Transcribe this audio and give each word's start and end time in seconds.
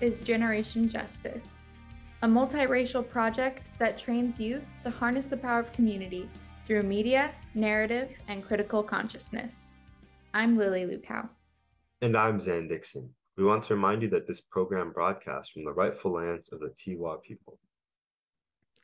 Is 0.00 0.22
Generation 0.22 0.88
Justice, 0.88 1.58
a 2.22 2.26
multiracial 2.26 3.06
project 3.06 3.72
that 3.78 3.98
trains 3.98 4.40
youth 4.40 4.64
to 4.82 4.88
harness 4.88 5.26
the 5.26 5.36
power 5.36 5.60
of 5.60 5.74
community 5.74 6.26
through 6.64 6.84
media, 6.84 7.32
narrative, 7.54 8.08
and 8.26 8.42
critical 8.42 8.82
consciousness. 8.82 9.72
I'm 10.32 10.54
Lily 10.54 10.86
Lukow. 10.86 11.28
And 12.00 12.16
I'm 12.16 12.40
Zan 12.40 12.66
Dixon. 12.66 13.10
We 13.36 13.44
want 13.44 13.62
to 13.64 13.74
remind 13.74 14.00
you 14.00 14.08
that 14.08 14.26
this 14.26 14.40
program 14.40 14.90
broadcasts 14.90 15.52
from 15.52 15.64
the 15.64 15.72
rightful 15.72 16.12
lands 16.12 16.48
of 16.50 16.60
the 16.60 16.70
Tiwa 16.70 17.22
people. 17.22 17.58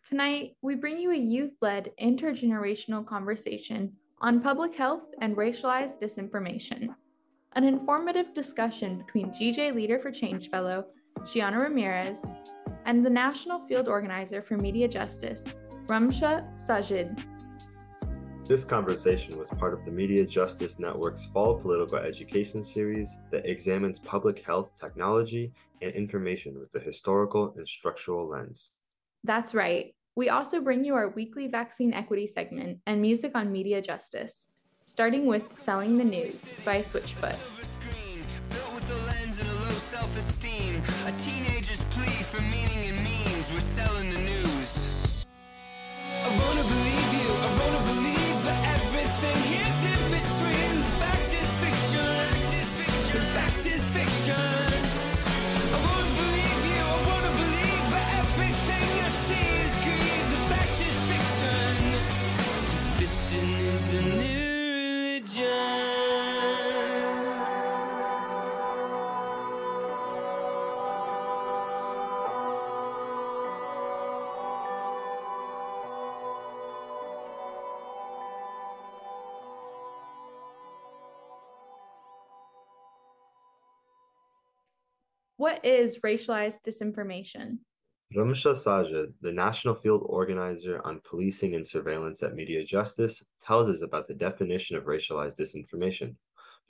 Tonight, 0.06 0.56
we 0.60 0.74
bring 0.74 0.98
you 0.98 1.12
a 1.12 1.16
youth 1.16 1.54
led 1.62 1.92
intergenerational 1.98 3.06
conversation 3.06 3.90
on 4.20 4.42
public 4.42 4.74
health 4.74 5.14
and 5.22 5.34
racialized 5.34 5.98
disinformation 5.98 6.94
an 7.56 7.64
informative 7.64 8.34
discussion 8.34 8.98
between 8.98 9.30
GJ 9.30 9.74
Leader 9.74 9.98
for 9.98 10.10
Change 10.10 10.50
Fellow, 10.50 10.84
Gianna 11.32 11.58
Ramirez, 11.58 12.34
and 12.84 13.04
the 13.04 13.10
National 13.10 13.60
Field 13.66 13.88
Organizer 13.88 14.40
for 14.40 14.56
Media 14.56 14.88
Justice, 14.88 15.52
Ramsha 15.86 16.46
Sajid. 16.54 17.18
This 18.46 18.64
conversation 18.64 19.36
was 19.36 19.48
part 19.48 19.74
of 19.74 19.84
the 19.84 19.90
Media 19.90 20.24
Justice 20.24 20.78
Network's 20.78 21.26
Fall 21.26 21.58
Political 21.58 21.98
Education 21.98 22.62
series 22.62 23.16
that 23.32 23.44
examines 23.44 23.98
public 23.98 24.44
health 24.44 24.78
technology 24.78 25.52
and 25.82 25.92
information 25.92 26.58
with 26.58 26.72
a 26.76 26.80
historical 26.80 27.54
and 27.56 27.66
structural 27.66 28.28
lens. 28.28 28.70
That's 29.24 29.52
right. 29.52 29.94
We 30.14 30.28
also 30.28 30.60
bring 30.60 30.84
you 30.84 30.94
our 30.94 31.08
weekly 31.08 31.48
vaccine 31.48 31.92
equity 31.92 32.26
segment 32.26 32.78
and 32.86 33.02
music 33.02 33.32
on 33.34 33.50
media 33.50 33.82
justice 33.82 34.46
starting 34.86 35.26
with 35.26 35.58
Selling 35.58 35.98
the 35.98 36.04
News 36.04 36.52
by 36.64 36.78
Switchfoot. 36.78 37.36
What 85.38 85.62
is 85.62 85.98
racialized 85.98 86.62
disinformation? 86.66 87.58
Ramsha 88.16 88.54
Sajid, 88.54 89.12
the 89.20 89.32
National 89.32 89.74
Field 89.74 90.02
Organizer 90.06 90.80
on 90.86 91.02
Policing 91.04 91.54
and 91.54 91.66
Surveillance 91.66 92.22
at 92.22 92.34
Media 92.34 92.64
Justice, 92.64 93.22
tells 93.38 93.68
us 93.68 93.82
about 93.82 94.08
the 94.08 94.14
definition 94.14 94.78
of 94.78 94.84
racialized 94.84 95.36
disinformation. 95.38 96.14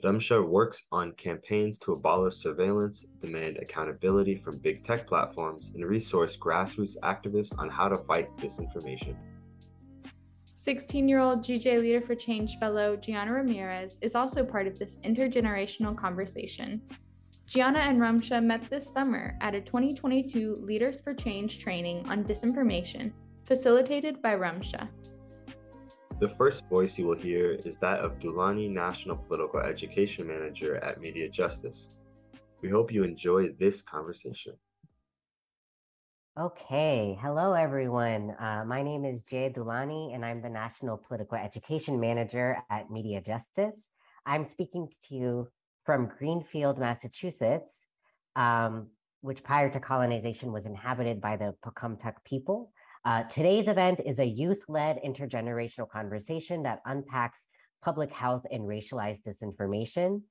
Ramsha 0.03 0.45
works 0.45 0.83
on 0.91 1.13
campaigns 1.13 1.79
to 1.79 1.93
abolish 1.93 2.35
surveillance, 2.35 3.05
demand 3.21 3.55
accountability 3.57 4.35
from 4.35 4.57
big 4.57 4.83
tech 4.83 5.07
platforms, 5.07 5.71
and 5.73 5.85
resource 5.85 6.35
grassroots 6.35 6.97
activists 7.03 7.57
on 7.57 7.69
how 7.69 7.87
to 7.87 7.97
fight 7.99 8.35
disinformation. 8.35 9.15
16 10.55 11.07
year 11.07 11.19
old 11.19 11.41
GJ 11.41 11.79
Leader 11.79 12.01
for 12.01 12.15
Change 12.15 12.57
fellow 12.57 12.97
Gianna 12.97 13.31
Ramirez 13.31 13.97
is 14.01 14.13
also 14.13 14.43
part 14.43 14.67
of 14.67 14.77
this 14.77 14.97
intergenerational 15.05 15.95
conversation. 15.95 16.81
Gianna 17.47 17.79
and 17.79 18.01
Ramsha 18.01 18.43
met 18.43 18.69
this 18.69 18.91
summer 18.91 19.37
at 19.39 19.55
a 19.55 19.61
2022 19.61 20.63
Leaders 20.63 20.99
for 20.99 21.13
Change 21.13 21.59
training 21.59 22.05
on 22.09 22.25
disinformation, 22.25 23.13
facilitated 23.45 24.21
by 24.21 24.35
Ramsha. 24.35 24.89
The 26.19 26.27
first 26.27 26.67
voice 26.67 26.97
you 26.97 27.05
will 27.05 27.15
hear 27.15 27.53
is 27.63 27.79
that 27.79 28.01
of 28.01 28.19
Dulani 28.19 28.69
National 28.69 29.15
Political 29.15 29.61
Education 29.61 30.27
Manager 30.27 30.75
at 30.83 30.99
Media 30.99 31.29
Justice. 31.29 31.89
We 32.61 32.69
hope 32.69 32.91
you 32.91 33.05
enjoy 33.05 33.53
this 33.53 33.81
conversation. 33.81 34.55
Okay, 36.37 37.17
hello 37.21 37.53
everyone. 37.53 38.35
Uh, 38.37 38.65
my 38.67 38.83
name 38.83 39.05
is 39.05 39.23
Jay 39.23 39.49
Dulani, 39.55 40.13
and 40.13 40.25
I'm 40.25 40.41
the 40.41 40.49
National 40.49 40.97
Political 40.97 41.37
Education 41.37 41.97
Manager 41.97 42.57
at 42.69 42.91
Media 42.91 43.21
Justice. 43.21 43.79
I'm 44.25 44.45
speaking 44.45 44.89
to 45.07 45.15
you 45.15 45.47
from 45.87 46.11
Greenfield, 46.19 46.77
Massachusetts, 46.77 47.85
um, 48.35 48.87
which 49.21 49.41
prior 49.41 49.69
to 49.69 49.79
colonization 49.79 50.51
was 50.51 50.65
inhabited 50.65 51.21
by 51.21 51.37
the 51.37 51.55
Pocumtuck 51.65 52.15
people. 52.25 52.73
Uh, 53.05 53.23
today's 53.23 53.69
event 53.69 54.01
is 54.05 54.19
a 54.19 54.25
youth-led 54.25 54.99
intergenerational 55.01 55.89
conversation 55.89 56.63
that 56.63 56.81
unpacks 56.85 57.39
public 57.81 58.11
health 58.11 58.45
and 58.51 58.63
racialized 58.63 59.23
disinformation. 59.23 60.21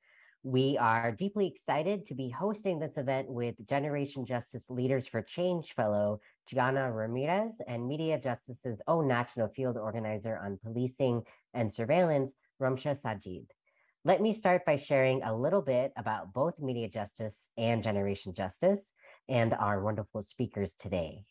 We 0.42 0.76
are 0.76 1.10
deeply 1.10 1.46
excited 1.46 2.04
to 2.08 2.14
be 2.14 2.28
hosting 2.28 2.78
this 2.78 2.98
event 2.98 3.30
with 3.30 3.54
Generation 3.66 4.26
Justice 4.26 4.64
Leaders 4.68 5.06
for 5.06 5.22
Change 5.22 5.72
Fellow 5.72 6.20
Gianna 6.50 6.92
Ramirez 6.92 7.54
and 7.66 7.88
Media 7.88 8.20
Justice's 8.20 8.82
own 8.86 9.08
national 9.08 9.48
field 9.48 9.78
organizer 9.78 10.36
on 10.36 10.58
policing 10.62 11.22
and 11.54 11.72
surveillance, 11.72 12.34
Ramsha 12.60 12.94
Sajid. 13.00 13.46
Let 14.06 14.22
me 14.22 14.34
start 14.34 14.64
by 14.64 14.76
sharing 14.76 15.24
a 15.24 15.34
little 15.36 15.62
bit 15.62 15.92
about 15.96 16.32
both 16.32 16.60
Media 16.60 16.88
Justice 16.88 17.50
and 17.58 17.82
Generation 17.82 18.34
Justice 18.34 18.92
and 19.28 19.52
our 19.52 19.82
wonderful 19.82 20.22
speakers 20.22 20.76
today. 20.78 21.24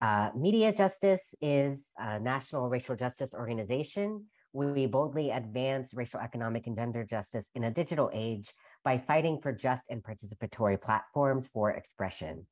Uh, 0.00 0.30
Media 0.36 0.72
Justice 0.72 1.34
is 1.40 1.80
a 1.98 2.20
national 2.20 2.68
racial 2.68 2.94
justice 2.94 3.34
organization. 3.34 4.26
We 4.52 4.86
boldly 4.86 5.32
advance 5.32 5.92
racial, 5.94 6.20
economic, 6.20 6.68
and 6.68 6.76
gender 6.76 7.02
justice 7.02 7.48
in 7.56 7.64
a 7.64 7.72
digital 7.72 8.08
age 8.14 8.54
by 8.84 8.98
fighting 8.98 9.40
for 9.42 9.50
just 9.50 9.82
and 9.90 10.00
participatory 10.00 10.80
platforms 10.80 11.48
for 11.52 11.72
expression. 11.72 12.46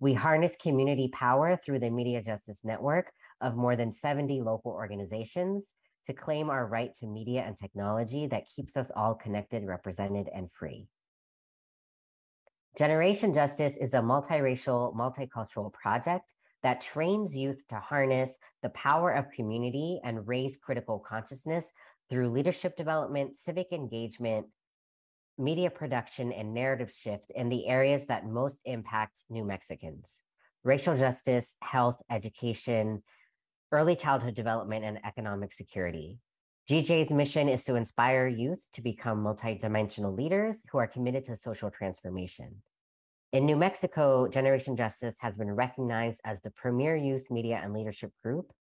We 0.00 0.12
harness 0.12 0.54
community 0.60 1.08
power 1.14 1.56
through 1.56 1.78
the 1.78 1.88
Media 1.88 2.20
Justice 2.22 2.60
Network 2.62 3.10
of 3.40 3.56
more 3.56 3.74
than 3.74 3.90
70 3.90 4.42
local 4.42 4.72
organizations 4.72 5.72
to 6.06 6.12
claim 6.12 6.50
our 6.50 6.66
right 6.66 6.94
to 6.96 7.06
media 7.06 7.42
and 7.46 7.56
technology 7.56 8.26
that 8.26 8.48
keeps 8.48 8.76
us 8.76 8.90
all 8.94 9.14
connected, 9.14 9.64
represented, 9.64 10.28
and 10.34 10.50
free. 10.52 10.86
Generation 12.76 13.32
Justice 13.32 13.76
is 13.76 13.94
a 13.94 13.98
multiracial, 13.98 14.94
multicultural 14.94 15.72
project 15.72 16.32
that 16.62 16.80
trains 16.80 17.36
youth 17.36 17.64
to 17.68 17.76
harness 17.76 18.38
the 18.62 18.70
power 18.70 19.12
of 19.12 19.30
community 19.30 20.00
and 20.02 20.26
raise 20.26 20.56
critical 20.56 20.98
consciousness 20.98 21.64
through 22.10 22.30
leadership 22.30 22.76
development, 22.76 23.38
civic 23.38 23.72
engagement, 23.72 24.46
media 25.38 25.70
production, 25.70 26.32
and 26.32 26.52
narrative 26.52 26.90
shift 26.90 27.30
in 27.34 27.48
the 27.48 27.66
areas 27.66 28.06
that 28.06 28.26
most 28.26 28.60
impact 28.64 29.22
New 29.30 29.44
Mexicans 29.44 30.20
racial 30.64 30.96
justice, 30.96 31.54
health, 31.60 32.00
education, 32.10 33.02
early 33.74 33.96
childhood 33.96 34.36
development, 34.36 34.84
and 34.84 35.00
economic 35.04 35.52
security. 35.52 36.16
GJ's 36.70 37.10
mission 37.10 37.48
is 37.48 37.64
to 37.64 37.74
inspire 37.74 38.28
youth 38.28 38.60
to 38.72 38.80
become 38.80 39.24
multidimensional 39.24 40.16
leaders 40.16 40.62
who 40.70 40.78
are 40.78 40.86
committed 40.86 41.26
to 41.26 41.36
social 41.36 41.70
transformation. 41.70 42.54
In 43.32 43.44
New 43.44 43.56
Mexico, 43.56 44.28
Generation 44.28 44.76
Justice 44.76 45.16
has 45.18 45.36
been 45.36 45.50
recognized 45.50 46.20
as 46.24 46.40
the 46.40 46.50
premier 46.50 46.94
youth 46.94 47.28
media 47.32 47.60
and 47.62 47.74
leadership 47.74 48.12
group, 48.22 48.52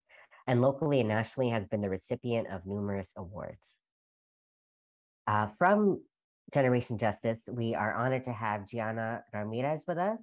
and 0.48 0.64
locally 0.64 1.00
and 1.00 1.10
nationally 1.10 1.52
has 1.52 1.68
been 1.68 1.82
the 1.82 1.92
recipient 1.92 2.48
of 2.48 2.66
numerous 2.66 3.12
awards. 3.16 3.78
Uh, 5.28 5.46
from 5.46 6.02
Generation 6.52 6.98
Justice, 6.98 7.48
we 7.52 7.76
are 7.76 7.94
honored 7.94 8.26
to 8.26 8.34
have 8.34 8.68
Gianna 8.68 9.24
Ramirez 9.32 9.86
with 9.88 10.00
us 10.00 10.20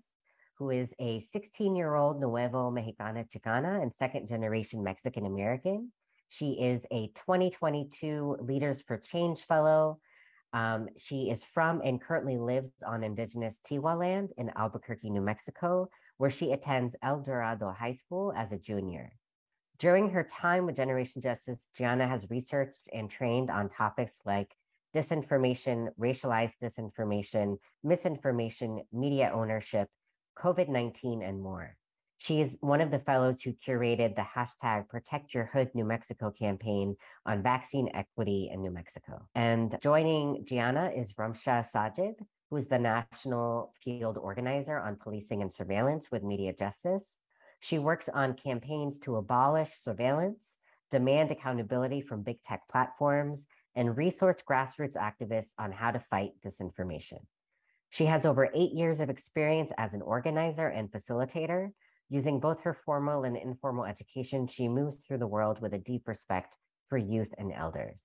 who 0.60 0.68
is 0.68 0.92
a 0.98 1.20
16 1.20 1.74
year 1.74 1.94
old 1.94 2.20
Nuevo 2.20 2.70
Mexicana 2.70 3.24
Chicana 3.24 3.82
and 3.82 3.92
second 3.92 4.28
generation 4.28 4.84
Mexican 4.84 5.24
American. 5.24 5.90
She 6.28 6.50
is 6.50 6.82
a 6.92 7.08
2022 7.14 8.36
Leaders 8.42 8.82
for 8.82 8.98
Change 8.98 9.40
Fellow. 9.40 10.00
Um, 10.52 10.88
she 10.98 11.30
is 11.30 11.42
from 11.42 11.80
and 11.82 11.98
currently 11.98 12.36
lives 12.36 12.72
on 12.86 13.02
indigenous 13.02 13.58
Tiwa 13.66 13.98
land 13.98 14.32
in 14.36 14.52
Albuquerque, 14.54 15.08
New 15.08 15.22
Mexico, 15.22 15.88
where 16.18 16.30
she 16.30 16.52
attends 16.52 16.94
El 17.02 17.22
Dorado 17.22 17.72
High 17.72 17.94
School 17.94 18.34
as 18.36 18.52
a 18.52 18.58
junior. 18.58 19.12
During 19.78 20.10
her 20.10 20.24
time 20.24 20.66
with 20.66 20.76
Generation 20.76 21.22
Justice, 21.22 21.70
Gianna 21.74 22.06
has 22.06 22.28
researched 22.28 22.82
and 22.92 23.08
trained 23.08 23.50
on 23.50 23.70
topics 23.70 24.18
like 24.26 24.54
disinformation, 24.94 25.88
racialized 25.98 26.54
disinformation, 26.62 27.56
misinformation, 27.82 28.82
media 28.92 29.30
ownership, 29.32 29.88
COVID 30.40 30.68
19, 30.68 31.22
and 31.22 31.42
more. 31.42 31.76
She 32.16 32.40
is 32.40 32.56
one 32.60 32.80
of 32.80 32.90
the 32.90 32.98
fellows 32.98 33.42
who 33.42 33.52
curated 33.52 34.16
the 34.16 34.22
hashtag 34.22 34.88
Protect 34.88 35.34
Your 35.34 35.44
Hood 35.46 35.70
New 35.74 35.84
Mexico 35.84 36.30
campaign 36.30 36.96
on 37.26 37.42
vaccine 37.42 37.90
equity 37.94 38.50
in 38.52 38.62
New 38.62 38.70
Mexico. 38.70 39.26
And 39.34 39.76
joining 39.82 40.44
Gianna 40.46 40.92
is 40.96 41.12
Ramsha 41.14 41.66
Sajid, 41.70 42.14
who 42.48 42.56
is 42.56 42.66
the 42.66 42.78
national 42.78 43.74
field 43.84 44.16
organizer 44.16 44.78
on 44.78 44.96
policing 44.96 45.42
and 45.42 45.52
surveillance 45.52 46.10
with 46.10 46.22
Media 46.22 46.52
Justice. 46.52 47.04
She 47.60 47.78
works 47.78 48.08
on 48.12 48.34
campaigns 48.34 48.98
to 49.00 49.16
abolish 49.16 49.72
surveillance, 49.78 50.56
demand 50.90 51.30
accountability 51.30 52.00
from 52.00 52.22
big 52.22 52.42
tech 52.42 52.62
platforms, 52.70 53.46
and 53.74 53.96
resource 53.96 54.38
grassroots 54.48 54.96
activists 54.96 55.52
on 55.58 55.70
how 55.70 55.90
to 55.90 56.00
fight 56.00 56.32
disinformation. 56.42 57.20
She 57.90 58.06
has 58.06 58.24
over 58.24 58.48
eight 58.54 58.72
years 58.72 59.00
of 59.00 59.10
experience 59.10 59.70
as 59.76 59.92
an 59.92 60.02
organizer 60.02 60.68
and 60.68 60.90
facilitator. 60.90 61.70
Using 62.08 62.40
both 62.40 62.60
her 62.62 62.74
formal 62.74 63.24
and 63.24 63.36
informal 63.36 63.84
education, 63.84 64.46
she 64.46 64.68
moves 64.68 65.04
through 65.04 65.18
the 65.18 65.26
world 65.26 65.60
with 65.60 65.74
a 65.74 65.78
deep 65.78 66.08
respect 66.08 66.56
for 66.88 66.98
youth 66.98 67.32
and 67.36 67.52
elders. 67.52 68.02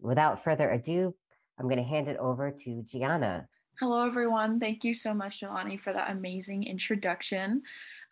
Without 0.00 0.44
further 0.44 0.70
ado, 0.70 1.14
I'm 1.58 1.66
going 1.66 1.76
to 1.76 1.82
hand 1.82 2.08
it 2.08 2.16
over 2.18 2.50
to 2.50 2.82
Gianna. 2.82 3.48
Hello, 3.80 4.06
everyone. 4.06 4.60
Thank 4.60 4.84
you 4.84 4.94
so 4.94 5.14
much, 5.14 5.40
Jelani, 5.40 5.80
for 5.80 5.92
that 5.92 6.10
amazing 6.10 6.64
introduction. 6.64 7.62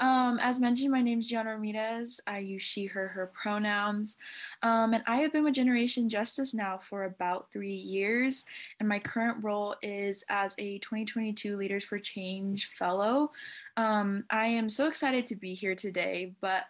Um, 0.01 0.39
as 0.41 0.59
mentioned, 0.59 0.91
my 0.91 1.03
name 1.03 1.19
is 1.19 1.29
Gianna 1.29 1.51
Ramirez. 1.51 2.21
I 2.27 2.39
use 2.39 2.63
she, 2.63 2.87
her, 2.87 3.09
her 3.09 3.31
pronouns. 3.41 4.17
Um, 4.63 4.95
and 4.95 5.05
I 5.07 5.19
have 5.19 5.33
been 5.33 5.45
with 5.45 5.55
Generation 5.55 6.09
Justice 6.09 6.55
now 6.55 6.79
for 6.79 7.05
about 7.05 7.53
three 7.53 7.75
years. 7.75 8.47
And 8.81 8.89
my 8.89 8.99
current 8.99 9.45
role 9.45 9.77
is 9.83 10.25
as 10.31 10.57
a 10.59 10.79
2022 10.79 11.57
Leaders 11.57 11.85
for 11.85 11.99
Change 11.99 12.67
Fellow. 12.67 13.31
Um, 13.77 14.25
I 14.31 14.47
am 14.47 14.71
so 14.71 14.89
excited 14.89 15.27
to 15.27 15.37
be 15.37 15.53
here 15.53 15.75
today, 15.75 16.33
but 16.41 16.65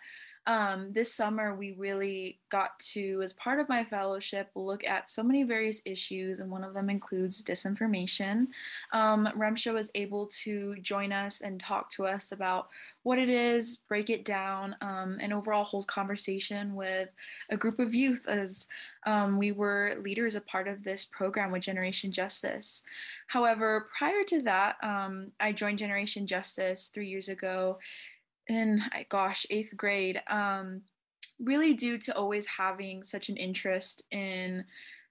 um, 0.47 0.93
this 0.93 1.13
summer 1.13 1.55
we 1.55 1.73
really 1.73 2.39
got 2.51 2.79
to, 2.79 3.21
as 3.23 3.33
part 3.35 3.61
of 3.61 3.69
my 3.69 3.85
fellowship, 3.85 4.49
look 4.55 4.85
at 4.85 5.09
so 5.09 5.23
many 5.23 5.43
various 5.43 5.83
issues, 5.85 6.41
and 6.41 6.51
one 6.51 6.65
of 6.65 6.73
them 6.73 6.89
includes 6.89 7.45
disinformation. 7.45 8.47
Um, 8.93 9.29
Ramsha 9.37 9.73
was 9.75 9.91
able 9.95 10.27
to 10.43 10.77
join 10.77 11.13
us 11.13 11.43
and 11.43 11.61
talk 11.61 11.91
to 11.91 12.07
us 12.07 12.33
about 12.33 12.69
what 13.03 13.19
it 13.19 13.29
is, 13.29 13.77
break 13.89 14.09
it 14.09 14.25
down, 14.25 14.77
um, 14.81 15.19
and 15.21 15.33
overall 15.33 15.65
hold 15.65 15.87
conversation 15.87 16.75
with 16.75 17.11
a 17.51 17.57
group 17.57 17.79
of 17.79 17.95
youth 17.95 18.27
as 18.27 18.67
um, 19.07 19.37
we 19.39 19.53
were 19.53 19.95
leaders 20.03 20.37
a 20.37 20.41
part 20.41 20.69
of 20.69 20.83
this 20.85 21.05
program 21.05 21.51
with 21.51 21.63
Generation 21.63 22.13
Justice. 22.13 22.83
However, 23.27 23.89
prior 23.97 24.25
to 24.29 24.43
that, 24.43 24.77
um, 24.83 25.33
I 25.39 25.53
joined 25.53 25.79
Generation 25.79 26.27
Justice 26.27 26.91
three 26.93 27.09
years 27.09 27.29
ago 27.29 27.79
in 28.51 28.83
gosh 29.09 29.47
eighth 29.49 29.77
grade 29.77 30.21
um, 30.27 30.83
really 31.39 31.73
due 31.73 31.99
to 31.99 32.17
always 32.17 32.47
having 32.47 33.03
such 33.03 33.29
an 33.29 33.37
interest 33.37 34.03
in 34.11 34.65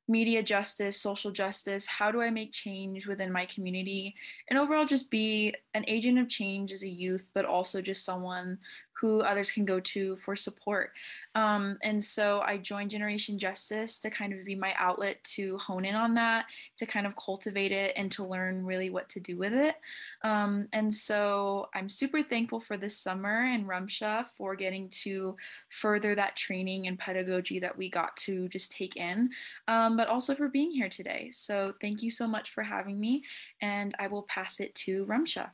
media 0.09 0.41
justice, 0.41 0.99
social 0.99 1.31
justice, 1.31 1.85
how 1.85 2.11
do 2.11 2.19
I 2.19 2.31
make 2.31 2.51
change 2.51 3.07
within 3.07 3.31
my 3.31 3.45
community, 3.45 4.15
and 4.49 4.57
overall 4.57 4.85
just 4.85 5.11
be 5.11 5.53
an 5.73 5.85
agent 5.87 6.17
of 6.17 6.27
change 6.27 6.71
as 6.71 6.83
a 6.83 6.89
youth, 6.89 7.29
but 7.33 7.45
also 7.45 7.79
just 7.81 8.03
someone 8.03 8.57
who 8.99 9.21
others 9.21 9.51
can 9.51 9.65
go 9.65 9.79
to 9.79 10.17
for 10.17 10.35
support. 10.35 10.91
Um, 11.35 11.77
and 11.83 12.03
so 12.03 12.41
I 12.41 12.57
joined 12.57 12.91
Generation 12.91 13.37
Justice 13.37 13.99
to 13.99 14.09
kind 14.09 14.33
of 14.33 14.43
be 14.43 14.55
my 14.55 14.73
outlet 14.77 15.23
to 15.35 15.57
hone 15.59 15.85
in 15.85 15.95
on 15.95 16.15
that, 16.15 16.45
to 16.77 16.85
kind 16.85 17.05
of 17.05 17.15
cultivate 17.15 17.71
it, 17.71 17.93
and 17.95 18.11
to 18.13 18.25
learn 18.25 18.65
really 18.65 18.89
what 18.89 19.07
to 19.09 19.19
do 19.19 19.37
with 19.37 19.53
it. 19.53 19.75
Um, 20.23 20.67
and 20.73 20.93
so 20.93 21.69
I'm 21.73 21.87
super 21.87 22.23
thankful 22.23 22.59
for 22.59 22.77
this 22.77 22.97
summer 22.97 23.43
and 23.43 23.67
Ramsha 23.67 24.25
for 24.37 24.55
getting 24.55 24.89
to 25.03 25.37
further 25.69 26.15
that 26.15 26.35
training 26.35 26.87
and 26.87 26.99
pedagogy 26.99 27.59
that 27.59 27.77
we 27.77 27.89
got 27.89 28.17
to 28.17 28.49
just 28.49 28.71
take 28.71 28.95
in, 28.95 29.29
um, 29.67 29.95
but 29.95 30.07
also 30.07 30.35
for 30.35 30.49
being 30.49 30.71
here 30.71 30.89
today. 30.89 31.29
So 31.31 31.73
thank 31.79 32.01
you 32.01 32.11
so 32.11 32.27
much 32.27 32.49
for 32.49 32.63
having 32.63 32.99
me, 32.99 33.23
and 33.61 33.95
I 33.99 34.07
will 34.07 34.23
pass 34.23 34.59
it 34.59 34.73
to 34.75 35.05
Ramsha. 35.05 35.51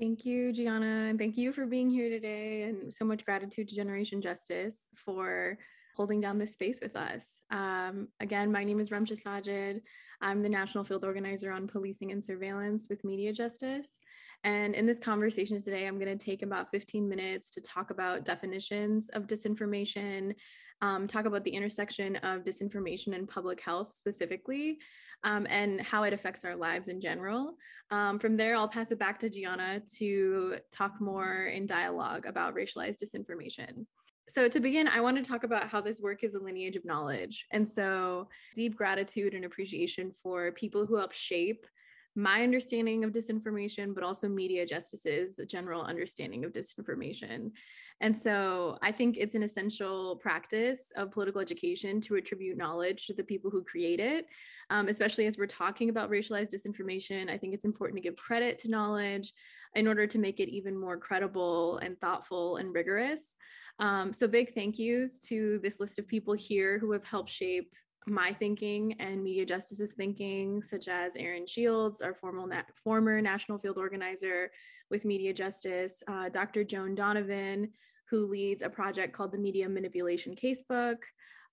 Thank 0.00 0.24
you, 0.24 0.52
Gianna, 0.52 1.06
and 1.08 1.18
thank 1.18 1.36
you 1.36 1.52
for 1.52 1.66
being 1.66 1.88
here 1.88 2.10
today. 2.10 2.62
And 2.64 2.92
so 2.92 3.04
much 3.04 3.24
gratitude 3.24 3.68
to 3.68 3.76
Generation 3.76 4.20
Justice 4.20 4.88
for 4.96 5.56
holding 5.96 6.20
down 6.20 6.36
this 6.36 6.54
space 6.54 6.80
with 6.82 6.96
us. 6.96 7.38
Um, 7.50 8.08
again, 8.18 8.50
my 8.50 8.64
name 8.64 8.80
is 8.80 8.90
Ramsha 8.90 9.16
Sajid. 9.16 9.80
I'm 10.20 10.42
the 10.42 10.48
National 10.48 10.82
Field 10.82 11.04
Organizer 11.04 11.52
on 11.52 11.68
Policing 11.68 12.10
and 12.10 12.24
Surveillance 12.24 12.88
with 12.90 13.04
Media 13.04 13.32
Justice. 13.32 14.00
And 14.42 14.74
in 14.74 14.84
this 14.84 14.98
conversation 14.98 15.62
today, 15.62 15.86
I'm 15.86 16.00
going 16.00 16.18
to 16.18 16.24
take 16.24 16.42
about 16.42 16.72
15 16.72 17.08
minutes 17.08 17.50
to 17.52 17.60
talk 17.60 17.90
about 17.90 18.24
definitions 18.24 19.10
of 19.10 19.28
disinformation, 19.28 20.34
um, 20.82 21.06
talk 21.06 21.26
about 21.26 21.44
the 21.44 21.52
intersection 21.52 22.16
of 22.16 22.42
disinformation 22.42 23.14
and 23.14 23.28
public 23.28 23.60
health 23.60 23.92
specifically, 23.92 24.78
um, 25.24 25.46
and 25.50 25.80
how 25.80 26.04
it 26.04 26.12
affects 26.12 26.44
our 26.44 26.54
lives 26.54 26.88
in 26.88 27.00
general. 27.00 27.56
Um, 27.90 28.18
from 28.18 28.36
there, 28.36 28.56
I'll 28.56 28.68
pass 28.68 28.90
it 28.90 28.98
back 28.98 29.18
to 29.20 29.30
Gianna 29.30 29.82
to 29.96 30.56
talk 30.70 31.00
more 31.00 31.46
in 31.46 31.66
dialogue 31.66 32.26
about 32.26 32.54
racialized 32.54 32.98
disinformation. 33.02 33.86
So, 34.28 34.48
to 34.48 34.60
begin, 34.60 34.88
I 34.88 35.00
want 35.00 35.16
to 35.16 35.22
talk 35.22 35.44
about 35.44 35.68
how 35.68 35.80
this 35.80 36.00
work 36.00 36.24
is 36.24 36.34
a 36.34 36.38
lineage 36.38 36.76
of 36.76 36.84
knowledge. 36.84 37.46
And 37.52 37.66
so, 37.66 38.28
deep 38.54 38.76
gratitude 38.76 39.34
and 39.34 39.44
appreciation 39.44 40.12
for 40.22 40.52
people 40.52 40.86
who 40.86 40.96
help 40.96 41.12
shape 41.12 41.66
my 42.16 42.42
understanding 42.42 43.04
of 43.04 43.10
disinformation, 43.10 43.94
but 43.94 44.04
also 44.04 44.28
media 44.28 44.64
justice's 44.64 45.38
general 45.48 45.82
understanding 45.82 46.44
of 46.44 46.52
disinformation. 46.52 47.50
And 48.00 48.16
so 48.16 48.78
I 48.82 48.92
think 48.92 49.16
it's 49.16 49.34
an 49.34 49.42
essential 49.42 50.16
practice 50.16 50.92
of 50.96 51.10
political 51.10 51.40
education 51.40 52.00
to 52.02 52.16
attribute 52.16 52.56
knowledge 52.56 53.06
to 53.06 53.14
the 53.14 53.24
people 53.24 53.50
who 53.50 53.62
create 53.62 54.00
it, 54.00 54.26
um, 54.70 54.88
especially 54.88 55.26
as 55.26 55.38
we're 55.38 55.46
talking 55.46 55.88
about 55.88 56.10
racialized 56.10 56.52
disinformation. 56.52 57.30
I 57.30 57.38
think 57.38 57.54
it's 57.54 57.64
important 57.64 57.96
to 57.96 58.02
give 58.02 58.16
credit 58.16 58.58
to 58.60 58.70
knowledge 58.70 59.32
in 59.74 59.86
order 59.86 60.06
to 60.06 60.18
make 60.18 60.40
it 60.40 60.48
even 60.48 60.78
more 60.78 60.96
credible 60.96 61.78
and 61.78 61.98
thoughtful 62.00 62.56
and 62.56 62.74
rigorous. 62.74 63.34
Um, 63.78 64.12
so, 64.12 64.28
big 64.28 64.54
thank 64.54 64.78
yous 64.78 65.18
to 65.28 65.58
this 65.62 65.80
list 65.80 65.98
of 65.98 66.06
people 66.06 66.34
here 66.34 66.78
who 66.78 66.92
have 66.92 67.04
helped 67.04 67.30
shape 67.30 67.72
my 68.06 68.32
thinking 68.32 68.94
and 69.00 69.22
media 69.22 69.46
justice's 69.46 69.94
thinking, 69.94 70.62
such 70.62 70.88
as 70.88 71.16
Erin 71.16 71.46
Shields, 71.46 72.00
our 72.00 72.14
formal 72.14 72.50
former 72.82 73.20
national 73.20 73.58
field 73.58 73.78
organizer 73.78 74.50
with 74.94 75.04
Media 75.04 75.34
Justice, 75.34 76.04
uh, 76.06 76.28
Dr. 76.28 76.62
Joan 76.62 76.94
Donovan, 76.94 77.68
who 78.08 78.26
leads 78.28 78.62
a 78.62 78.70
project 78.70 79.12
called 79.12 79.32
the 79.32 79.38
Media 79.38 79.68
Manipulation 79.68 80.36
Casebook, 80.36 80.98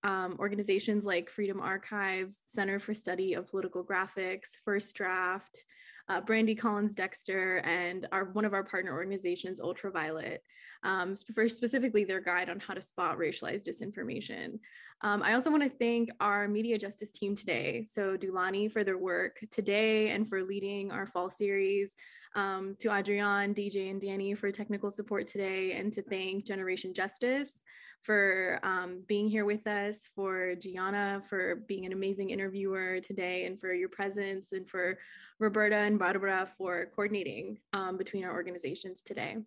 um, 0.03 0.35
organizations 0.37 1.05
like 1.05 1.27
Freedom 1.27 1.59
Archives, 1.59 2.37
Center 2.45 2.77
for 2.77 2.93
Study 2.93 3.33
of 3.33 3.47
Political 3.47 3.83
Graphics, 3.83 4.49
First 4.63 4.95
Draft, 4.95 5.65
uh, 6.07 6.21
Brandi 6.21 6.55
Collins 6.55 6.93
Dexter, 6.93 7.63
and 7.65 8.07
our 8.11 8.25
one 8.25 8.45
of 8.45 8.53
our 8.53 8.63
partner 8.63 8.93
organizations, 8.93 9.59
Ultraviolet, 9.59 10.43
um, 10.83 11.15
for 11.33 11.49
specifically 11.49 12.03
their 12.03 12.21
guide 12.21 12.47
on 12.47 12.59
how 12.59 12.75
to 12.75 12.81
spot 12.83 13.17
racialized 13.17 13.67
disinformation. 13.67 14.59
Um, 15.01 15.23
I 15.23 15.33
also 15.33 15.49
want 15.49 15.63
to 15.63 15.69
thank 15.69 16.11
our 16.19 16.47
media 16.47 16.77
justice 16.77 17.11
team 17.11 17.35
today. 17.35 17.87
So 17.91 18.17
Dulani 18.17 18.71
for 18.71 18.83
their 18.83 18.99
work 18.99 19.43
today 19.49 20.09
and 20.09 20.29
for 20.29 20.43
leading 20.43 20.91
our 20.91 21.07
fall 21.07 21.31
series. 21.31 21.95
Um, 22.33 22.75
to 22.79 22.95
Adrian, 22.95 23.53
DJ, 23.53 23.91
and 23.91 23.99
Danny 23.99 24.33
for 24.33 24.51
technical 24.51 24.89
support 24.89 25.27
today, 25.27 25.73
and 25.73 25.91
to 25.91 26.01
thank 26.01 26.45
Generation 26.45 26.93
Justice 26.93 27.59
for 28.01 28.59
um, 28.63 29.03
being 29.07 29.27
here 29.27 29.45
with 29.45 29.67
us, 29.67 30.09
for 30.15 30.55
Gianna 30.55 31.21
for 31.29 31.57
being 31.67 31.85
an 31.85 31.91
amazing 31.91 32.29
interviewer 32.29 32.99
today, 32.99 33.45
and 33.45 33.59
for 33.59 33.73
your 33.73 33.89
presence, 33.89 34.53
and 34.53 34.67
for 34.67 34.97
Roberta 35.39 35.75
and 35.75 35.99
Barbara 35.99 36.49
for 36.57 36.87
coordinating 36.95 37.59
um, 37.73 37.97
between 37.97 38.23
our 38.23 38.33
organizations 38.33 39.01
today. 39.01 39.37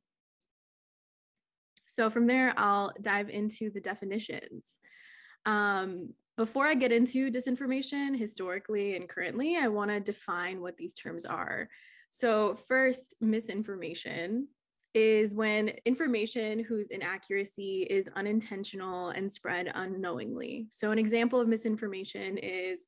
So 1.87 2.11
from 2.11 2.27
there, 2.27 2.53
I'll 2.57 2.93
dive 3.01 3.31
into 3.31 3.71
the 3.71 3.81
definitions. 3.81 4.79
Um, 5.47 6.13
before 6.37 6.67
I 6.67 6.75
get 6.75 6.91
into 6.91 7.31
disinformation 7.31 8.19
historically 8.19 8.97
and 8.97 9.09
currently, 9.09 9.57
I 9.57 9.69
want 9.69 9.91
to 9.91 10.01
define 10.01 10.61
what 10.61 10.77
these 10.77 10.95
terms 10.95 11.25
are. 11.25 11.69
So, 12.17 12.57
first, 12.69 13.17
misinformation 13.21 14.47
is 14.95 15.35
when 15.35 15.71
information 15.85 16.63
whose 16.63 16.87
inaccuracy 16.91 17.89
is 17.91 18.09
unintentional 18.15 19.09
and 19.09 19.31
spread 19.31 19.73
unknowingly. 19.75 20.69
So, 20.71 20.93
an 20.93 20.99
example 21.01 21.41
of 21.41 21.49
misinformation 21.49 22.39
is 22.39 22.87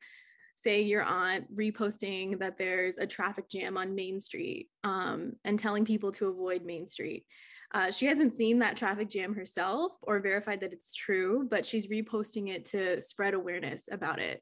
say 0.54 0.82
your 0.82 1.02
aunt 1.02 1.52
reposting 1.52 2.38
that 2.38 2.56
there's 2.56 2.98
a 2.98 3.06
traffic 3.06 3.50
jam 3.50 3.76
on 3.76 3.96
Main 3.96 4.20
Street 4.20 4.68
um, 4.84 5.32
and 5.44 5.58
telling 5.58 5.84
people 5.84 6.12
to 6.12 6.28
avoid 6.28 6.64
Main 6.64 6.86
Street. 6.86 7.26
Uh, 7.74 7.90
she 7.90 8.06
hasn't 8.06 8.36
seen 8.36 8.60
that 8.60 8.76
traffic 8.76 9.08
jam 9.10 9.34
herself 9.34 9.92
or 10.02 10.20
verified 10.20 10.60
that 10.60 10.72
it's 10.72 10.94
true, 10.94 11.48
but 11.50 11.66
she's 11.66 11.88
reposting 11.88 12.48
it 12.48 12.64
to 12.66 13.02
spread 13.02 13.34
awareness 13.34 13.88
about 13.90 14.20
it. 14.20 14.40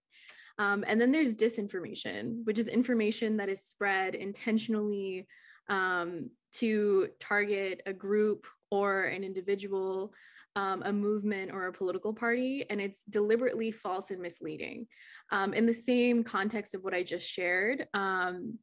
Um, 0.59 0.85
and 0.87 1.01
then 1.01 1.11
there's 1.11 1.37
disinformation, 1.37 2.45
which 2.45 2.59
is 2.59 2.69
information 2.69 3.37
that 3.39 3.49
is 3.49 3.63
spread 3.63 4.15
intentionally 4.15 5.27
um, 5.69 6.31
to 6.53 7.09
target 7.19 7.83
a 7.87 7.93
group 7.93 8.47
or 8.71 9.05
an 9.05 9.25
individual, 9.25 10.13
um, 10.57 10.83
a 10.85 10.93
movement 10.93 11.51
or 11.53 11.67
a 11.67 11.73
political 11.73 12.13
party, 12.13 12.65
and 12.71 12.81
it's 12.81 13.03
deliberately 13.11 13.71
false 13.71 14.11
and 14.11 14.21
misleading. 14.21 14.87
Um, 15.33 15.53
in 15.55 15.67
the 15.67 15.75
same 15.75 16.23
context 16.23 16.75
of 16.75 16.83
what 16.85 16.95
I 16.95 17.03
just 17.03 17.27
shared, 17.27 17.89
um, 17.95 18.59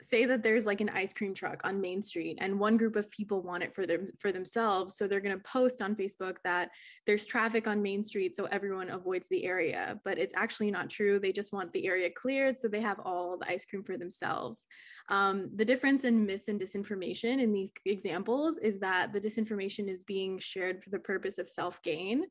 say 0.00 0.24
that 0.24 0.42
there's 0.42 0.66
like 0.66 0.80
an 0.80 0.88
ice 0.90 1.12
cream 1.12 1.34
truck 1.34 1.60
on 1.64 1.80
Main 1.80 2.02
Street 2.02 2.38
and 2.40 2.58
one 2.58 2.76
group 2.76 2.94
of 2.94 3.10
people 3.10 3.42
want 3.42 3.62
it 3.62 3.74
for 3.74 3.86
them 3.86 4.08
for 4.18 4.30
themselves 4.30 4.96
so 4.96 5.06
they're 5.06 5.20
going 5.20 5.36
to 5.36 5.42
post 5.42 5.82
on 5.82 5.96
Facebook 5.96 6.36
that 6.44 6.70
there's 7.06 7.26
traffic 7.26 7.66
on 7.66 7.82
Main 7.82 8.02
Street 8.02 8.36
so 8.36 8.44
everyone 8.46 8.90
avoids 8.90 9.28
the 9.28 9.44
area. 9.44 10.00
But 10.04 10.18
it's 10.18 10.34
actually 10.36 10.70
not 10.70 10.88
true. 10.88 11.18
They 11.18 11.32
just 11.32 11.52
want 11.52 11.72
the 11.72 11.86
area 11.86 12.10
cleared 12.10 12.56
so 12.56 12.68
they 12.68 12.80
have 12.80 13.00
all 13.00 13.38
the 13.38 13.50
ice 13.50 13.64
cream 13.64 13.82
for 13.82 13.96
themselves. 13.96 14.66
Um, 15.08 15.50
the 15.54 15.64
difference 15.64 16.04
in 16.04 16.26
mis 16.26 16.48
and 16.48 16.60
disinformation 16.60 17.40
in 17.40 17.52
these 17.52 17.72
examples 17.84 18.58
is 18.58 18.78
that 18.80 19.12
the 19.12 19.20
disinformation 19.20 19.88
is 19.88 20.04
being 20.04 20.38
shared 20.38 20.82
for 20.82 20.90
the 20.90 20.98
purpose 20.98 21.38
of 21.38 21.48
self-gain. 21.48 22.24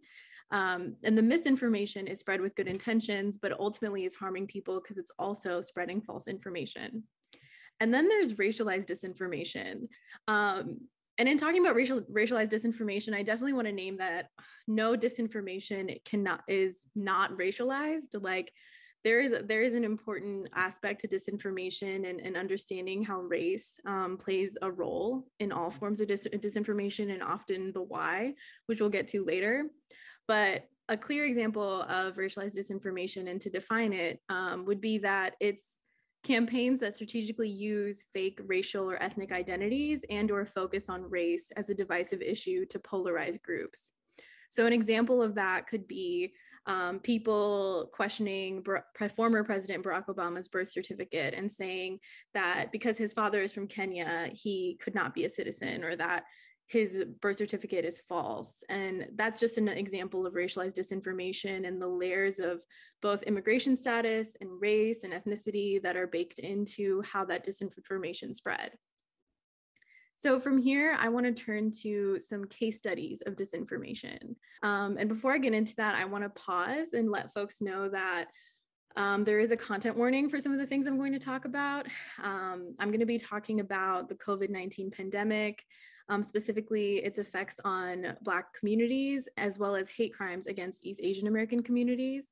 Um, 0.52 0.96
and 1.04 1.18
the 1.18 1.22
misinformation 1.22 2.08
is 2.08 2.20
spread 2.20 2.40
with 2.40 2.56
good 2.56 2.68
intentions, 2.68 3.38
but 3.38 3.60
ultimately 3.60 4.06
is 4.06 4.16
harming 4.16 4.48
people 4.48 4.80
because 4.80 4.98
it's 4.98 5.12
also 5.20 5.62
spreading 5.62 6.02
false 6.02 6.28
information. 6.28 7.04
And 7.80 7.94
then 7.94 8.08
there's 8.08 8.34
racialized 8.34 8.86
disinformation. 8.86 9.88
Um, 10.28 10.80
and 11.20 11.28
in 11.28 11.38
talking 11.38 11.62
about 11.62 11.76
racial 11.76 12.02
racialized 12.02 12.50
disinformation, 12.50 13.14
I 13.14 13.24
definitely 13.24 13.54
want 13.54 13.68
to 13.68 13.74
name 13.74 13.98
that 13.98 14.30
no 14.68 14.96
disinformation 14.96 16.04
cannot 16.06 16.44
is 16.48 16.84
not 16.96 17.32
racialized. 17.38 18.22
Like 18.22 18.52
there 19.04 19.20
is 19.22 19.34
there 19.48 19.64
is 19.64 19.74
an 19.74 19.84
important 19.84 20.50
aspect 20.54 21.02
to 21.02 21.08
disinformation 21.08 22.10
and, 22.10 22.20
and 22.20 22.38
understanding 22.38 23.04
how 23.04 23.22
race 23.22 23.80
um, 23.86 24.18
plays 24.18 24.58
a 24.62 24.72
role 24.72 25.26
in 25.40 25.52
all 25.52 25.72
forms 25.72 26.02
of 26.02 26.08
dis- 26.08 26.28
disinformation 26.28 27.12
and 27.12 27.24
often 27.24 27.72
the 27.72 27.82
why, 27.82 28.34
which 28.68 28.80
we'll 28.80 28.90
get 28.90 29.08
to 29.08 29.24
later. 29.24 29.66
But 30.28 30.68
a 30.90 30.98
clear 30.98 31.26
example 31.26 31.82
of 31.84 32.16
racialized 32.16 32.58
disinformation 32.58 33.30
and 33.30 33.42
to 33.42 33.50
define 33.50 33.92
it 33.92 34.20
um, 34.30 34.66
would 34.66 34.82
be 34.82 35.00
that 35.00 35.36
it's 35.40 35.77
campaigns 36.28 36.82
that 36.82 36.94
strategically 36.94 37.50
use 37.50 38.06
fake 38.14 38.40
racial 38.46 38.90
or 38.90 39.02
ethnic 39.02 39.32
identities 39.32 40.04
and 40.10 40.30
or 40.30 40.46
focus 40.46 40.90
on 40.90 41.10
race 41.10 41.52
as 41.56 41.70
a 41.70 41.76
divisive 41.76 42.22
issue 42.22 42.66
to 42.66 42.80
polarize 42.80 43.42
groups. 43.42 43.94
So 44.50 44.66
an 44.66 44.74
example 44.74 45.24
of 45.24 45.36
that 45.36 45.68
could 45.68 45.88
be 45.88 46.34
um, 46.66 47.00
people 47.00 47.90
questioning 47.94 48.64
former 49.16 49.44
President 49.46 49.86
Barack 49.86 50.08
Obama's 50.08 50.50
birth 50.50 50.70
certificate 50.70 51.34
and 51.34 51.50
saying 51.50 52.00
that 52.34 52.74
because 52.74 52.98
his 52.98 53.14
father 53.14 53.42
is 53.42 53.54
from 53.54 53.68
Kenya, 53.68 54.30
he 54.34 54.78
could 54.82 54.94
not 54.94 55.14
be 55.14 55.24
a 55.24 55.30
citizen, 55.30 55.84
or 55.86 55.96
that 55.96 56.26
his 56.68 57.06
birth 57.22 57.38
certificate 57.38 57.86
is 57.86 58.02
false. 58.10 58.64
And 58.70 59.08
that's 59.16 59.40
just 59.40 59.58
an 59.58 59.70
example 59.70 60.26
of 60.26 60.34
racialized 60.34 60.78
disinformation 60.78 61.66
and 61.66 61.82
the 61.82 61.88
layers 61.88 62.40
of 62.40 62.62
both 63.02 63.24
immigration 63.24 63.78
status 63.78 64.36
and 64.42 64.50
race 64.62 65.04
and 65.04 65.14
ethnicity 65.14 65.82
that 65.82 65.96
are 65.96 66.08
baked 66.08 66.40
into 66.40 67.02
how 67.04 67.24
that 67.26 67.46
disinformation 67.46 68.36
spread. 68.36 68.72
So 70.20 70.40
from 70.40 70.58
here, 70.58 70.98
I 71.00 71.10
want 71.10 71.26
to 71.28 71.44
turn 71.44 71.72
to 71.84 72.20
some 72.20 72.46
case 72.46 72.80
studies 72.80 73.22
of 73.26 73.36
disinformation. 73.36 74.36
Um, 74.64 74.98
and 74.98 75.08
before 75.08 75.34
I 75.34 75.38
get 75.38 75.54
into 75.54 75.76
that, 75.76 75.96
I 75.96 76.06
want 76.06 76.24
to 76.24 76.30
pause 76.32 76.94
and 76.94 77.12
let 77.12 77.34
folks 77.34 77.62
know 77.62 77.88
that 77.90 78.26
um, 78.96 79.24
there 79.24 79.40
is 79.40 79.52
a 79.52 79.58
content 79.58 79.96
warning 79.96 80.28
for 80.28 80.40
some 80.40 80.52
of 80.52 80.58
the 80.58 80.66
things 80.66 80.88
I'm 80.88 80.98
going 80.98 81.14
to 81.14 81.20
talk 81.20 81.46
about. 81.46 81.86
Um, 82.22 82.76
I'm 82.80 82.88
going 82.88 83.00
to 83.00 83.06
be 83.06 83.20
talking 83.20 83.60
about 83.60 84.10
the 84.10 84.16
COVID 84.16 84.50
19 84.50 84.90
pandemic, 84.90 85.64
um, 86.10 86.24
specifically 86.24 86.98
its 86.98 87.20
effects 87.20 87.60
on 87.66 88.16
Black 88.22 88.54
communities, 88.54 89.28
as 89.38 89.60
well 89.60 89.76
as 89.76 89.90
hate 89.90 90.14
crimes 90.14 90.48
against 90.48 90.86
East 90.86 91.02
Asian 91.04 91.28
American 91.28 91.62
communities. 91.62 92.30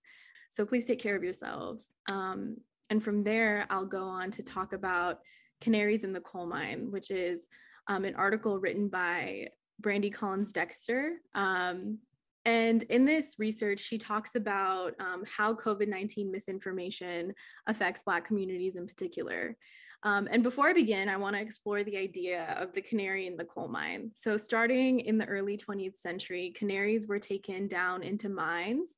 So 0.49 0.65
please 0.65 0.85
take 0.85 0.99
care 0.99 1.15
of 1.15 1.23
yourselves. 1.23 1.93
Um, 2.07 2.57
and 2.89 3.03
from 3.03 3.23
there, 3.23 3.65
I'll 3.69 3.85
go 3.85 4.03
on 4.03 4.31
to 4.31 4.43
talk 4.43 4.73
about 4.73 5.19
Canaries 5.61 6.03
in 6.03 6.13
the 6.13 6.21
Coal 6.21 6.45
Mine, 6.45 6.91
which 6.91 7.11
is 7.11 7.47
um, 7.87 8.05
an 8.05 8.15
article 8.15 8.59
written 8.59 8.87
by 8.87 9.49
Brandi 9.81 10.13
Collins 10.13 10.53
Dexter. 10.53 11.15
Um, 11.33 11.99
and 12.45 12.83
in 12.83 13.05
this 13.05 13.35
research, 13.39 13.79
she 13.79 13.97
talks 13.97 14.35
about 14.35 14.93
um, 14.99 15.23
how 15.25 15.55
COVID 15.55 15.87
19 15.87 16.31
misinformation 16.31 17.33
affects 17.67 18.03
Black 18.03 18.25
communities 18.25 18.75
in 18.75 18.87
particular. 18.87 19.57
Um, 20.05 20.27
and 20.29 20.43
before 20.43 20.67
I 20.67 20.73
begin, 20.73 21.09
I 21.09 21.17
want 21.17 21.35
to 21.35 21.41
explore 21.41 21.83
the 21.83 21.97
idea 21.97 22.55
of 22.59 22.71
the 22.73 22.81
canary 22.81 23.25
in 23.25 23.35
the 23.35 23.43
coal 23.43 23.67
mine. 23.67 24.11
So, 24.13 24.37
starting 24.37 24.99
in 24.99 25.17
the 25.17 25.25
early 25.25 25.57
20th 25.57 25.97
century, 25.97 26.53
canaries 26.55 27.07
were 27.07 27.17
taken 27.17 27.67
down 27.67 28.03
into 28.03 28.29
mines 28.29 28.97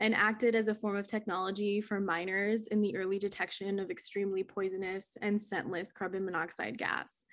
and 0.00 0.14
acted 0.14 0.54
as 0.54 0.68
a 0.68 0.74
form 0.74 0.96
of 0.96 1.06
technology 1.06 1.82
for 1.82 2.00
miners 2.00 2.68
in 2.68 2.80
the 2.80 2.96
early 2.96 3.18
detection 3.18 3.78
of 3.78 3.90
extremely 3.90 4.42
poisonous 4.42 5.16
and 5.20 5.38
scentless 5.38 5.92
carbon 5.92 6.24
monoxide 6.24 6.78
gas. 6.78 7.24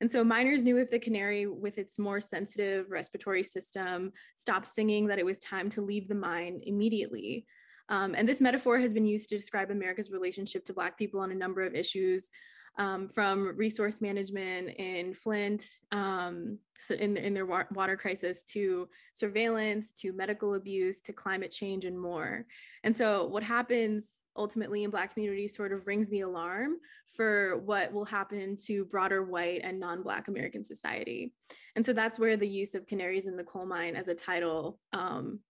And 0.00 0.10
so 0.10 0.24
miners 0.24 0.62
knew 0.62 0.78
if 0.78 0.90
the 0.90 0.98
canary, 0.98 1.46
with 1.46 1.76
its 1.76 1.98
more 1.98 2.20
sensitive 2.20 2.90
respiratory 2.90 3.42
system, 3.42 4.10
stopped 4.36 4.68
singing, 4.68 5.06
that 5.06 5.18
it 5.18 5.26
was 5.26 5.38
time 5.40 5.68
to 5.70 5.82
leave 5.82 6.08
the 6.08 6.14
mine 6.14 6.60
immediately. 6.64 7.46
Um, 7.90 8.14
and 8.16 8.26
this 8.26 8.40
metaphor 8.40 8.78
has 8.78 8.94
been 8.94 9.04
used 9.04 9.28
to 9.28 9.36
describe 9.36 9.70
America's 9.70 10.10
relationship 10.10 10.64
to 10.66 10.72
Black 10.72 10.96
people 10.96 11.20
on 11.20 11.32
a 11.32 11.34
number 11.34 11.60
of 11.60 11.74
issues, 11.74 12.30
um, 12.78 13.08
from 13.08 13.56
resource 13.56 14.00
management 14.00 14.70
in 14.76 15.12
Flint, 15.12 15.64
um, 15.92 16.58
so 16.78 16.94
in, 16.94 17.16
in 17.16 17.34
their 17.34 17.46
wa- 17.46 17.64
water 17.72 17.96
crisis, 17.96 18.42
to 18.44 18.88
surveillance, 19.12 19.92
to 19.92 20.12
medical 20.12 20.54
abuse, 20.54 21.00
to 21.02 21.12
climate 21.12 21.50
change, 21.50 21.84
and 21.84 21.98
more. 21.98 22.46
And 22.84 22.96
so, 22.96 23.26
what 23.26 23.42
happens 23.42 24.10
ultimately 24.36 24.84
in 24.84 24.90
Black 24.90 25.12
communities 25.12 25.54
sort 25.54 25.72
of 25.72 25.86
rings 25.86 26.08
the 26.08 26.20
alarm 26.20 26.76
for 27.16 27.58
what 27.58 27.92
will 27.92 28.04
happen 28.04 28.56
to 28.64 28.84
broader 28.86 29.24
white 29.24 29.60
and 29.62 29.78
non 29.78 30.02
Black 30.02 30.28
American 30.28 30.64
society. 30.64 31.34
And 31.76 31.84
so, 31.84 31.92
that's 31.92 32.18
where 32.18 32.36
the 32.36 32.48
use 32.48 32.74
of 32.74 32.86
Canaries 32.86 33.26
in 33.26 33.36
the 33.36 33.44
Coal 33.44 33.66
Mine 33.66 33.96
as 33.96 34.08
a 34.08 34.14
title 34.14 34.78
um, 34.92 35.40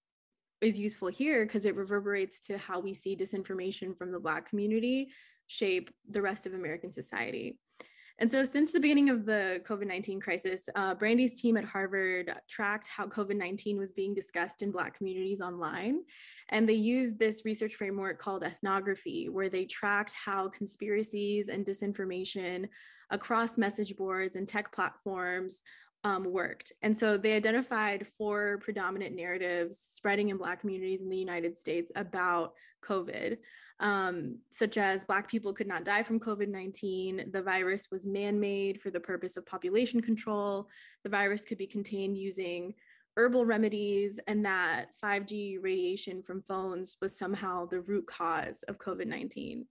is 0.60 0.78
useful 0.78 1.08
here 1.08 1.44
because 1.44 1.64
it 1.64 1.76
reverberates 1.76 2.40
to 2.40 2.58
how 2.58 2.80
we 2.80 2.92
see 2.92 3.16
disinformation 3.16 3.96
from 3.96 4.10
the 4.10 4.20
Black 4.20 4.48
community 4.48 5.10
shape 5.50 5.90
the 6.09 6.23
rest 6.23 6.47
of 6.47 6.54
American 6.54 6.92
society. 6.92 7.59
And 8.21 8.30
so, 8.30 8.45
since 8.45 8.71
the 8.71 8.78
beginning 8.78 9.09
of 9.09 9.25
the 9.25 9.62
COVID 9.66 9.87
19 9.87 10.21
crisis, 10.21 10.69
uh, 10.76 10.95
Brandi's 10.95 11.40
team 11.40 11.57
at 11.57 11.64
Harvard 11.64 12.33
tracked 12.49 12.87
how 12.87 13.07
COVID 13.07 13.37
19 13.37 13.78
was 13.78 13.92
being 13.92 14.14
discussed 14.14 14.62
in 14.62 14.71
Black 14.71 14.97
communities 14.97 15.40
online. 15.40 16.02
And 16.50 16.69
they 16.69 16.75
used 16.75 17.19
this 17.19 17.45
research 17.45 17.75
framework 17.75 18.19
called 18.19 18.45
ethnography, 18.45 19.28
where 19.28 19.49
they 19.49 19.64
tracked 19.64 20.12
how 20.12 20.49
conspiracies 20.50 21.49
and 21.49 21.64
disinformation 21.64 22.69
across 23.11 23.59
message 23.59 23.97
boards 23.97 24.37
and 24.37 24.47
tech 24.47 24.71
platforms 24.71 25.62
um, 26.04 26.25
worked. 26.25 26.73
And 26.83 26.97
so 26.97 27.16
they 27.16 27.33
identified 27.33 28.07
four 28.19 28.59
predominant 28.62 29.16
narratives 29.16 29.78
spreading 29.80 30.28
in 30.28 30.37
Black 30.37 30.61
communities 30.61 31.00
in 31.00 31.09
the 31.09 31.16
United 31.16 31.59
States 31.59 31.90
about 31.97 32.52
COVID 32.85 33.38
um, 33.80 34.37
such 34.50 34.76
as 34.76 35.04
Black 35.04 35.28
people 35.28 35.52
could 35.52 35.66
not 35.66 35.84
die 35.84 36.02
from 36.02 36.20
COVID 36.20 36.49
19. 36.49 37.30
The 37.32 37.42
virus 37.42 37.88
was 37.90 38.06
man 38.06 38.38
made 38.38 38.80
for 38.80 38.90
the 38.90 39.00
purpose 39.00 39.37
of 39.37 39.46
population 39.46 40.00
control. 40.00 40.68
The 41.02 41.10
virus 41.10 41.44
could 41.44 41.58
be 41.58 41.66
contained 41.66 42.18
using 42.18 42.75
herbal 43.16 43.44
remedies, 43.44 44.20
and 44.28 44.44
that 44.44 44.87
5G 45.02 45.58
radiation 45.60 46.22
from 46.22 46.42
phones 46.46 46.96
was 47.00 47.18
somehow 47.18 47.66
the 47.66 47.80
root 47.80 48.06
cause 48.06 48.62
of 48.68 48.78
COVID 48.78 49.06
19. 49.06 49.66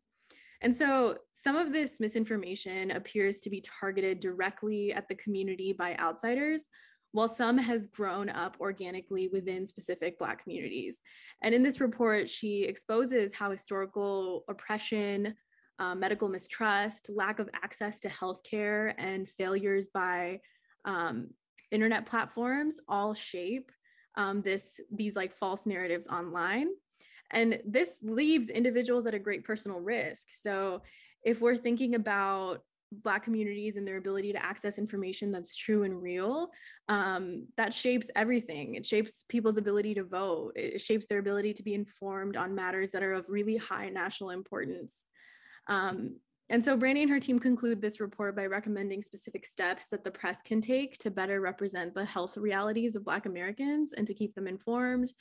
And 0.61 0.75
so 0.75 1.17
some 1.33 1.55
of 1.55 1.71
this 1.71 1.99
misinformation 1.99 2.91
appears 2.91 3.39
to 3.41 3.49
be 3.49 3.63
targeted 3.79 4.19
directly 4.19 4.91
at 4.91 5.07
the 5.07 5.15
community 5.15 5.71
by 5.71 5.95
outsiders, 5.97 6.65
while 7.11 7.27
some 7.27 7.57
has 7.57 7.87
grown 7.87 8.29
up 8.29 8.55
organically 8.59 9.27
within 9.29 9.65
specific 9.65 10.19
Black 10.19 10.43
communities. 10.43 11.01
And 11.41 11.55
in 11.55 11.63
this 11.63 11.81
report, 11.81 12.29
she 12.29 12.63
exposes 12.63 13.33
how 13.33 13.49
historical 13.49 14.43
oppression, 14.47 15.35
uh, 15.79 15.95
medical 15.95 16.29
mistrust, 16.29 17.09
lack 17.09 17.39
of 17.39 17.49
access 17.53 17.99
to 18.01 18.09
healthcare, 18.09 18.93
and 18.97 19.29
failures 19.29 19.89
by 19.93 20.39
um, 20.85 21.29
internet 21.71 22.05
platforms 22.05 22.79
all 22.87 23.13
shape 23.13 23.71
um, 24.15 24.41
this 24.41 24.79
these 24.91 25.15
like 25.15 25.33
false 25.33 25.65
narratives 25.65 26.07
online. 26.07 26.67
And 27.31 27.61
this 27.65 27.99
leaves 28.01 28.49
individuals 28.49 29.05
at 29.05 29.13
a 29.13 29.19
great 29.19 29.43
personal 29.43 29.79
risk. 29.79 30.27
So 30.31 30.81
if 31.23 31.41
we're 31.41 31.55
thinking 31.55 31.95
about 31.95 32.63
Black 32.91 33.23
communities 33.23 33.77
and 33.77 33.87
their 33.87 33.97
ability 33.97 34.33
to 34.33 34.43
access 34.43 34.77
information 34.77 35.31
that's 35.31 35.55
true 35.55 35.83
and 35.83 36.01
real, 36.01 36.49
um, 36.87 37.45
that 37.57 37.73
shapes 37.73 38.09
everything. 38.15 38.75
It 38.75 38.85
shapes 38.85 39.23
people's 39.29 39.57
ability 39.57 39.93
to 39.95 40.03
vote, 40.03 40.53
it 40.55 40.81
shapes 40.81 41.05
their 41.05 41.19
ability 41.19 41.53
to 41.53 41.63
be 41.63 41.73
informed 41.73 42.35
on 42.35 42.55
matters 42.55 42.91
that 42.91 43.03
are 43.03 43.13
of 43.13 43.25
really 43.29 43.57
high 43.57 43.89
national 43.89 44.31
importance. 44.31 45.05
Um, 45.67 46.15
and 46.51 46.65
so 46.65 46.75
Brandi 46.75 47.03
and 47.03 47.11
her 47.11 47.19
team 47.19 47.37
conclude 47.37 47.79
this 47.79 47.99
report 47.99 48.35
by 48.35 48.47
recommending 48.47 49.03
specific 49.03 49.45
steps 49.45 49.87
that 49.89 50.03
the 50.03 50.09
press 50.09 50.41
can 50.41 50.61
take 50.61 50.97
to 50.97 51.11
better 51.11 51.41
represent 51.41 51.93
the 51.93 52.05
health 52.05 52.37
realities 52.37 52.95
of 52.95 53.05
Black 53.05 53.27
Americans 53.27 53.93
and 53.93 54.07
to 54.07 54.15
keep 54.15 54.33
them 54.33 54.47
informed. 54.47 55.13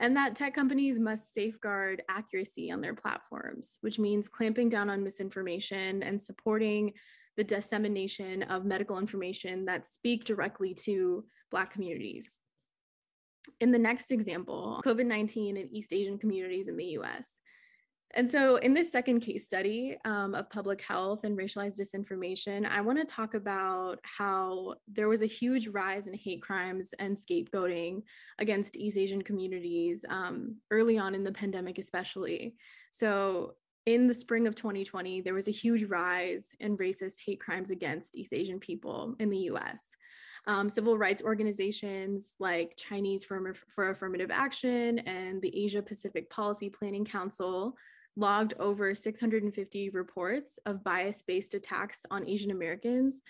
And 0.00 0.16
that 0.16 0.34
tech 0.34 0.54
companies 0.54 0.98
must 0.98 1.34
safeguard 1.34 2.02
accuracy 2.08 2.72
on 2.72 2.80
their 2.80 2.94
platforms, 2.94 3.78
which 3.82 3.98
means 3.98 4.28
clamping 4.28 4.70
down 4.70 4.88
on 4.88 5.04
misinformation 5.04 6.02
and 6.02 6.20
supporting 6.20 6.94
the 7.36 7.44
dissemination 7.44 8.42
of 8.44 8.64
medical 8.64 8.98
information 8.98 9.66
that 9.66 9.86
speak 9.86 10.24
directly 10.24 10.74
to 10.74 11.24
Black 11.50 11.70
communities. 11.70 12.38
In 13.60 13.72
the 13.72 13.78
next 13.78 14.10
example, 14.10 14.80
COVID 14.84 15.06
19 15.06 15.58
in 15.58 15.74
East 15.74 15.92
Asian 15.92 16.18
communities 16.18 16.68
in 16.68 16.76
the 16.76 16.96
US. 16.98 17.38
And 18.14 18.28
so, 18.28 18.56
in 18.56 18.74
this 18.74 18.90
second 18.90 19.20
case 19.20 19.44
study 19.44 19.96
um, 20.04 20.34
of 20.34 20.50
public 20.50 20.80
health 20.80 21.22
and 21.22 21.38
racialized 21.38 21.80
disinformation, 21.80 22.68
I 22.68 22.80
want 22.80 22.98
to 22.98 23.04
talk 23.04 23.34
about 23.34 24.00
how 24.02 24.74
there 24.88 25.08
was 25.08 25.22
a 25.22 25.26
huge 25.26 25.68
rise 25.68 26.08
in 26.08 26.14
hate 26.14 26.42
crimes 26.42 26.92
and 26.98 27.16
scapegoating 27.16 28.02
against 28.38 28.76
East 28.76 28.96
Asian 28.96 29.22
communities 29.22 30.04
um, 30.08 30.56
early 30.72 30.98
on 30.98 31.14
in 31.14 31.22
the 31.22 31.30
pandemic, 31.30 31.78
especially. 31.78 32.56
So, 32.90 33.54
in 33.86 34.08
the 34.08 34.14
spring 34.14 34.48
of 34.48 34.56
2020, 34.56 35.20
there 35.20 35.34
was 35.34 35.46
a 35.46 35.52
huge 35.52 35.84
rise 35.84 36.48
in 36.58 36.76
racist 36.78 37.18
hate 37.24 37.40
crimes 37.40 37.70
against 37.70 38.16
East 38.16 38.32
Asian 38.32 38.58
people 38.58 39.14
in 39.20 39.30
the 39.30 39.50
US. 39.50 39.82
Um, 40.46 40.68
civil 40.68 40.98
rights 40.98 41.22
organizations 41.22 42.34
like 42.40 42.74
Chinese 42.76 43.24
for, 43.24 43.54
for 43.68 43.90
Affirmative 43.90 44.30
Action 44.32 44.98
and 45.00 45.40
the 45.42 45.64
Asia 45.64 45.82
Pacific 45.82 46.28
Policy 46.30 46.70
Planning 46.70 47.04
Council 47.04 47.76
logged 48.16 48.54
over 48.58 48.94
650 48.94 49.90
reports 49.90 50.58
of 50.66 50.84
bias 50.84 51.22
based 51.22 51.54
attacks 51.54 52.00
on 52.10 52.28
Asian 52.28 52.50
Americans 52.50 53.20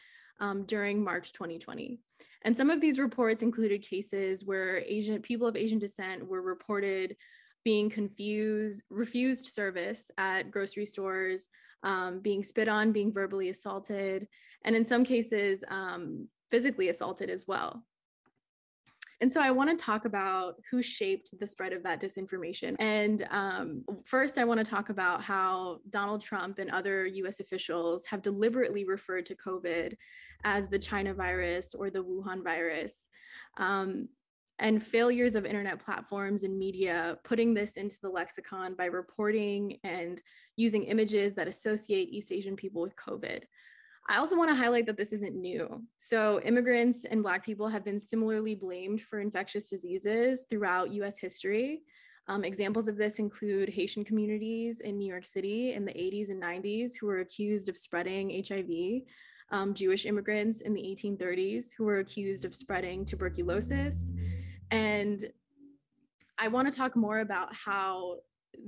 um, 0.40 0.64
during 0.64 1.02
March 1.02 1.32
2020. 1.32 1.98
And 2.42 2.56
some 2.56 2.70
of 2.70 2.80
these 2.80 2.98
reports 2.98 3.42
included 3.42 3.82
cases 3.82 4.44
where 4.44 4.78
Asian 4.78 5.20
people 5.20 5.46
of 5.46 5.56
Asian 5.56 5.78
descent 5.78 6.26
were 6.26 6.42
reported 6.42 7.16
being 7.62 7.90
confused, 7.90 8.82
refused 8.88 9.46
service 9.46 10.10
at 10.16 10.50
grocery 10.50 10.86
stores, 10.86 11.48
um, 11.82 12.20
being 12.20 12.42
spit 12.42 12.68
on, 12.68 12.92
being 12.92 13.12
verbally 13.12 13.50
assaulted, 13.50 14.26
and 14.64 14.74
in 14.74 14.86
some 14.86 15.04
cases, 15.04 15.62
um, 15.68 16.26
physically 16.50 16.88
assaulted 16.88 17.30
as 17.30 17.46
well. 17.46 17.84
And 19.20 19.30
so 19.30 19.40
I 19.40 19.50
want 19.50 19.70
to 19.70 19.84
talk 19.84 20.06
about 20.06 20.54
who 20.70 20.80
shaped 20.80 21.38
the 21.38 21.46
spread 21.46 21.72
of 21.72 21.82
that 21.82 22.00
disinformation. 22.00 22.74
And 22.78 23.26
um, 23.30 23.84
first, 24.04 24.38
I 24.38 24.44
want 24.44 24.58
to 24.58 24.64
talk 24.64 24.88
about 24.88 25.22
how 25.22 25.80
Donald 25.90 26.22
Trump 26.22 26.58
and 26.58 26.70
other 26.70 27.04
US 27.06 27.40
officials 27.40 28.06
have 28.06 28.22
deliberately 28.22 28.84
referred 28.84 29.26
to 29.26 29.36
COVID 29.36 29.94
as 30.44 30.68
the 30.68 30.78
China 30.78 31.12
virus 31.12 31.74
or 31.74 31.90
the 31.90 32.02
Wuhan 32.02 32.42
virus. 32.42 33.08
Um, 33.58 34.08
and 34.58 34.82
failures 34.82 35.34
of 35.34 35.46
internet 35.46 35.80
platforms 35.80 36.42
and 36.42 36.58
media 36.58 37.16
putting 37.24 37.54
this 37.54 37.76
into 37.76 37.96
the 38.02 38.08
lexicon 38.08 38.74
by 38.74 38.84
reporting 38.84 39.78
and 39.84 40.22
using 40.56 40.84
images 40.84 41.32
that 41.34 41.48
associate 41.48 42.08
East 42.10 42.30
Asian 42.30 42.56
people 42.56 42.82
with 42.82 42.94
COVID. 42.96 43.44
I 44.08 44.16
also 44.16 44.36
want 44.36 44.50
to 44.50 44.56
highlight 44.56 44.86
that 44.86 44.96
this 44.96 45.12
isn't 45.12 45.36
new. 45.36 45.82
So, 45.96 46.40
immigrants 46.42 47.04
and 47.04 47.22
Black 47.22 47.44
people 47.44 47.68
have 47.68 47.84
been 47.84 48.00
similarly 48.00 48.54
blamed 48.54 49.02
for 49.02 49.20
infectious 49.20 49.68
diseases 49.68 50.46
throughout 50.48 50.92
US 50.92 51.18
history. 51.18 51.82
Um, 52.28 52.44
examples 52.44 52.88
of 52.88 52.96
this 52.96 53.18
include 53.18 53.68
Haitian 53.68 54.04
communities 54.04 54.80
in 54.80 54.98
New 54.98 55.08
York 55.08 55.24
City 55.24 55.72
in 55.72 55.84
the 55.84 55.92
80s 55.92 56.30
and 56.30 56.42
90s 56.42 56.92
who 56.98 57.06
were 57.06 57.20
accused 57.20 57.68
of 57.68 57.76
spreading 57.76 58.42
HIV, 58.46 59.02
um, 59.50 59.74
Jewish 59.74 60.06
immigrants 60.06 60.60
in 60.60 60.72
the 60.72 60.80
1830s 60.80 61.72
who 61.76 61.84
were 61.84 61.98
accused 61.98 62.44
of 62.44 62.54
spreading 62.54 63.04
tuberculosis. 63.04 64.10
And 64.70 65.24
I 66.38 66.48
want 66.48 66.70
to 66.70 66.76
talk 66.76 66.94
more 66.94 67.20
about 67.20 67.52
how 67.52 68.18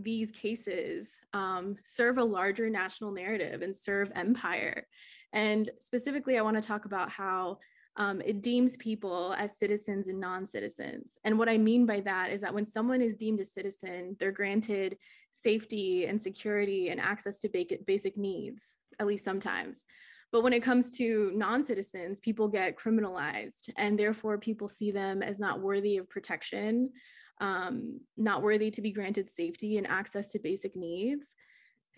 these 0.01 0.31
cases 0.31 1.21
um, 1.33 1.77
serve 1.85 2.18
a 2.18 2.25
larger 2.25 2.68
national 2.68 3.12
narrative 3.12 3.62
and 3.62 3.75
serve 3.75 4.11
empire. 4.14 4.87
And 5.33 5.71
specifically, 5.79 6.38
I 6.38 6.42
want 6.42 6.57
to 6.57 6.66
talk 6.66 6.85
about 6.85 7.11
how 7.11 7.59
um, 7.97 8.23
it 8.23 8.42
deems 8.42 8.77
people 8.79 9.35
as 9.37 9.59
citizens 9.59 10.09
and 10.09 10.18
non 10.18 10.47
citizens. 10.47 11.18
And 11.25 11.38
what 11.38 11.49
I 11.49 11.59
mean 11.59 11.85
by 11.85 12.01
that 12.01 12.31
is 12.31 12.40
that 12.40 12.55
when 12.55 12.66
someone 12.66 13.03
is 13.03 13.16
deemed 13.16 13.40
a 13.40 13.45
citizen, 13.45 14.16
they're 14.18 14.33
granted 14.33 14.97
safety 15.33 16.07
and 16.07 16.21
security 16.21 16.88
and 16.88 17.01
access 17.01 17.40
to 17.40 17.77
basic 17.87 18.16
needs, 18.16 18.79
at 18.99 19.07
least 19.07 19.25
sometimes. 19.25 19.85
But 20.31 20.42
when 20.42 20.55
it 20.55 20.62
comes 20.62 20.90
to 20.92 21.31
non 21.35 21.64
citizens, 21.64 22.21
people 22.21 22.49
get 22.49 22.77
criminalized, 22.77 23.68
and 23.77 23.99
therefore 23.99 24.38
people 24.38 24.68
see 24.68 24.90
them 24.90 25.23
as 25.23 25.38
not 25.38 25.61
worthy 25.61 25.99
of 25.99 26.09
protection, 26.09 26.90
um, 27.42 28.01
not 28.16 28.42
worthy 28.42 28.71
to 28.71 28.81
be 28.81 28.92
granted 28.92 29.31
safety 29.31 29.77
and 29.77 29.87
access 29.87 30.29
to 30.29 30.38
basic 30.38 30.75
needs. 30.75 31.35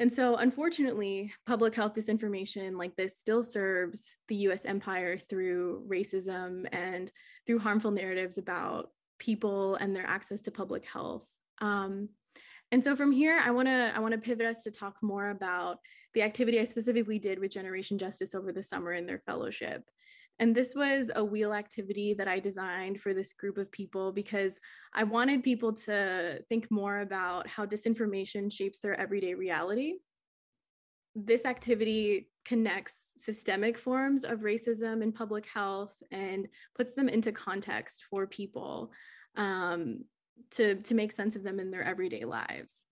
And 0.00 0.12
so, 0.12 0.36
unfortunately, 0.36 1.32
public 1.46 1.74
health 1.74 1.94
disinformation 1.94 2.76
like 2.76 2.96
this 2.96 3.16
still 3.18 3.42
serves 3.42 4.16
the 4.28 4.36
US 4.48 4.64
empire 4.64 5.16
through 5.16 5.86
racism 5.88 6.66
and 6.72 7.12
through 7.46 7.60
harmful 7.60 7.92
narratives 7.92 8.38
about 8.38 8.90
people 9.18 9.76
and 9.76 9.94
their 9.94 10.06
access 10.06 10.42
to 10.42 10.50
public 10.50 10.84
health. 10.84 11.26
Um, 11.60 12.08
and 12.72 12.82
so 12.82 12.96
from 12.96 13.12
here, 13.12 13.40
I 13.44 13.52
want 13.52 13.68
to 13.68 13.92
I 13.94 14.00
want 14.00 14.12
to 14.12 14.18
pivot 14.18 14.46
us 14.46 14.62
to 14.62 14.70
talk 14.70 14.96
more 15.00 15.30
about 15.30 15.78
the 16.12 16.22
activity 16.22 16.58
I 16.58 16.64
specifically 16.64 17.20
did 17.20 17.38
with 17.38 17.52
Generation 17.52 17.98
Justice 17.98 18.34
over 18.34 18.52
the 18.52 18.62
summer 18.62 18.94
in 18.94 19.06
their 19.06 19.20
fellowship. 19.20 19.84
And 20.40 20.54
this 20.54 20.74
was 20.74 21.10
a 21.14 21.24
wheel 21.24 21.52
activity 21.52 22.14
that 22.14 22.26
I 22.26 22.40
designed 22.40 23.00
for 23.00 23.14
this 23.14 23.32
group 23.32 23.56
of 23.56 23.70
people 23.70 24.12
because 24.12 24.58
I 24.92 25.04
wanted 25.04 25.44
people 25.44 25.72
to 25.72 26.40
think 26.48 26.70
more 26.70 27.00
about 27.00 27.46
how 27.46 27.66
disinformation 27.66 28.52
shapes 28.52 28.80
their 28.80 28.98
everyday 28.98 29.34
reality. 29.34 29.94
This 31.14 31.44
activity 31.44 32.28
connects 32.44 33.06
systemic 33.16 33.78
forms 33.78 34.24
of 34.24 34.40
racism 34.40 35.02
in 35.02 35.12
public 35.12 35.46
health 35.46 35.94
and 36.10 36.48
puts 36.74 36.94
them 36.94 37.08
into 37.08 37.30
context 37.30 38.04
for 38.10 38.26
people 38.26 38.90
um, 39.36 40.04
to, 40.50 40.74
to 40.82 40.94
make 40.94 41.12
sense 41.12 41.36
of 41.36 41.44
them 41.44 41.60
in 41.60 41.70
their 41.70 41.84
everyday 41.84 42.24
lives. 42.24 42.82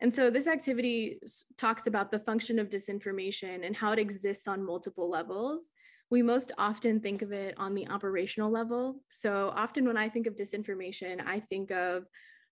And 0.00 0.14
so 0.14 0.30
this 0.30 0.46
activity 0.46 1.20
talks 1.56 1.86
about 1.86 2.10
the 2.10 2.18
function 2.18 2.58
of 2.58 2.68
disinformation 2.68 3.64
and 3.64 3.74
how 3.74 3.92
it 3.92 3.98
exists 3.98 4.46
on 4.46 4.64
multiple 4.64 5.08
levels 5.08 5.70
we 6.12 6.20
most 6.20 6.52
often 6.58 7.00
think 7.00 7.22
of 7.22 7.32
it 7.32 7.54
on 7.56 7.74
the 7.74 7.88
operational 7.88 8.50
level. 8.50 9.00
So 9.08 9.50
often 9.56 9.86
when 9.86 9.96
I 9.96 10.10
think 10.10 10.26
of 10.26 10.36
disinformation, 10.36 11.26
I 11.26 11.40
think 11.40 11.70
of 11.70 12.04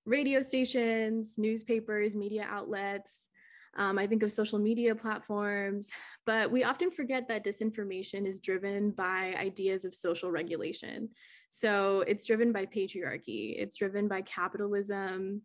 radio 0.06 0.40
stations, 0.40 1.34
newspapers, 1.36 2.16
media 2.16 2.46
outlets. 2.48 3.28
Um, 3.76 3.98
I 3.98 4.06
think 4.06 4.22
of 4.22 4.32
social 4.32 4.58
media 4.58 4.94
platforms, 4.94 5.90
but 6.24 6.50
we 6.50 6.64
often 6.64 6.90
forget 6.90 7.28
that 7.28 7.44
disinformation 7.44 8.26
is 8.26 8.40
driven 8.40 8.92
by 8.92 9.34
ideas 9.38 9.84
of 9.84 9.94
social 9.94 10.30
regulation. 10.30 11.10
So 11.50 12.02
it's 12.08 12.24
driven 12.24 12.52
by 12.52 12.64
patriarchy, 12.64 13.54
it's 13.58 13.76
driven 13.76 14.08
by 14.08 14.22
capitalism, 14.22 15.42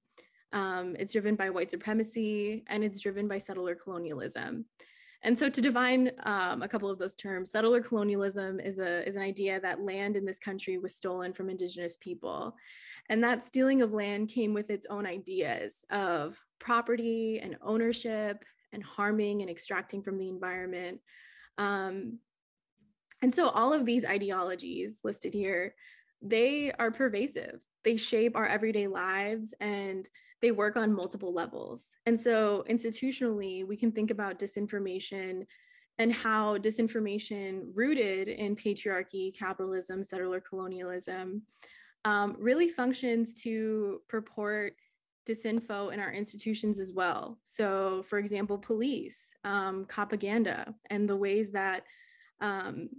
um, 0.54 0.96
it's 0.98 1.12
driven 1.12 1.36
by 1.36 1.50
white 1.50 1.70
supremacy, 1.70 2.64
and 2.68 2.82
it's 2.82 3.02
driven 3.02 3.28
by 3.28 3.40
settler 3.40 3.76
colonialism. 3.76 4.66
And 5.26 5.38
so 5.38 5.50
to 5.50 5.60
define 5.60 6.12
um, 6.24 6.62
a 6.62 6.68
couple 6.68 6.88
of 6.88 7.00
those 7.00 7.16
terms, 7.16 7.50
settler 7.50 7.82
colonialism 7.82 8.60
is, 8.60 8.78
a, 8.78 9.06
is 9.08 9.16
an 9.16 9.24
idea 9.24 9.60
that 9.60 9.82
land 9.82 10.16
in 10.16 10.24
this 10.24 10.38
country 10.38 10.78
was 10.78 10.96
stolen 10.96 11.34
from 11.34 11.50
indigenous 11.50 11.98
people. 11.98 12.56
And 13.10 13.24
that 13.24 13.44
stealing 13.44 13.82
of 13.82 13.92
land 13.92 14.30
came 14.30 14.54
with 14.54 14.70
its 14.70 14.86
own 14.88 15.08
ideas 15.08 15.84
of 15.90 16.40
property 16.60 17.40
and 17.42 17.58
ownership 17.64 18.46
and 18.72 18.84
harming 18.84 19.42
and 19.42 19.50
extracting 19.50 20.04
from 20.04 20.20
the 20.20 20.30
environment. 20.30 21.00
Um, 21.58 22.20
and 23.24 23.34
so 23.34 23.50
all 23.50 23.74
of 23.74 23.84
these 23.84 24.06
ideologies 24.06 25.00
listed 25.04 25.34
here, 25.34 25.74
they 26.22 26.72
are 26.78 26.92
pervasive. 26.92 27.62
They 27.84 27.98
shape 27.98 28.36
our 28.36 28.46
everyday 28.46 28.86
lives 28.86 29.56
and 29.60 30.08
they 30.42 30.52
work 30.52 30.76
on 30.76 30.94
multiple 30.94 31.34
levels. 31.34 31.92
And 32.06 32.20
so 32.20 32.64
institutionally, 32.70 33.66
we 33.66 33.78
can 33.78 33.92
think 33.92 34.12
about 34.12 34.40
disinformation 34.40 35.46
and 35.98 36.12
how 36.12 36.58
disinformation 36.58 37.70
rooted 37.74 38.28
in 38.28 38.56
patriarchy, 38.56 39.38
capitalism, 39.38 40.04
settler 40.04 40.42
colonialism 40.42 41.44
um, 42.04 42.36
really 42.38 42.70
functions 42.70 43.34
to 43.34 44.02
purport 44.08 44.76
disinfo 45.28 45.92
in 45.92 46.00
our 46.00 46.14
institutions 46.14 46.80
as 46.80 46.94
well. 46.94 47.40
So, 47.44 48.04
for 48.08 48.20
example, 48.20 48.58
police, 48.58 49.34
um, 49.44 49.86
propaganda, 49.90 50.76
and 50.92 51.10
the 51.10 51.18
ways 51.18 51.52
that 51.52 51.84
um, 52.42 52.90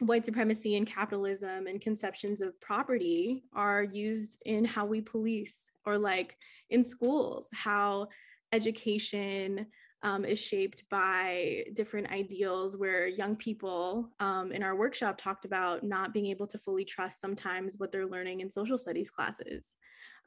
white 0.00 0.26
supremacy 0.26 0.76
and 0.76 0.86
capitalism 0.86 1.66
and 1.66 1.80
conceptions 1.80 2.42
of 2.42 2.60
property 2.60 3.44
are 3.54 3.84
used 3.84 4.42
in 4.44 4.64
how 4.64 4.84
we 4.84 5.00
police, 5.00 5.64
or 5.86 5.98
like 5.98 6.36
in 6.70 6.82
schools, 6.82 7.48
how 7.52 8.08
education 8.52 9.66
um, 10.02 10.24
is 10.24 10.38
shaped 10.38 10.84
by 10.90 11.64
different 11.72 12.10
ideals 12.12 12.76
where 12.76 13.06
young 13.06 13.36
people 13.36 14.10
um, 14.20 14.52
in 14.52 14.62
our 14.62 14.76
workshop 14.76 15.16
talked 15.16 15.46
about 15.46 15.82
not 15.82 16.12
being 16.12 16.26
able 16.26 16.46
to 16.46 16.58
fully 16.58 16.84
trust 16.84 17.20
sometimes 17.20 17.76
what 17.78 17.90
they're 17.90 18.06
learning 18.06 18.40
in 18.40 18.50
social 18.50 18.76
studies 18.76 19.10
classes 19.10 19.70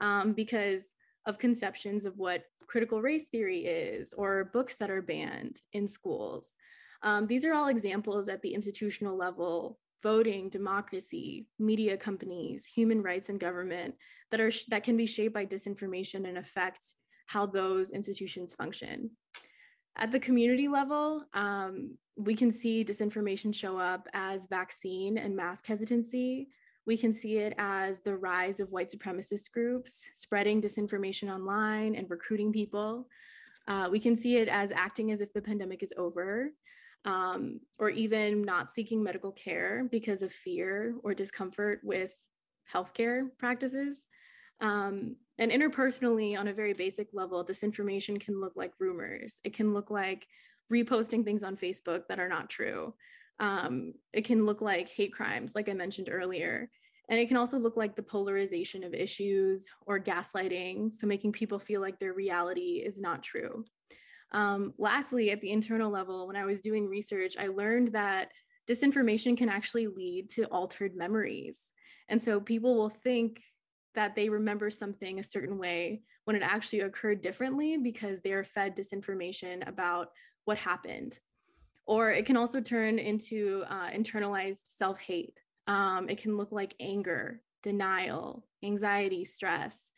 um, 0.02 0.34
because 0.34 0.89
of 1.28 1.38
conceptions 1.38 2.06
of 2.06 2.17
what 2.17 2.43
critical 2.65 3.02
race 3.02 3.26
theory 3.26 3.65
is 3.65 4.13
or 4.17 4.50
books 4.52 4.78
that 4.78 4.89
are 4.89 5.02
banned 5.02 5.62
in 5.74 5.88
schools. 5.88 6.54
Um, 7.04 7.28
these 7.28 7.46
are 7.46 7.54
all 7.54 7.67
examples 7.67 8.28
at 8.30 8.41
the 8.41 8.54
institutional 8.54 9.15
level 9.15 9.78
voting 10.03 10.49
democracy 10.49 11.47
media 11.60 11.97
companies 11.97 12.65
human 12.65 13.01
rights 13.01 13.29
and 13.29 13.39
government 13.39 13.95
that 14.31 14.39
are 14.39 14.51
that 14.69 14.83
can 14.83 14.95
be 14.95 15.05
shaped 15.05 15.33
by 15.33 15.45
disinformation 15.45 16.27
and 16.27 16.38
affect 16.38 16.93
how 17.25 17.45
those 17.45 17.91
institutions 17.91 18.53
function. 18.53 19.10
At 19.97 20.12
the 20.12 20.19
community 20.19 20.67
level 20.67 21.25
um, 21.33 21.97
we 22.15 22.36
can 22.36 22.51
see 22.51 22.83
disinformation 22.83 23.53
show 23.53 23.77
up 23.77 24.07
as 24.13 24.47
vaccine 24.47 25.17
and 25.17 25.36
mask 25.36 25.67
hesitancy. 25.67 26.49
We 26.86 26.97
can 26.97 27.12
see 27.12 27.38
it 27.38 27.53
as 27.57 27.99
the 27.99 28.15
rise 28.15 28.60
of 28.60 28.71
white 28.71 28.91
supremacist 28.91 29.51
groups 29.51 30.01
spreading 30.13 30.62
disinformation 30.62 31.33
online 31.33 31.95
and 31.95 32.10
recruiting 32.10 32.51
people. 32.51 33.07
Uh, 33.67 33.89
we 33.91 33.99
can 33.99 34.15
see 34.15 34.38
it 34.38 34.47
as 34.47 34.71
acting 34.71 35.12
as 35.12 35.19
if 35.19 35.33
the 35.33 35.41
pandemic 35.41 35.83
is 35.83 35.93
over, 35.97 36.51
um, 37.05 37.60
or 37.79 37.89
even 37.89 38.43
not 38.43 38.71
seeking 38.71 39.01
medical 39.03 39.31
care 39.31 39.88
because 39.91 40.21
of 40.21 40.31
fear 40.31 40.95
or 41.03 41.13
discomfort 41.13 41.79
with 41.83 42.13
healthcare 42.71 43.27
practices. 43.38 44.05
Um, 44.60 45.15
and 45.38 45.51
interpersonally, 45.51 46.38
on 46.38 46.47
a 46.47 46.53
very 46.53 46.73
basic 46.73 47.10
level, 47.13 47.45
disinformation 47.45 48.19
can 48.19 48.41
look 48.41 48.53
like 48.55 48.73
rumors. 48.79 49.39
It 49.43 49.53
can 49.53 49.73
look 49.73 49.91
like 49.91 50.27
reposting 50.71 51.23
things 51.23 51.43
on 51.43 51.55
Facebook 51.55 52.07
that 52.10 52.19
are 52.19 52.29
not 52.29 52.49
true. 52.49 52.93
Um, 53.39 53.93
it 54.13 54.25
can 54.25 54.45
look 54.45 54.62
like 54.62 54.89
hate 54.89 55.13
crimes, 55.13 55.53
like 55.53 55.69
I 55.69 55.73
mentioned 55.73 56.10
earlier. 56.12 56.69
And 57.10 57.19
it 57.19 57.27
can 57.27 57.38
also 57.38 57.57
look 57.57 57.77
like 57.77 57.95
the 57.95 58.03
polarization 58.03 58.83
of 58.83 58.93
issues 58.93 59.69
or 59.86 59.99
gaslighting, 59.99 60.93
so 60.93 61.07
making 61.07 61.31
people 61.31 61.60
feel 61.60 61.79
like 61.79 61.99
their 61.99 62.13
reality 62.13 62.83
is 62.86 62.99
not 62.99 63.23
true. 63.23 63.63
Um, 64.31 64.73
lastly, 64.77 65.31
at 65.31 65.41
the 65.41 65.51
internal 65.51 65.91
level, 65.91 66.27
when 66.27 66.35
I 66.35 66.45
was 66.45 66.61
doing 66.61 66.87
research, 66.87 67.35
I 67.39 67.47
learned 67.47 67.89
that 67.93 68.31
disinformation 68.69 69.37
can 69.37 69.49
actually 69.49 69.87
lead 69.87 70.29
to 70.31 70.43
altered 70.45 70.95
memories. 70.95 71.71
And 72.09 72.21
so 72.21 72.39
people 72.39 72.75
will 72.75 72.89
think 72.89 73.41
that 73.95 74.15
they 74.15 74.29
remember 74.29 74.69
something 74.69 75.19
a 75.19 75.23
certain 75.23 75.57
way 75.57 76.01
when 76.25 76.35
it 76.35 76.41
actually 76.41 76.81
occurred 76.81 77.21
differently 77.21 77.77
because 77.77 78.21
they 78.21 78.33
are 78.33 78.43
fed 78.43 78.75
disinformation 78.75 79.67
about 79.67 80.09
what 80.45 80.57
happened 80.57 81.19
or 81.87 82.11
it 82.11 82.25
can 82.25 82.37
also 82.37 82.61
turn 82.61 82.99
into 82.99 83.63
uh, 83.69 83.89
internalized 83.89 84.75
self 84.75 84.99
hate. 84.99 85.39
Um, 85.67 86.09
it 86.09 86.21
can 86.21 86.37
look 86.37 86.51
like 86.51 86.75
anger, 86.79 87.41
denial, 87.63 88.45
anxiety, 88.63 89.25
stress. 89.25 89.89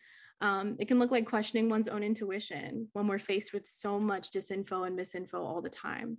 Um, 0.41 0.78
it 0.80 0.88
can 0.88 0.99
look 0.99 1.12
like 1.12 1.25
questioning 1.25 1.69
one's 1.69 1.88
own 1.88 2.04
intuition 2.04 2.88
when 2.93 3.08
we're 3.08 3.19
faced 3.19 3.54
with 3.54 3.67
so 3.67 3.99
much 3.99 4.32
disinfo 4.32 4.88
and 4.88 4.97
misinfo 4.97 5.36
all 5.36 5.62
the 5.62 5.69
time. 5.69 6.17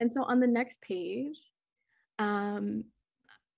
And 0.00 0.12
so 0.12 0.22
on 0.22 0.40
the 0.40 0.46
next 0.46 0.80
page, 0.80 1.36
um, 2.18 2.84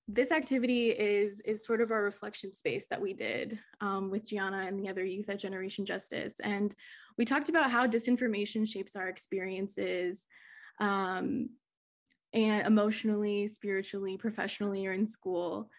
this 0.08 0.30
activity 0.30 0.90
is 0.90 1.40
is 1.40 1.64
sort 1.64 1.80
of 1.80 1.90
our 1.90 2.02
reflection 2.02 2.54
space 2.54 2.86
that 2.90 3.00
we 3.00 3.12
did 3.12 3.58
um, 3.80 4.10
with 4.10 4.28
Gianna 4.28 4.64
and 4.66 4.78
the 4.78 4.88
other 4.88 5.04
youth 5.04 5.28
at 5.28 5.40
Generation 5.40 5.84
Justice, 5.84 6.34
and 6.42 6.74
we 7.18 7.24
talked 7.24 7.48
about 7.48 7.70
how 7.70 7.86
disinformation 7.86 8.68
shapes 8.68 8.94
our 8.94 9.08
experiences, 9.08 10.24
um, 10.78 11.48
and 12.32 12.66
emotionally, 12.66 13.48
spiritually, 13.48 14.16
professionally, 14.16 14.86
or 14.86 14.92
in 14.92 15.06
school. 15.06 15.70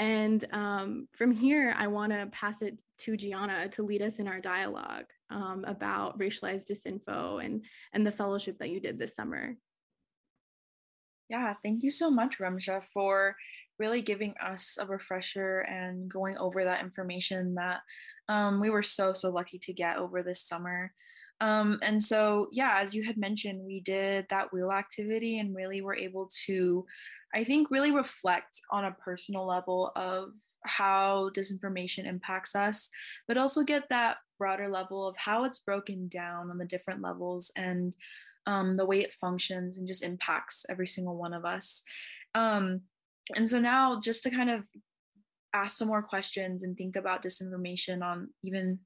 And 0.00 0.46
um, 0.52 1.08
from 1.12 1.30
here, 1.30 1.74
I 1.76 1.86
want 1.86 2.12
to 2.12 2.26
pass 2.32 2.62
it 2.62 2.78
to 3.00 3.18
Gianna 3.18 3.68
to 3.68 3.82
lead 3.82 4.00
us 4.00 4.18
in 4.18 4.26
our 4.26 4.40
dialogue 4.40 5.04
um, 5.28 5.62
about 5.66 6.18
racialized 6.18 6.70
disinfo 6.70 7.44
and 7.44 7.62
and 7.92 8.06
the 8.06 8.10
fellowship 8.10 8.58
that 8.60 8.70
you 8.70 8.80
did 8.80 8.98
this 8.98 9.14
summer. 9.14 9.56
Yeah, 11.28 11.52
thank 11.62 11.82
you 11.82 11.90
so 11.90 12.10
much, 12.10 12.38
Ramsha, 12.38 12.82
for 12.94 13.36
really 13.78 14.00
giving 14.00 14.34
us 14.42 14.78
a 14.80 14.86
refresher 14.86 15.60
and 15.60 16.10
going 16.10 16.38
over 16.38 16.64
that 16.64 16.82
information 16.82 17.54
that 17.56 17.80
um, 18.30 18.58
we 18.58 18.70
were 18.70 18.82
so, 18.82 19.12
so 19.12 19.30
lucky 19.30 19.58
to 19.58 19.72
get 19.74 19.98
over 19.98 20.22
this 20.22 20.42
summer. 20.42 20.92
Um, 21.40 21.78
and 21.82 22.02
so, 22.02 22.48
yeah, 22.52 22.78
as 22.80 22.94
you 22.94 23.02
had 23.04 23.16
mentioned, 23.16 23.64
we 23.64 23.80
did 23.80 24.26
that 24.28 24.52
wheel 24.52 24.72
activity 24.72 25.38
and 25.38 25.54
really 25.54 25.82
were 25.82 25.96
able 25.96 26.28
to, 26.46 26.84
I 27.34 27.44
think, 27.44 27.70
really 27.70 27.90
reflect 27.90 28.60
on 28.70 28.84
a 28.84 28.92
personal 28.92 29.46
level 29.46 29.92
of 29.96 30.32
how 30.64 31.30
disinformation 31.30 32.06
impacts 32.06 32.54
us, 32.54 32.90
but 33.28 33.36
also 33.36 33.62
get 33.62 33.88
that 33.88 34.18
broader 34.38 34.68
level 34.68 35.06
of 35.06 35.16
how 35.16 35.44
it's 35.44 35.58
broken 35.58 36.08
down 36.08 36.50
on 36.50 36.58
the 36.58 36.64
different 36.64 37.02
levels 37.02 37.52
and 37.56 37.94
um, 38.46 38.76
the 38.76 38.86
way 38.86 39.00
it 39.00 39.12
functions 39.12 39.78
and 39.78 39.86
just 39.86 40.02
impacts 40.02 40.64
every 40.68 40.86
single 40.86 41.16
one 41.16 41.34
of 41.34 41.44
us. 41.44 41.82
Um, 42.34 42.82
and 43.36 43.48
so 43.48 43.60
now 43.60 44.00
just 44.00 44.22
to 44.24 44.30
kind 44.30 44.50
of 44.50 44.64
ask 45.52 45.76
some 45.76 45.88
more 45.88 46.02
questions 46.02 46.62
and 46.62 46.76
think 46.76 46.96
about 46.96 47.22
disinformation 47.22 48.02
on 48.02 48.28
even 48.42 48.78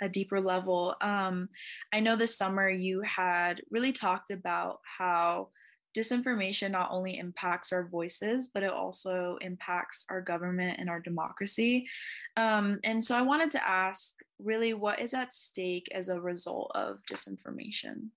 a 0.00 0.08
deeper 0.08 0.40
level 0.40 0.96
um, 1.00 1.48
i 1.92 2.00
know 2.00 2.16
this 2.16 2.36
summer 2.36 2.68
you 2.68 3.00
had 3.02 3.60
really 3.70 3.92
talked 3.92 4.30
about 4.30 4.78
how 4.98 5.48
disinformation 5.96 6.70
not 6.70 6.88
only 6.90 7.18
impacts 7.18 7.72
our 7.72 7.86
voices 7.86 8.48
but 8.52 8.62
it 8.62 8.70
also 8.70 9.36
impacts 9.40 10.04
our 10.08 10.20
government 10.20 10.78
and 10.78 10.88
our 10.88 11.00
democracy 11.00 11.86
um, 12.36 12.78
and 12.84 13.02
so 13.02 13.16
i 13.16 13.22
wanted 13.22 13.50
to 13.50 13.68
ask 13.68 14.16
really 14.38 14.74
what 14.74 15.00
is 15.00 15.14
at 15.14 15.32
stake 15.32 15.88
as 15.92 16.08
a 16.08 16.20
result 16.20 16.70
of 16.74 16.98
disinformation 17.10 18.08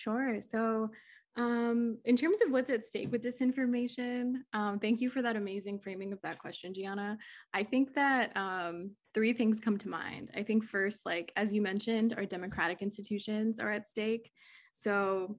Sure. 0.00 0.40
So 0.40 0.90
um, 1.36 1.98
in 2.06 2.16
terms 2.16 2.38
of 2.40 2.50
what's 2.50 2.70
at 2.70 2.86
stake 2.86 3.12
with 3.12 3.22
disinformation, 3.22 4.36
um, 4.54 4.78
thank 4.78 5.00
you 5.00 5.10
for 5.10 5.20
that 5.20 5.36
amazing 5.36 5.78
framing 5.78 6.12
of 6.12 6.20
that 6.22 6.38
question, 6.38 6.72
Gianna. 6.72 7.18
I 7.52 7.62
think 7.64 7.94
that 7.94 8.34
um, 8.34 8.92
three 9.14 9.32
things 9.32 9.60
come 9.60 9.78
to 9.78 9.88
mind. 9.88 10.30
I 10.34 10.42
think 10.42 10.64
first, 10.64 11.04
like 11.04 11.32
as 11.36 11.52
you 11.52 11.62
mentioned, 11.62 12.14
our 12.16 12.24
democratic 12.24 12.82
institutions 12.82 13.58
are 13.58 13.70
at 13.70 13.88
stake. 13.88 14.30
So 14.72 15.36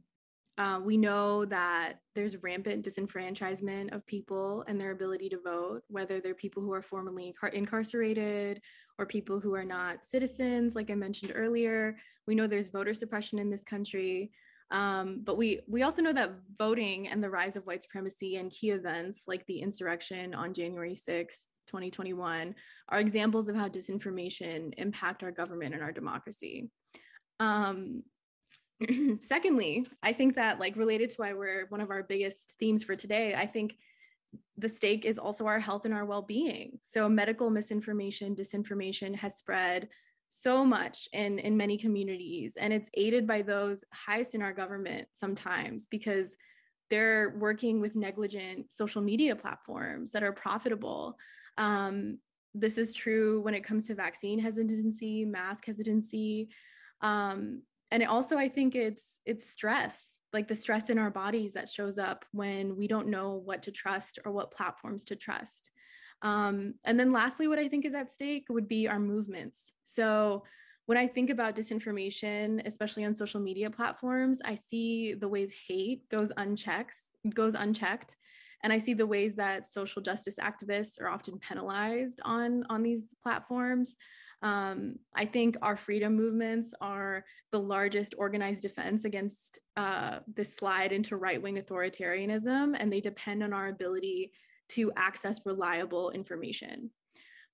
uh, 0.57 0.79
we 0.83 0.97
know 0.97 1.45
that 1.45 1.93
there's 2.13 2.43
rampant 2.43 2.85
disenfranchisement 2.85 3.93
of 3.93 4.05
people 4.05 4.63
and 4.67 4.79
their 4.79 4.91
ability 4.91 5.29
to 5.29 5.39
vote, 5.41 5.81
whether 5.87 6.19
they're 6.19 6.35
people 6.35 6.61
who 6.61 6.73
are 6.73 6.81
formerly 6.81 7.33
incarcerated 7.53 8.61
or 8.99 9.05
people 9.05 9.39
who 9.39 9.55
are 9.55 9.65
not 9.65 10.05
citizens, 10.07 10.75
like 10.75 10.91
I 10.91 10.95
mentioned 10.95 11.31
earlier. 11.33 11.97
We 12.27 12.35
know 12.35 12.47
there's 12.47 12.67
voter 12.67 12.93
suppression 12.93 13.39
in 13.39 13.49
this 13.49 13.63
country. 13.63 14.31
Um, 14.71 15.21
but 15.25 15.37
we 15.37 15.59
we 15.67 15.83
also 15.83 16.01
know 16.01 16.13
that 16.13 16.31
voting 16.57 17.09
and 17.09 17.21
the 17.21 17.29
rise 17.29 17.57
of 17.57 17.65
white 17.65 17.83
supremacy 17.83 18.37
and 18.37 18.51
key 18.51 18.71
events 18.71 19.23
like 19.27 19.45
the 19.47 19.61
insurrection 19.61 20.33
on 20.33 20.53
January 20.53 20.95
6th, 20.95 21.47
2021, 21.67 22.55
are 22.89 22.99
examples 22.99 23.47
of 23.47 23.55
how 23.55 23.67
disinformation 23.67 24.73
impact 24.77 25.23
our 25.23 25.31
government 25.31 25.73
and 25.73 25.83
our 25.83 25.91
democracy. 25.91 26.69
Um, 27.39 28.03
secondly, 29.19 29.85
I 30.01 30.13
think 30.13 30.35
that 30.35 30.59
like 30.59 30.75
related 30.75 31.09
to 31.11 31.15
why 31.17 31.33
we're 31.33 31.65
one 31.69 31.81
of 31.81 31.89
our 31.89 32.03
biggest 32.03 32.53
themes 32.59 32.83
for 32.83 32.95
today, 32.95 33.35
I 33.35 33.45
think 33.45 33.75
the 34.57 34.69
stake 34.69 35.05
is 35.05 35.17
also 35.17 35.45
our 35.45 35.59
health 35.59 35.85
and 35.85 35.93
our 35.93 36.05
well-being. 36.05 36.79
So 36.81 37.09
medical 37.09 37.49
misinformation, 37.49 38.35
disinformation 38.35 39.15
has 39.15 39.37
spread 39.37 39.89
so 40.33 40.63
much 40.63 41.09
in 41.11 41.39
in 41.39 41.57
many 41.57 41.77
communities 41.77 42.55
and 42.57 42.71
it's 42.71 42.89
aided 42.93 43.27
by 43.27 43.41
those 43.41 43.83
highest 43.91 44.33
in 44.33 44.41
our 44.41 44.53
government 44.53 45.05
sometimes 45.11 45.87
because 45.87 46.37
they're 46.89 47.35
working 47.37 47.81
with 47.81 47.97
negligent 47.97 48.71
social 48.71 49.01
media 49.01 49.35
platforms 49.35 50.09
that 50.11 50.23
are 50.23 50.31
profitable 50.31 51.17
um, 51.57 52.17
this 52.53 52.77
is 52.77 52.93
true 52.93 53.41
when 53.41 53.53
it 53.53 53.63
comes 53.63 53.87
to 53.87 53.95
vaccine 53.95 54.39
hesitancy 54.39 55.25
mask 55.25 55.65
hesitancy 55.65 56.49
um, 57.01 57.61
and 57.91 58.03
it 58.03 58.09
also 58.09 58.37
i 58.37 58.49
think 58.49 58.75
it's 58.75 59.19
it's 59.25 59.49
stress 59.49 60.15
like 60.33 60.47
the 60.47 60.55
stress 60.55 60.89
in 60.89 60.97
our 60.97 61.11
bodies 61.11 61.53
that 61.53 61.69
shows 61.69 61.97
up 61.97 62.23
when 62.31 62.77
we 62.77 62.87
don't 62.87 63.07
know 63.07 63.41
what 63.43 63.63
to 63.63 63.71
trust 63.71 64.19
or 64.25 64.31
what 64.31 64.51
platforms 64.51 65.05
to 65.05 65.15
trust 65.15 65.71
Um, 66.23 66.75
and 66.83 66.99
then 66.99 67.11
lastly, 67.11 67.47
what 67.47 67.59
I 67.59 67.67
think 67.67 67.85
is 67.85 67.93
at 67.93 68.11
stake 68.11 68.45
would 68.49 68.67
be 68.67 68.87
our 68.87 68.99
movements. 68.99 69.73
So 69.83 70.43
when 70.85 70.97
I 70.97 71.07
think 71.07 71.29
about 71.29 71.55
disinformation, 71.55 72.61
especially 72.65 73.05
on 73.05 73.13
social 73.15 73.41
media 73.41 73.69
platforms, 73.69 74.39
I 74.45 74.55
see 74.55 75.15
the 75.15 75.27
ways 75.27 75.51
hate 75.67 76.07
goes 76.09 76.31
unchecked, 76.37 76.95
goes 77.33 77.55
unchecked. 77.55 78.15
And 78.63 78.71
I 78.71 78.77
see 78.77 78.93
the 78.93 79.07
ways 79.07 79.35
that 79.35 79.71
social 79.71 80.01
justice 80.01 80.37
activists 80.39 81.01
are 81.01 81.09
often 81.09 81.39
penalized 81.39 82.21
on, 82.23 82.63
on 82.69 82.83
these 82.83 83.07
platforms. 83.23 83.95
Um, 84.43 84.95
I 85.15 85.25
think 85.25 85.57
our 85.61 85.77
freedom 85.77 86.15
movements 86.15 86.73
are 86.81 87.23
the 87.51 87.59
largest 87.59 88.15
organized 88.17 88.63
defense 88.63 89.05
against 89.05 89.59
uh, 89.77 90.19
this 90.33 90.55
slide 90.55 90.91
into 90.91 91.17
right 91.17 91.41
wing 91.41 91.57
authoritarianism, 91.57 92.75
and 92.79 92.91
they 92.91 93.01
depend 93.01 93.43
on 93.43 93.53
our 93.53 93.67
ability 93.67 94.31
to 94.69 94.91
access 94.95 95.41
reliable 95.45 96.11
information. 96.11 96.89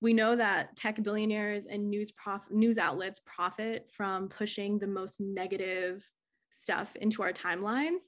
We 0.00 0.14
know 0.14 0.36
that 0.36 0.76
tech 0.76 1.02
billionaires 1.02 1.66
and 1.66 1.90
news 1.90 2.12
prof- 2.12 2.50
news 2.50 2.78
outlets 2.78 3.20
profit 3.26 3.90
from 3.92 4.28
pushing 4.28 4.78
the 4.78 4.86
most 4.86 5.20
negative 5.20 6.08
stuff 6.50 6.94
into 6.96 7.22
our 7.22 7.32
timelines. 7.32 8.04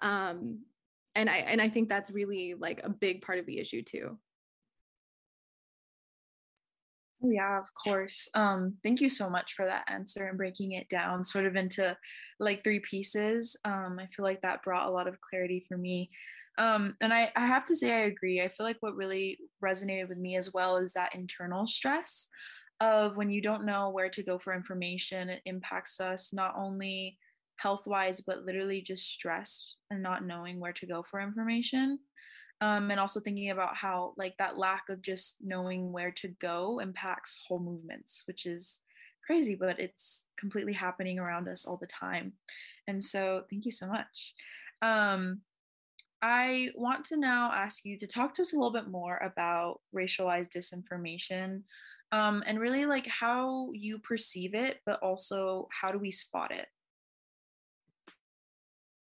Um, 0.00 0.60
and 1.14 1.28
I 1.30 1.38
and 1.38 1.60
I 1.60 1.68
think 1.68 1.88
that's 1.88 2.10
really 2.10 2.54
like 2.54 2.80
a 2.84 2.88
big 2.90 3.22
part 3.22 3.38
of 3.38 3.46
the 3.46 3.58
issue 3.58 3.82
too. 3.82 4.18
Oh, 7.24 7.30
yeah, 7.30 7.58
of 7.60 7.68
course. 7.74 8.28
Um, 8.34 8.74
thank 8.82 9.00
you 9.00 9.08
so 9.08 9.30
much 9.30 9.54
for 9.54 9.64
that 9.64 9.84
answer 9.88 10.26
and 10.26 10.36
breaking 10.36 10.72
it 10.72 10.88
down 10.88 11.24
sort 11.24 11.46
of 11.46 11.54
into 11.54 11.96
like 12.40 12.64
three 12.64 12.80
pieces. 12.80 13.56
Um, 13.64 13.98
I 14.00 14.06
feel 14.08 14.24
like 14.24 14.42
that 14.42 14.62
brought 14.64 14.88
a 14.88 14.90
lot 14.90 15.06
of 15.06 15.20
clarity 15.20 15.64
for 15.68 15.78
me. 15.78 16.10
Um, 16.58 16.96
and 17.00 17.14
I, 17.14 17.30
I 17.36 17.46
have 17.46 17.64
to 17.66 17.76
say, 17.76 17.92
I 17.94 18.06
agree. 18.06 18.40
I 18.42 18.48
feel 18.48 18.66
like 18.66 18.78
what 18.80 18.96
really 18.96 19.38
resonated 19.64 20.08
with 20.08 20.18
me 20.18 20.36
as 20.36 20.52
well 20.52 20.76
is 20.78 20.92
that 20.94 21.14
internal 21.14 21.66
stress 21.66 22.28
of 22.80 23.16
when 23.16 23.30
you 23.30 23.40
don't 23.40 23.64
know 23.64 23.90
where 23.90 24.10
to 24.10 24.22
go 24.24 24.38
for 24.38 24.52
information, 24.52 25.28
it 25.28 25.42
impacts 25.46 26.00
us 26.00 26.32
not 26.32 26.54
only 26.56 27.16
health 27.56 27.86
wise, 27.86 28.20
but 28.20 28.44
literally 28.44 28.82
just 28.82 29.08
stress 29.08 29.76
and 29.90 30.02
not 30.02 30.24
knowing 30.24 30.58
where 30.58 30.72
to 30.72 30.86
go 30.86 31.02
for 31.02 31.20
information. 31.20 31.98
Um, 32.60 32.90
and 32.90 33.00
also 33.00 33.18
thinking 33.18 33.50
about 33.50 33.74
how 33.74 34.14
like 34.16 34.36
that 34.38 34.56
lack 34.56 34.84
of 34.88 35.02
just 35.02 35.38
knowing 35.40 35.90
where 35.90 36.12
to 36.12 36.28
go 36.40 36.78
impacts 36.78 37.36
whole 37.48 37.58
movements 37.58 38.22
which 38.28 38.46
is 38.46 38.82
crazy 39.26 39.56
but 39.56 39.80
it's 39.80 40.28
completely 40.38 40.72
happening 40.72 41.18
around 41.18 41.48
us 41.48 41.64
all 41.64 41.76
the 41.76 41.88
time. 41.88 42.34
And 42.86 43.02
so 43.02 43.44
thank 43.50 43.64
you 43.64 43.72
so 43.72 43.88
much. 43.88 44.34
Um, 44.80 45.40
i 46.22 46.68
want 46.76 47.04
to 47.04 47.16
now 47.16 47.50
ask 47.52 47.84
you 47.84 47.98
to 47.98 48.06
talk 48.06 48.32
to 48.32 48.42
us 48.42 48.52
a 48.52 48.56
little 48.56 48.72
bit 48.72 48.88
more 48.88 49.18
about 49.18 49.80
racialized 49.94 50.56
disinformation 50.56 51.62
um, 52.12 52.42
and 52.46 52.60
really 52.60 52.86
like 52.86 53.06
how 53.06 53.70
you 53.72 53.98
perceive 53.98 54.54
it 54.54 54.78
but 54.86 55.00
also 55.02 55.68
how 55.72 55.90
do 55.90 55.98
we 55.98 56.10
spot 56.10 56.52
it 56.52 56.66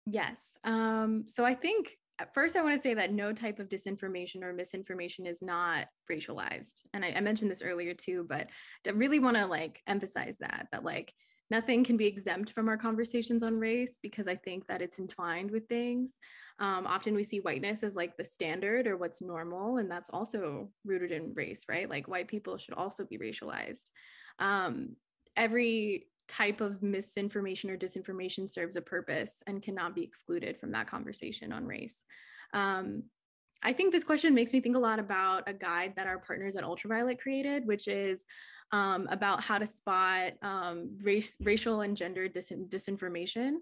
yes 0.05 0.57
um, 0.63 1.23
so 1.27 1.43
i 1.45 1.53
think 1.53 1.97
at 2.19 2.33
first, 2.33 2.55
I 2.55 2.61
want 2.61 2.75
to 2.75 2.81
say 2.81 2.93
that 2.93 3.11
no 3.11 3.33
type 3.33 3.59
of 3.59 3.67
disinformation 3.67 4.41
or 4.41 4.53
misinformation 4.53 5.25
is 5.25 5.41
not 5.41 5.87
racialized. 6.09 6.81
And 6.93 7.03
I, 7.03 7.09
I 7.09 7.19
mentioned 7.19 7.51
this 7.51 7.61
earlier 7.61 7.93
too, 7.93 8.25
but 8.29 8.47
I 8.87 8.91
really 8.91 9.19
want 9.19 9.35
to 9.35 9.45
like 9.45 9.81
emphasize 9.85 10.37
that, 10.39 10.67
that 10.71 10.85
like 10.85 11.13
nothing 11.51 11.83
can 11.83 11.97
be 11.97 12.05
exempt 12.05 12.51
from 12.51 12.69
our 12.69 12.77
conversations 12.77 13.43
on 13.43 13.59
race 13.59 13.99
because 14.01 14.27
I 14.27 14.35
think 14.35 14.65
that 14.67 14.81
it's 14.81 14.97
entwined 14.97 15.51
with 15.51 15.67
things. 15.67 16.17
Um, 16.59 16.87
often 16.87 17.15
we 17.15 17.25
see 17.25 17.39
whiteness 17.39 17.83
as 17.83 17.95
like 17.95 18.15
the 18.15 18.23
standard 18.23 18.87
or 18.87 18.95
what's 18.95 19.21
normal, 19.21 19.77
and 19.77 19.91
that's 19.91 20.09
also 20.09 20.69
rooted 20.85 21.11
in 21.11 21.33
race, 21.33 21.65
right? 21.67 21.89
Like 21.89 22.07
white 22.07 22.29
people 22.29 22.57
should 22.57 22.75
also 22.75 23.03
be 23.05 23.17
racialized. 23.17 23.89
Um, 24.39 24.95
every 25.35 26.07
type 26.27 26.61
of 26.61 26.81
misinformation 26.81 27.69
or 27.69 27.77
disinformation 27.77 28.49
serves 28.49 28.75
a 28.75 28.81
purpose 28.81 29.43
and 29.47 29.61
cannot 29.61 29.95
be 29.95 30.03
excluded 30.03 30.59
from 30.59 30.71
that 30.71 30.87
conversation 30.87 31.51
on 31.51 31.65
race. 31.65 32.03
Um, 32.53 33.03
I 33.63 33.73
think 33.73 33.91
this 33.91 34.03
question 34.03 34.33
makes 34.33 34.53
me 34.53 34.61
think 34.61 34.75
a 34.75 34.79
lot 34.79 34.99
about 34.99 35.43
a 35.47 35.53
guide 35.53 35.93
that 35.95 36.07
our 36.07 36.19
partners 36.19 36.55
at 36.55 36.63
Ultraviolet 36.63 37.19
created, 37.19 37.65
which 37.65 37.87
is 37.87 38.25
um, 38.71 39.07
about 39.09 39.41
how 39.41 39.57
to 39.57 39.67
spot 39.67 40.33
um, 40.41 40.97
race, 41.01 41.35
racial 41.39 41.81
and 41.81 41.95
gender 41.95 42.27
dis- 42.27 42.51
disinformation. 42.69 43.57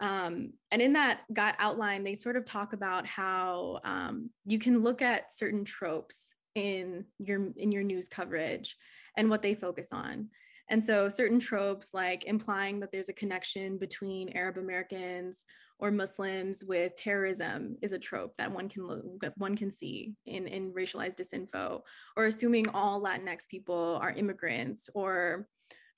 Um, 0.00 0.52
and 0.70 0.80
in 0.80 0.92
that 0.94 1.20
guide 1.32 1.56
outline, 1.58 2.04
they 2.04 2.14
sort 2.14 2.36
of 2.36 2.44
talk 2.44 2.72
about 2.72 3.06
how 3.06 3.80
um, 3.84 4.30
you 4.46 4.58
can 4.58 4.82
look 4.82 5.02
at 5.02 5.34
certain 5.34 5.64
tropes 5.64 6.30
in 6.54 7.04
your 7.18 7.48
in 7.56 7.70
your 7.70 7.82
news 7.82 8.08
coverage 8.08 8.76
and 9.16 9.30
what 9.30 9.42
they 9.42 9.54
focus 9.54 9.88
on. 9.92 10.28
And 10.70 10.82
so 10.82 11.08
certain 11.08 11.40
tropes 11.40 11.92
like 11.92 12.24
implying 12.24 12.78
that 12.80 12.92
there's 12.92 13.08
a 13.08 13.14
connection 13.14 13.76
between 13.76 14.30
Arab 14.30 14.56
Americans 14.56 15.44
or 15.80 15.90
Muslims 15.90 16.64
with 16.64 16.94
terrorism 16.94 17.76
is 17.82 17.92
a 17.92 17.98
trope 17.98 18.34
that 18.38 18.52
one 18.52 18.68
can 18.68 18.86
look, 18.86 19.04
one 19.36 19.56
can 19.56 19.70
see 19.70 20.14
in, 20.26 20.46
in 20.46 20.72
racialized 20.72 21.16
disinfo, 21.16 21.80
or 22.16 22.26
assuming 22.26 22.68
all 22.68 23.02
Latinx 23.02 23.48
people 23.48 23.98
are 24.00 24.12
immigrants, 24.12 24.88
or 24.94 25.48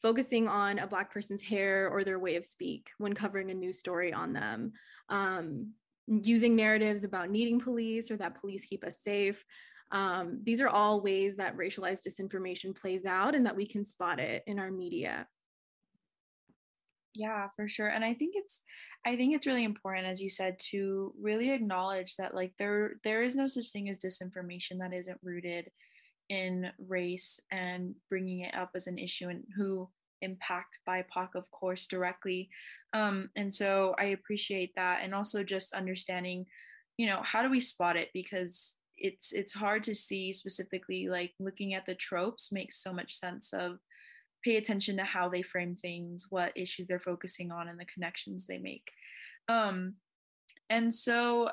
focusing 0.00 0.48
on 0.48 0.78
a 0.78 0.86
Black 0.86 1.12
person's 1.12 1.42
hair 1.42 1.88
or 1.90 2.02
their 2.02 2.18
way 2.18 2.36
of 2.36 2.46
speak 2.46 2.90
when 2.98 3.12
covering 3.12 3.50
a 3.50 3.54
news 3.54 3.78
story 3.78 4.12
on 4.12 4.32
them. 4.32 4.72
Um, 5.08 5.72
using 6.08 6.56
narratives 6.56 7.04
about 7.04 7.30
needing 7.30 7.60
police 7.60 8.10
or 8.10 8.16
that 8.16 8.40
police 8.40 8.66
keep 8.66 8.84
us 8.84 8.98
safe 9.00 9.44
um, 9.92 10.40
these 10.42 10.60
are 10.60 10.68
all 10.68 11.02
ways 11.02 11.36
that 11.36 11.56
racialized 11.56 12.06
disinformation 12.08 12.74
plays 12.74 13.04
out 13.06 13.34
and 13.34 13.46
that 13.46 13.56
we 13.56 13.66
can 13.66 13.84
spot 13.84 14.18
it 14.18 14.42
in 14.46 14.58
our 14.58 14.70
media. 14.70 15.26
Yeah, 17.14 17.48
for 17.54 17.68
sure. 17.68 17.88
And 17.88 18.04
I 18.04 18.14
think 18.14 18.32
it's 18.36 18.62
I 19.04 19.16
think 19.16 19.34
it's 19.34 19.46
really 19.46 19.64
important 19.64 20.06
as 20.06 20.22
you 20.22 20.30
said 20.30 20.58
to 20.70 21.12
really 21.20 21.50
acknowledge 21.50 22.16
that 22.16 22.34
like 22.34 22.54
there 22.58 22.94
there 23.04 23.22
is 23.22 23.36
no 23.36 23.46
such 23.46 23.68
thing 23.68 23.90
as 23.90 23.98
disinformation 23.98 24.78
that 24.78 24.94
isn't 24.94 25.20
rooted 25.22 25.70
in 26.30 26.70
race 26.88 27.38
and 27.50 27.94
bringing 28.08 28.40
it 28.40 28.54
up 28.54 28.70
as 28.74 28.86
an 28.86 28.96
issue 28.96 29.28
and 29.28 29.44
who 29.54 29.90
impact 30.22 30.78
BIPOC, 30.88 31.34
of 31.34 31.50
course, 31.50 31.86
directly. 31.86 32.48
Um, 32.94 33.28
and 33.36 33.52
so 33.52 33.94
I 33.98 34.06
appreciate 34.06 34.72
that. 34.76 35.00
And 35.02 35.14
also 35.14 35.42
just 35.42 35.74
understanding, 35.74 36.46
you 36.96 37.06
know, 37.06 37.20
how 37.22 37.42
do 37.42 37.50
we 37.50 37.60
spot 37.60 37.96
it? 37.96 38.08
Because 38.14 38.78
it's 38.98 39.32
it's 39.32 39.52
hard 39.52 39.82
to 39.84 39.94
see 39.94 40.32
specifically 40.32 41.08
like 41.08 41.32
looking 41.40 41.74
at 41.74 41.86
the 41.86 41.94
tropes 41.94 42.52
makes 42.52 42.82
so 42.82 42.92
much 42.92 43.14
sense 43.14 43.52
of 43.52 43.78
pay 44.44 44.56
attention 44.56 44.96
to 44.96 45.04
how 45.04 45.28
they 45.28 45.42
frame 45.42 45.74
things 45.76 46.26
what 46.30 46.52
issues 46.56 46.86
they're 46.86 46.98
focusing 46.98 47.50
on 47.52 47.68
and 47.68 47.78
the 47.78 47.84
connections 47.86 48.46
they 48.46 48.58
make. 48.58 48.90
Um 49.48 49.94
and 50.70 50.92
so 50.92 51.50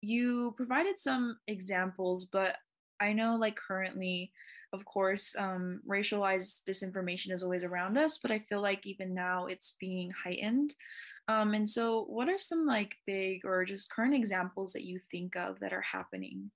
you 0.00 0.52
provided 0.56 0.98
some 0.98 1.38
examples 1.46 2.24
but 2.26 2.56
i 3.00 3.12
know 3.12 3.36
like 3.36 3.56
currently 3.56 4.32
of 4.72 4.84
course 4.84 5.34
um, 5.38 5.80
racialized 5.88 6.62
disinformation 6.68 7.32
is 7.32 7.42
always 7.42 7.64
around 7.64 7.96
us 7.96 8.18
but 8.18 8.30
i 8.30 8.38
feel 8.38 8.62
like 8.62 8.86
even 8.86 9.14
now 9.14 9.46
it's 9.46 9.76
being 9.78 10.10
heightened 10.10 10.74
um, 11.28 11.54
and 11.54 11.68
so 11.68 12.04
what 12.08 12.28
are 12.28 12.38
some 12.38 12.66
like 12.66 12.96
big 13.06 13.44
or 13.44 13.64
just 13.64 13.90
current 13.90 14.14
examples 14.14 14.72
that 14.72 14.84
you 14.84 14.98
think 15.10 15.36
of 15.36 15.60
that 15.60 15.72
are 15.72 15.82
happening 15.82 16.50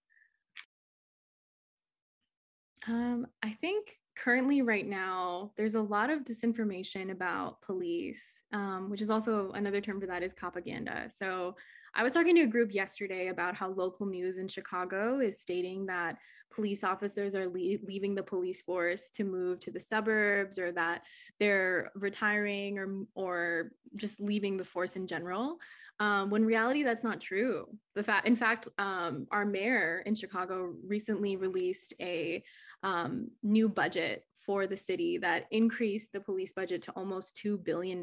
um, 2.89 3.27
I 3.43 3.51
think 3.51 3.97
currently, 4.17 4.63
right 4.63 4.87
now, 4.87 5.53
there's 5.57 5.75
a 5.75 5.81
lot 5.81 6.11
of 6.11 6.21
disinformation 6.21 7.11
about 7.11 7.61
police, 7.63 8.23
um, 8.53 8.91
which 8.91 9.01
is 9.01 9.11
also 9.11 9.51
another 9.53 9.81
term 9.81 10.01
for 10.01 10.07
that 10.07 10.23
is 10.23 10.33
propaganda. 10.33 11.09
So 11.09 11.57
I 11.99 12.03
was 12.03 12.13
talking 12.13 12.35
to 12.37 12.43
a 12.43 12.47
group 12.47 12.75
yesterday 12.75 13.29
about 13.29 13.55
how 13.55 13.71
local 13.71 14.05
news 14.05 14.37
in 14.37 14.49
Chicago 14.49 15.21
is 15.21 15.41
stating 15.41 15.87
that 15.87 16.19
police 16.53 16.85
officers 16.85 17.35
are 17.35 17.47
le- 17.47 17.79
leaving 17.87 18.15
the 18.15 18.23
police 18.23 18.61
force 18.61 19.09
to 19.11 19.25
move 19.25 19.61
to 19.61 19.71
the 19.71 19.81
suburbs 19.81 20.59
or 20.59 20.73
that 20.73 21.05
they're 21.41 21.91
retiring 21.95 22.79
or, 22.79 23.07
or 23.15 23.73
just 23.95 24.21
leaving 24.21 24.59
the 24.59 24.65
force 24.65 24.97
in 24.97 25.07
general. 25.07 25.59
Um, 25.99 26.29
when 26.29 26.45
reality 26.45 26.83
that's 26.83 27.03
not 27.03 27.19
true. 27.19 27.67
The 27.95 28.03
fact, 28.03 28.29
in 28.29 28.37
fact, 28.37 28.69
um, 28.77 29.27
our 29.31 29.47
mayor 29.47 30.03
in 30.05 30.15
Chicago 30.15 30.75
recently 30.87 31.37
released 31.37 31.95
a 31.99 32.45
um, 32.83 33.31
new 33.43 33.71
budget 33.71 34.23
for 34.47 34.67
the 34.67 34.77
city 34.77 35.19
that 35.19 35.47
increased 35.51 36.13
the 36.13 36.21
police 36.21 36.53
budget 36.53 36.81
to 36.83 36.93
almost 36.93 37.39
$2 37.45 37.63
billion. 37.63 38.03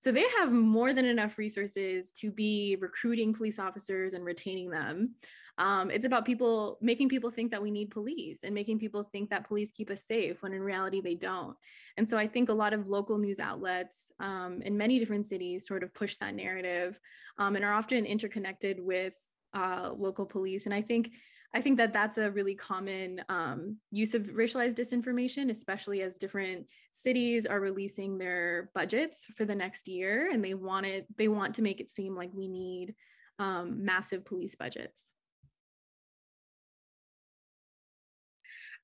So 0.00 0.12
they 0.12 0.26
have 0.38 0.52
more 0.52 0.92
than 0.92 1.06
enough 1.06 1.38
resources 1.38 2.12
to 2.12 2.30
be 2.30 2.76
recruiting 2.80 3.32
police 3.32 3.58
officers 3.58 4.12
and 4.12 4.24
retaining 4.24 4.70
them. 4.70 5.14
Um, 5.58 5.90
it's 5.90 6.06
about 6.06 6.24
people 6.24 6.78
making 6.80 7.08
people 7.08 7.30
think 7.30 7.50
that 7.50 7.62
we 7.62 7.70
need 7.70 7.90
police 7.90 8.40
and 8.44 8.54
making 8.54 8.78
people 8.78 9.02
think 9.02 9.28
that 9.28 9.46
police 9.46 9.70
keep 9.70 9.90
us 9.90 10.04
safe 10.04 10.42
when 10.42 10.54
in 10.54 10.62
reality 10.62 11.00
they 11.00 11.14
don't. 11.14 11.54
And 11.96 12.08
so 12.08 12.16
I 12.16 12.26
think 12.26 12.48
a 12.48 12.54
lot 12.54 12.72
of 12.72 12.88
local 12.88 13.18
news 13.18 13.40
outlets 13.40 14.10
um, 14.20 14.62
in 14.62 14.78
many 14.78 14.98
different 14.98 15.26
cities 15.26 15.66
sort 15.66 15.82
of 15.82 15.92
push 15.92 16.16
that 16.16 16.34
narrative 16.34 16.98
um, 17.38 17.56
and 17.56 17.64
are 17.64 17.74
often 17.74 18.06
interconnected 18.06 18.80
with 18.80 19.14
uh, 19.52 19.90
local 19.94 20.24
police. 20.24 20.64
And 20.64 20.74
I 20.74 20.80
think 20.80 21.10
I 21.52 21.60
think 21.60 21.78
that 21.78 21.92
that's 21.92 22.16
a 22.16 22.30
really 22.30 22.54
common 22.54 23.22
um, 23.28 23.76
use 23.90 24.14
of 24.14 24.22
racialized 24.22 24.74
disinformation, 24.74 25.50
especially 25.50 26.00
as 26.02 26.16
different 26.16 26.66
cities 26.92 27.44
are 27.44 27.60
releasing 27.60 28.18
their 28.18 28.70
budgets 28.72 29.26
for 29.36 29.44
the 29.44 29.54
next 29.54 29.88
year, 29.88 30.30
and 30.32 30.44
they 30.44 30.54
want 30.54 30.86
it. 30.86 31.06
They 31.18 31.26
want 31.26 31.56
to 31.56 31.62
make 31.62 31.80
it 31.80 31.90
seem 31.90 32.14
like 32.14 32.30
we 32.32 32.46
need 32.46 32.94
um, 33.40 33.84
massive 33.84 34.24
police 34.24 34.54
budgets. 34.54 35.12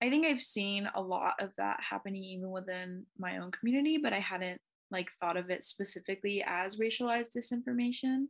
I 0.02 0.10
think 0.10 0.26
I've 0.26 0.42
seen 0.42 0.88
a 0.94 1.00
lot 1.00 1.34
of 1.40 1.52
that 1.56 1.80
happening 1.88 2.22
even 2.22 2.50
within 2.50 3.06
my 3.18 3.38
own 3.38 3.50
community, 3.50 3.96
but 3.96 4.12
I 4.12 4.18
hadn't 4.18 4.60
like 4.90 5.08
thought 5.20 5.36
of 5.36 5.50
it 5.50 5.64
specifically 5.64 6.44
as 6.46 6.76
racialized 6.76 7.36
disinformation. 7.36 8.26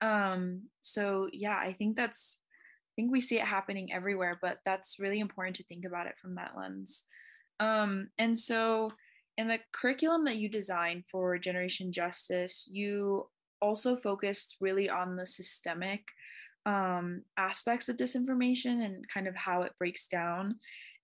Um, 0.00 0.64
so 0.82 1.28
yeah, 1.32 1.56
I 1.56 1.72
think 1.72 1.96
that's 1.96 2.38
think 2.96 3.12
we 3.12 3.20
see 3.20 3.38
it 3.38 3.44
happening 3.44 3.92
everywhere, 3.92 4.38
but 4.42 4.58
that's 4.64 4.98
really 4.98 5.20
important 5.20 5.56
to 5.56 5.64
think 5.64 5.84
about 5.84 6.06
it 6.06 6.16
from 6.20 6.32
that 6.32 6.54
lens. 6.56 7.04
Um, 7.60 8.08
and 8.18 8.38
so 8.38 8.92
in 9.36 9.48
the 9.48 9.60
curriculum 9.72 10.24
that 10.24 10.36
you 10.36 10.48
designed 10.48 11.04
for 11.10 11.38
Generation 11.38 11.92
Justice, 11.92 12.68
you 12.70 13.28
also 13.60 13.96
focused 13.96 14.56
really 14.60 14.88
on 14.88 15.16
the 15.16 15.26
systemic 15.26 16.02
um, 16.64 17.22
aspects 17.36 17.88
of 17.88 17.96
disinformation 17.96 18.84
and 18.84 19.08
kind 19.08 19.28
of 19.28 19.36
how 19.36 19.62
it 19.62 19.72
breaks 19.78 20.08
down. 20.08 20.56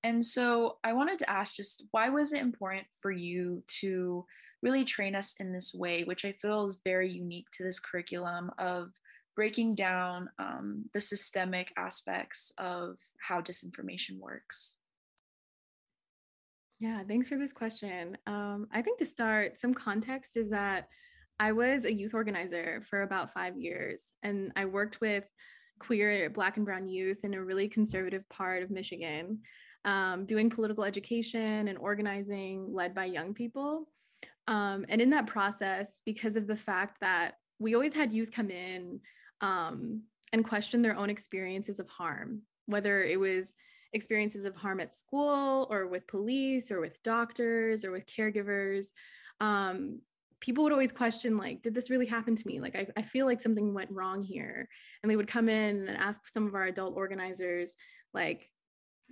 And 0.02 0.24
so 0.24 0.78
I 0.82 0.92
wanted 0.94 1.20
to 1.20 1.30
ask 1.30 1.54
just 1.54 1.84
why 1.92 2.08
was 2.08 2.32
it 2.32 2.40
important 2.40 2.86
for 3.00 3.12
you 3.12 3.62
to 3.80 4.24
really 4.62 4.84
train 4.84 5.14
us 5.14 5.34
in 5.38 5.52
this 5.52 5.72
way, 5.74 6.02
which 6.02 6.24
I 6.24 6.32
feel 6.32 6.66
is 6.66 6.80
very 6.84 7.10
unique 7.10 7.46
to 7.52 7.62
this 7.62 7.78
curriculum 7.78 8.50
of 8.58 8.90
breaking 9.34 9.74
down 9.74 10.28
um, 10.38 10.84
the 10.92 11.00
systemic 11.00 11.72
aspects 11.76 12.52
of 12.58 12.96
how 13.18 13.40
disinformation 13.40 14.18
works? 14.18 14.78
Yeah, 16.78 17.02
thanks 17.06 17.28
for 17.28 17.36
this 17.36 17.52
question. 17.52 18.18
Um, 18.26 18.66
I 18.72 18.82
think 18.82 18.98
to 18.98 19.06
start, 19.06 19.60
some 19.60 19.72
context 19.72 20.36
is 20.36 20.50
that 20.50 20.88
I 21.38 21.52
was 21.52 21.84
a 21.84 21.92
youth 21.92 22.14
organizer 22.14 22.82
for 22.90 23.02
about 23.02 23.32
five 23.32 23.56
years, 23.56 24.12
and 24.22 24.52
I 24.56 24.64
worked 24.64 25.00
with 25.00 25.24
queer, 25.78 26.28
Black, 26.30 26.56
and 26.56 26.66
Brown 26.66 26.86
youth 26.86 27.24
in 27.24 27.34
a 27.34 27.44
really 27.44 27.68
conservative 27.68 28.28
part 28.28 28.62
of 28.62 28.70
Michigan, 28.70 29.40
um, 29.84 30.26
doing 30.26 30.50
political 30.50 30.84
education 30.84 31.68
and 31.68 31.78
organizing 31.78 32.72
led 32.72 32.94
by 32.94 33.06
young 33.06 33.34
people. 33.34 33.88
Um, 34.48 34.84
and 34.88 35.00
in 35.00 35.10
that 35.10 35.26
process, 35.26 36.00
because 36.04 36.36
of 36.36 36.46
the 36.46 36.56
fact 36.56 36.98
that 37.00 37.34
we 37.58 37.74
always 37.74 37.94
had 37.94 38.12
youth 38.12 38.32
come 38.32 38.50
in 38.50 39.00
um, 39.42 40.02
and 40.32 40.48
question 40.48 40.80
their 40.80 40.96
own 40.96 41.10
experiences 41.10 41.78
of 41.78 41.88
harm, 41.88 42.42
whether 42.66 43.02
it 43.02 43.20
was 43.20 43.52
experiences 43.92 44.44
of 44.44 44.56
harm 44.56 44.80
at 44.80 44.94
school 44.94 45.66
or 45.70 45.86
with 45.86 46.06
police 46.06 46.70
or 46.70 46.80
with 46.80 47.02
doctors 47.02 47.84
or 47.84 47.90
with 47.90 48.06
caregivers. 48.06 48.86
Um, 49.40 50.00
people 50.40 50.64
would 50.64 50.72
always 50.72 50.92
question 50.92 51.36
like 51.36 51.62
did 51.62 51.74
this 51.74 51.90
really 51.90 52.06
happen 52.06 52.34
to 52.34 52.46
me? 52.46 52.60
Like 52.60 52.74
I, 52.74 52.86
I 52.96 53.02
feel 53.02 53.26
like 53.26 53.40
something 53.40 53.74
went 53.74 53.90
wrong 53.90 54.22
here. 54.22 54.68
And 55.02 55.10
they 55.10 55.16
would 55.16 55.28
come 55.28 55.48
in 55.48 55.88
and 55.88 55.96
ask 55.96 56.26
some 56.28 56.46
of 56.46 56.54
our 56.54 56.64
adult 56.64 56.96
organizers 56.96 57.74
like 58.14 58.48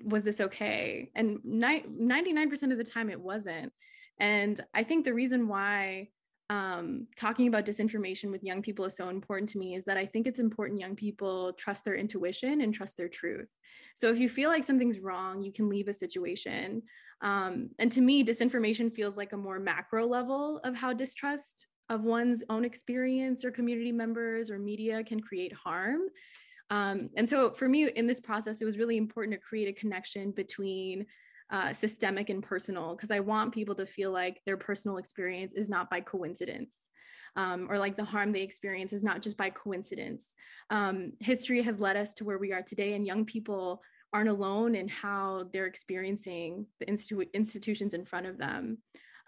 was 0.02 0.24
this 0.24 0.40
okay? 0.40 1.10
And 1.14 1.40
ni- 1.44 1.84
99% 1.84 2.72
of 2.72 2.78
the 2.78 2.84
time 2.84 3.10
it 3.10 3.20
wasn't. 3.20 3.72
And 4.18 4.60
i 4.74 4.82
think 4.82 5.04
the 5.04 5.14
reason 5.14 5.48
why 5.48 6.08
um, 6.50 7.06
talking 7.16 7.46
about 7.46 7.64
disinformation 7.64 8.32
with 8.32 8.42
young 8.42 8.60
people 8.60 8.84
is 8.84 8.96
so 8.96 9.08
important 9.08 9.48
to 9.50 9.58
me 9.58 9.76
is 9.76 9.84
that 9.84 9.96
I 9.96 10.04
think 10.04 10.26
it's 10.26 10.40
important 10.40 10.80
young 10.80 10.96
people 10.96 11.52
trust 11.52 11.84
their 11.84 11.94
intuition 11.94 12.60
and 12.60 12.74
trust 12.74 12.96
their 12.96 13.08
truth. 13.08 13.48
So 13.94 14.10
if 14.10 14.18
you 14.18 14.28
feel 14.28 14.50
like 14.50 14.64
something's 14.64 14.98
wrong, 14.98 15.40
you 15.40 15.52
can 15.52 15.68
leave 15.68 15.86
a 15.86 15.94
situation. 15.94 16.82
Um, 17.22 17.70
and 17.78 17.92
to 17.92 18.00
me, 18.00 18.24
disinformation 18.24 18.92
feels 18.92 19.16
like 19.16 19.32
a 19.32 19.36
more 19.36 19.60
macro 19.60 20.08
level 20.08 20.58
of 20.64 20.74
how 20.74 20.92
distrust 20.92 21.68
of 21.88 22.02
one's 22.02 22.42
own 22.50 22.64
experience 22.64 23.44
or 23.44 23.52
community 23.52 23.92
members 23.92 24.50
or 24.50 24.58
media 24.58 25.04
can 25.04 25.20
create 25.20 25.52
harm. 25.52 26.00
Um, 26.70 27.10
and 27.16 27.28
so 27.28 27.52
for 27.52 27.68
me 27.68 27.90
in 27.90 28.08
this 28.08 28.20
process, 28.20 28.60
it 28.60 28.64
was 28.64 28.76
really 28.76 28.96
important 28.96 29.34
to 29.34 29.40
create 29.40 29.68
a 29.68 29.80
connection 29.80 30.32
between 30.32 31.06
uh, 31.50 31.72
systemic 31.72 32.30
and 32.30 32.42
personal 32.42 32.94
because 32.94 33.10
I 33.10 33.20
want 33.20 33.52
people 33.52 33.74
to 33.76 33.86
feel 33.86 34.10
like 34.12 34.40
their 34.46 34.56
personal 34.56 34.98
experience 34.98 35.52
is 35.54 35.68
not 35.68 35.90
by 35.90 36.00
coincidence. 36.00 36.86
Um, 37.36 37.68
or 37.70 37.78
like 37.78 37.96
the 37.96 38.04
harm 38.04 38.32
they 38.32 38.42
experience 38.42 38.92
is 38.92 39.04
not 39.04 39.22
just 39.22 39.36
by 39.36 39.50
coincidence. 39.50 40.34
Um, 40.70 41.12
history 41.20 41.62
has 41.62 41.78
led 41.78 41.96
us 41.96 42.12
to 42.14 42.24
where 42.24 42.38
we 42.38 42.52
are 42.52 42.62
today, 42.62 42.94
and 42.94 43.06
young 43.06 43.24
people 43.24 43.82
aren't 44.12 44.28
alone 44.28 44.74
in 44.74 44.88
how 44.88 45.48
they're 45.52 45.66
experiencing 45.66 46.66
the 46.80 46.86
institu- 46.86 47.32
institutions 47.32 47.94
in 47.94 48.04
front 48.04 48.26
of 48.26 48.36
them. 48.36 48.78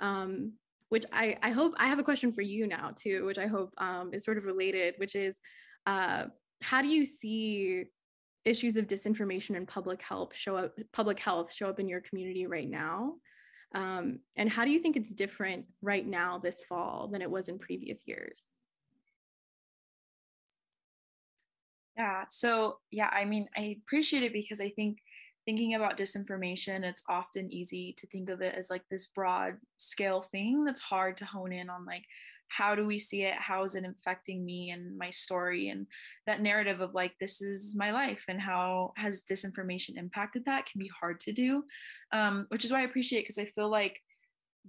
Um, 0.00 0.54
which 0.88 1.06
I, 1.11 1.38
I 1.42 1.50
hope 1.50 1.74
I 1.78 1.87
have 1.87 2.00
a 2.00 2.04
question 2.04 2.32
for 2.32 2.42
you 2.42 2.66
now 2.66 2.90
too, 2.94 3.24
which 3.24 3.38
I 3.38 3.46
hope 3.46 3.72
um, 3.78 4.12
is 4.12 4.24
sort 4.24 4.37
of 4.37 4.44
related, 4.44 4.94
which 4.98 5.14
is 5.14 5.40
uh, 5.87 6.24
how 6.61 6.82
do 6.82 6.88
you 6.88 7.06
see 7.06 7.85
issues 8.44 8.76
of 8.76 8.87
disinformation 8.87 9.57
and 9.57 9.68
public 9.68 10.02
health 10.02 10.35
show 10.35 10.57
up 10.57 10.78
public 10.92 11.20
health 11.20 11.52
show 11.52 11.68
up 11.68 11.81
in 11.81 11.88
your 11.88 12.00
community 12.00 12.46
right 12.46 12.68
now. 12.68 13.14
Um, 13.74 14.18
and 14.37 14.50
how 14.50 14.64
do 14.64 14.70
you 14.70 14.78
think 14.78 14.96
it's 14.96 15.14
different 15.14 15.64
right 15.81 16.07
now 16.07 16.38
this 16.38 16.62
fall 16.68 17.09
than 17.11 17.22
it 17.22 17.31
was 17.31 17.48
in 17.48 17.59
previous 17.59 18.07
years? 18.07 18.50
Yeah 21.96 22.24
so 22.28 22.78
yeah 22.90 23.11
i 23.12 23.24
mean 23.24 23.48
i 23.57 23.76
appreciate 23.85 24.22
it 24.22 24.33
because 24.33 24.61
i 24.61 24.70
think 24.70 24.98
thinking 25.44 25.74
about 25.74 25.98
disinformation 25.98 26.85
it's 26.85 27.02
often 27.09 27.52
easy 27.52 27.94
to 27.98 28.07
think 28.07 28.31
of 28.31 28.40
it 28.40 28.55
as 28.55 28.70
like 28.70 28.83
this 28.90 29.07
broad 29.07 29.57
scale 29.76 30.22
thing 30.22 30.64
that's 30.64 30.81
hard 30.81 31.16
to 31.18 31.24
hone 31.24 31.52
in 31.52 31.68
on 31.68 31.85
like 31.85 32.05
how 32.56 32.74
do 32.74 32.84
we 32.84 32.98
see 32.98 33.22
it? 33.22 33.34
How 33.34 33.64
is 33.64 33.74
it 33.74 33.84
affecting 33.84 34.44
me 34.44 34.70
and 34.70 34.96
my 34.98 35.10
story 35.10 35.68
and 35.68 35.86
that 36.26 36.40
narrative 36.42 36.80
of 36.80 36.94
like 36.94 37.12
this 37.18 37.40
is 37.40 37.74
my 37.76 37.90
life 37.90 38.24
and 38.28 38.40
how 38.40 38.92
has 38.96 39.22
disinformation 39.22 39.96
impacted 39.96 40.44
that 40.44 40.66
can 40.66 40.78
be 40.78 40.90
hard 41.00 41.20
to 41.20 41.32
do 41.32 41.64
um, 42.12 42.46
which 42.48 42.64
is 42.64 42.72
why 42.72 42.80
i 42.80 42.84
appreciate 42.84 43.22
because 43.22 43.38
i 43.38 43.44
feel 43.44 43.68
like 43.68 44.00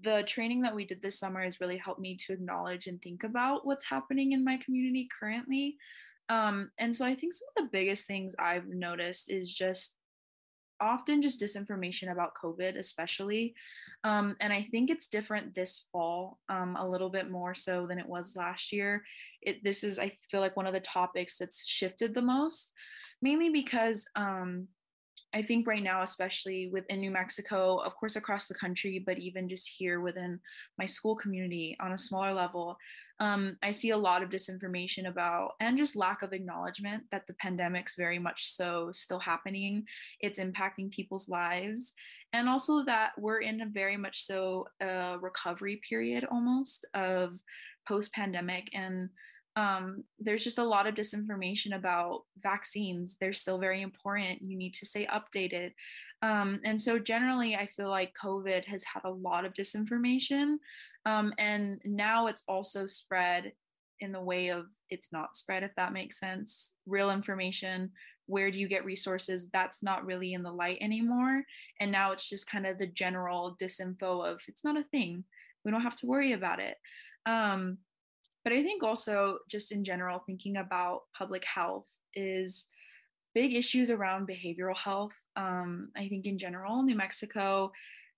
the 0.02 0.24
training 0.24 0.62
that 0.62 0.74
we 0.74 0.86
did 0.86 1.02
this 1.02 1.20
summer 1.20 1.44
has 1.44 1.62
really 1.62 1.78
helped 1.78 2.02
me 2.02 2.16
to 2.16 2.34
acknowledge 2.34 2.88
and 2.88 3.02
think 3.02 3.24
about 3.24 3.66
what's 3.66 3.86
happening 3.86 4.32
in 4.32 4.44
my 4.44 4.58
community 4.58 5.08
currently 5.20 5.78
um, 6.30 6.72
and 6.80 6.96
so 6.96 7.06
i 7.06 7.14
think 7.14 7.34
some 7.34 7.48
of 7.58 7.64
the 7.64 7.78
biggest 7.78 8.08
things 8.08 8.36
i've 8.40 8.68
noticed 8.68 9.30
is 9.30 9.56
just 9.56 9.98
often 10.84 11.22
just 11.22 11.42
disinformation 11.42 12.12
about 12.12 12.36
COVID, 12.36 12.78
especially. 12.78 13.56
Um, 14.04 14.36
and 14.42 14.52
I 14.52 14.64
think 14.64 14.90
it's 14.90 15.08
different 15.08 15.56
this 15.56 15.86
fall, 15.92 16.40
um, 16.50 16.76
a 16.76 16.88
little 16.88 17.10
bit 17.10 17.32
more 17.32 17.56
so 17.56 17.88
than 17.88 18.00
it 18.00 18.08
was 18.08 18.36
last 18.36 18.72
year. 18.74 19.04
It, 19.42 19.64
this 19.64 19.84
is, 19.84 19.98
I 19.98 20.12
feel 20.30 20.42
like, 20.42 20.58
one 20.58 20.68
of 20.68 20.74
the 20.74 20.80
topics 20.82 21.38
that's 21.38 21.66
shifted 21.66 22.14
the 22.14 22.22
most, 22.22 22.74
mainly 23.22 23.50
because 23.50 24.06
um, 24.16 24.68
I 25.34 25.42
think 25.42 25.66
right 25.66 25.82
now, 25.82 26.04
especially 26.04 26.70
within 26.72 27.00
New 27.00 27.12
Mexico, 27.12 27.78
of 27.78 27.96
course, 27.96 28.16
across 28.16 28.48
the 28.48 28.54
country, 28.54 29.02
but 29.04 29.18
even 29.18 29.50
just 29.50 29.68
here 29.68 30.00
within 30.00 30.40
my 30.78 30.86
school 30.86 31.16
community 31.16 31.76
on 31.80 31.94
a 31.94 31.98
smaller 31.98 32.34
level, 32.34 32.78
um, 33.24 33.56
I 33.64 33.72
see 33.72 33.92
a 33.92 33.98
lot 33.98 34.22
of 34.22 34.30
disinformation 34.30 35.08
about 35.08 35.54
and 35.62 35.78
just 35.78 35.96
lack 35.96 36.24
of 36.24 36.34
acknowledgement 36.34 37.04
that 37.14 37.26
the 37.26 37.34
pandemic's 37.36 37.96
very 37.96 38.20
much 38.20 38.52
so 38.52 38.90
still 38.92 39.20
happening. 39.20 39.86
It's 40.20 40.40
impacting 40.40 40.92
people's 40.92 41.30
lives. 41.30 41.94
And 42.34 42.50
also 42.50 42.84
that 42.84 43.12
we're 43.18 43.40
in 43.40 43.62
a 43.62 43.66
very 43.66 43.96
much 43.96 44.24
so 44.24 44.68
a 44.82 45.18
recovery 45.22 45.80
period 45.88 46.26
almost 46.30 46.86
of 46.96 47.40
post 47.88 48.12
pandemic. 48.12 48.70
And 48.74 49.08
um, 49.56 50.04
there's 50.20 50.44
just 50.44 50.58
a 50.58 50.64
lot 50.64 50.86
of 50.86 50.96
disinformation 50.96 51.78
about 51.78 52.24
vaccines. 52.40 53.16
They're 53.22 53.32
still 53.32 53.58
very 53.58 53.84
important. 53.84 54.42
You 54.42 54.58
need 54.58 54.74
to 54.74 54.86
stay 54.86 55.06
updated. 55.08 55.72
Um, 56.24 56.60
and 56.66 56.80
so, 56.80 56.98
generally, 56.98 57.56
I 57.56 57.68
feel 57.68 57.90
like 57.90 58.16
COVID 58.22 58.66
has 58.66 58.84
had 58.84 59.04
a 59.04 59.12
lot 59.12 59.46
of 59.46 59.54
disinformation. 59.54 60.56
Um, 61.06 61.34
and 61.38 61.80
now 61.84 62.28
it's 62.28 62.44
also 62.48 62.88
spread 62.88 63.52
in 64.00 64.12
the 64.12 64.22
way 64.22 64.50
of 64.50 64.66
it's 64.90 65.12
not 65.12 65.36
spread, 65.36 65.64
if 65.64 65.72
that 65.76 65.94
makes 65.94 66.20
sense. 66.20 66.74
Real 66.86 67.12
information, 67.12 67.92
where 68.26 68.52
do 68.52 68.60
you 68.60 68.68
get 68.68 68.86
resources? 68.86 69.50
That's 69.50 69.84
not 69.84 70.06
really 70.06 70.34
in 70.34 70.44
the 70.44 70.52
light 70.52 70.78
anymore. 70.82 71.44
And 71.80 71.92
now 71.92 72.12
it's 72.12 72.30
just 72.30 72.50
kind 72.50 72.66
of 72.66 72.78
the 72.78 72.88
general 72.88 73.58
disinfo 73.62 74.26
of 74.26 74.42
it's 74.48 74.64
not 74.64 74.78
a 74.78 74.86
thing. 74.92 75.24
We 75.64 75.72
don't 75.72 75.82
have 75.82 75.96
to 75.98 76.08
worry 76.08 76.34
about 76.34 76.60
it. 76.60 76.76
Um, 77.26 77.78
but 78.44 78.54
I 78.54 78.62
think 78.62 78.84
also, 78.84 79.40
just 79.50 79.72
in 79.72 79.86
general, 79.86 80.24
thinking 80.26 80.58
about 80.58 81.02
public 81.18 81.46
health 81.46 81.88
is 82.14 82.68
big 83.34 83.54
issues 83.54 83.90
around 83.90 84.28
behavioral 84.28 84.78
health. 84.78 85.14
Um, 85.36 85.90
I 85.96 86.08
think 86.10 86.26
in 86.26 86.38
general, 86.38 86.84
New 86.84 86.96
Mexico 86.96 87.72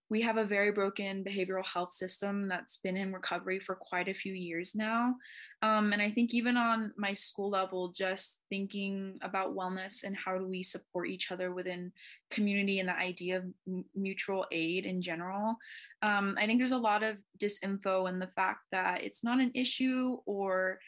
we 0.10 0.22
have 0.22 0.38
a 0.38 0.46
very 0.46 0.72
broken 0.72 1.24
behavioral 1.24 1.66
health 1.66 1.92
system 1.92 2.48
that's 2.48 2.78
been 2.78 2.96
in 2.96 3.12
recovery 3.12 3.60
for 3.60 3.76
quite 3.76 4.08
a 4.08 4.14
few 4.14 4.34
years 4.34 4.76
now. 4.76 5.16
Um, 5.64 5.94
and 5.94 6.02
I 6.02 6.12
think 6.12 6.34
even 6.34 6.58
on 6.58 6.94
my 6.96 7.14
school 7.14 7.50
level, 7.50 7.92
just 7.92 8.42
thinking 8.50 9.18
about 9.24 9.56
wellness 9.56 10.04
and 10.04 10.16
how 10.16 10.38
do 10.38 10.48
we 10.48 10.62
support 10.62 11.10
each 11.10 11.32
other 11.32 11.54
within 11.54 11.92
community 12.30 12.80
and 12.80 12.90
the 12.90 12.96
idea 12.96 13.38
of 13.38 13.46
m- 13.68 13.86
mutual 13.96 14.46
aid 14.52 14.86
in 14.86 15.02
general. 15.02 15.56
Um, 16.04 16.38
I 16.40 16.46
think 16.46 16.60
there's 16.60 16.72
a 16.72 16.78
lot 16.78 17.02
of 17.02 17.18
disinfo 17.40 18.08
and 18.08 18.22
the 18.22 18.28
fact 18.28 18.60
that 18.72 19.04
it's 19.04 19.24
not 19.24 19.40
an 19.40 19.52
issue 19.56 20.18
or 20.28 20.80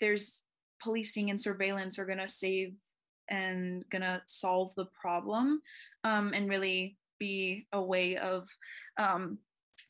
there's 0.00 0.44
policing 0.82 1.30
and 1.30 1.40
surveillance 1.40 1.98
are 1.98 2.04
going 2.04 2.18
to 2.18 2.28
save 2.28 2.74
and 3.28 3.88
going 3.88 4.02
to 4.02 4.20
solve 4.26 4.74
the 4.74 4.86
problem 5.00 5.62
um, 6.04 6.32
and 6.34 6.48
really 6.48 6.98
be 7.18 7.66
a 7.72 7.82
way 7.82 8.16
of 8.16 8.48
um, 8.98 9.38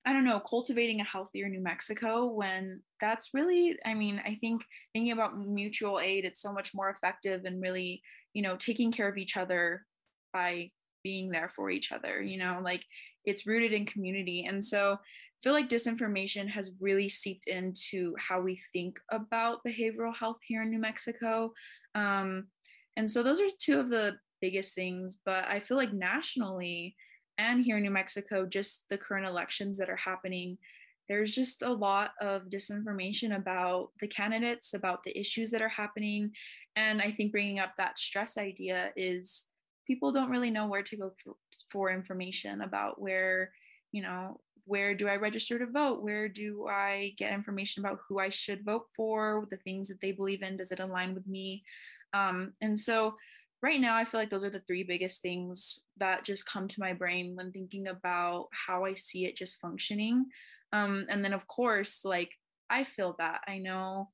I 0.04 0.12
don't 0.12 0.24
know, 0.24 0.38
cultivating 0.38 1.00
a 1.00 1.04
healthier 1.04 1.48
New 1.48 1.60
Mexico 1.60 2.26
when 2.26 2.80
that's 3.00 3.30
really, 3.34 3.76
I 3.84 3.94
mean, 3.94 4.22
I 4.24 4.36
think 4.36 4.64
thinking 4.92 5.10
about 5.10 5.38
mutual 5.38 5.98
aid, 5.98 6.24
it's 6.24 6.40
so 6.40 6.52
much 6.52 6.74
more 6.74 6.90
effective 6.90 7.44
and 7.44 7.60
really, 7.60 8.02
you 8.32 8.42
know, 8.42 8.56
taking 8.56 8.92
care 8.92 9.08
of 9.08 9.18
each 9.18 9.36
other 9.36 9.84
by 10.32 10.70
being 11.02 11.30
there 11.30 11.48
for 11.48 11.70
each 11.70 11.90
other, 11.90 12.22
you 12.22 12.38
know, 12.38 12.60
like 12.62 12.84
it's 13.24 13.46
rooted 13.46 13.72
in 13.72 13.84
community. 13.84 14.46
And 14.48 14.64
so 14.64 14.92
I 14.92 15.38
feel 15.42 15.52
like 15.52 15.68
disinformation 15.68 16.48
has 16.48 16.72
really 16.80 17.08
seeped 17.08 17.48
into 17.48 18.14
how 18.16 18.40
we 18.40 18.60
think 18.72 19.00
about 19.10 19.60
behavioral 19.66 20.14
health 20.14 20.38
here 20.46 20.62
in 20.62 20.70
New 20.70 20.78
Mexico. 20.78 21.52
Um, 21.96 22.46
and 22.96 23.10
so 23.10 23.24
those 23.24 23.40
are 23.40 23.48
two 23.60 23.80
of 23.80 23.90
the 23.90 24.16
biggest 24.40 24.74
things, 24.74 25.20
but 25.24 25.46
I 25.48 25.58
feel 25.58 25.76
like 25.76 25.92
nationally, 25.92 26.94
and 27.38 27.64
here 27.64 27.76
in 27.76 27.82
New 27.82 27.90
Mexico, 27.90 28.46
just 28.46 28.84
the 28.88 28.98
current 28.98 29.26
elections 29.26 29.78
that 29.78 29.90
are 29.90 29.96
happening, 29.96 30.58
there's 31.08 31.34
just 31.34 31.62
a 31.62 31.72
lot 31.72 32.12
of 32.20 32.48
disinformation 32.48 33.36
about 33.36 33.90
the 34.00 34.08
candidates, 34.08 34.74
about 34.74 35.02
the 35.02 35.18
issues 35.18 35.50
that 35.50 35.62
are 35.62 35.68
happening. 35.68 36.32
And 36.74 37.00
I 37.00 37.12
think 37.12 37.32
bringing 37.32 37.58
up 37.58 37.76
that 37.76 37.98
stress 37.98 38.36
idea 38.36 38.90
is 38.96 39.46
people 39.86 40.12
don't 40.12 40.30
really 40.30 40.50
know 40.50 40.66
where 40.66 40.82
to 40.82 40.96
go 40.96 41.12
for, 41.22 41.34
for 41.70 41.90
information 41.90 42.62
about 42.62 43.00
where, 43.00 43.52
you 43.92 44.02
know, 44.02 44.40
where 44.64 44.96
do 44.96 45.06
I 45.06 45.14
register 45.14 45.60
to 45.60 45.66
vote? 45.66 46.02
Where 46.02 46.28
do 46.28 46.66
I 46.68 47.14
get 47.16 47.32
information 47.32 47.84
about 47.84 48.00
who 48.08 48.18
I 48.18 48.30
should 48.30 48.64
vote 48.64 48.86
for, 48.96 49.46
the 49.50 49.58
things 49.58 49.86
that 49.88 50.00
they 50.00 50.10
believe 50.10 50.42
in? 50.42 50.56
Does 50.56 50.72
it 50.72 50.80
align 50.80 51.14
with 51.14 51.26
me? 51.28 51.62
Um, 52.12 52.52
and 52.60 52.76
so 52.76 53.14
right 53.62 53.80
now 53.80 53.96
i 53.96 54.04
feel 54.04 54.20
like 54.20 54.30
those 54.30 54.44
are 54.44 54.50
the 54.50 54.60
three 54.60 54.82
biggest 54.82 55.22
things 55.22 55.80
that 55.98 56.24
just 56.24 56.46
come 56.46 56.68
to 56.68 56.80
my 56.80 56.92
brain 56.92 57.34
when 57.34 57.52
thinking 57.52 57.88
about 57.88 58.48
how 58.50 58.84
i 58.84 58.94
see 58.94 59.24
it 59.24 59.36
just 59.36 59.60
functioning. 59.60 60.26
Um, 60.72 61.06
and 61.08 61.24
then 61.24 61.32
of 61.32 61.46
course 61.46 62.04
like 62.04 62.30
i 62.70 62.84
feel 62.84 63.14
that. 63.18 63.40
I 63.46 63.58
know 63.58 64.10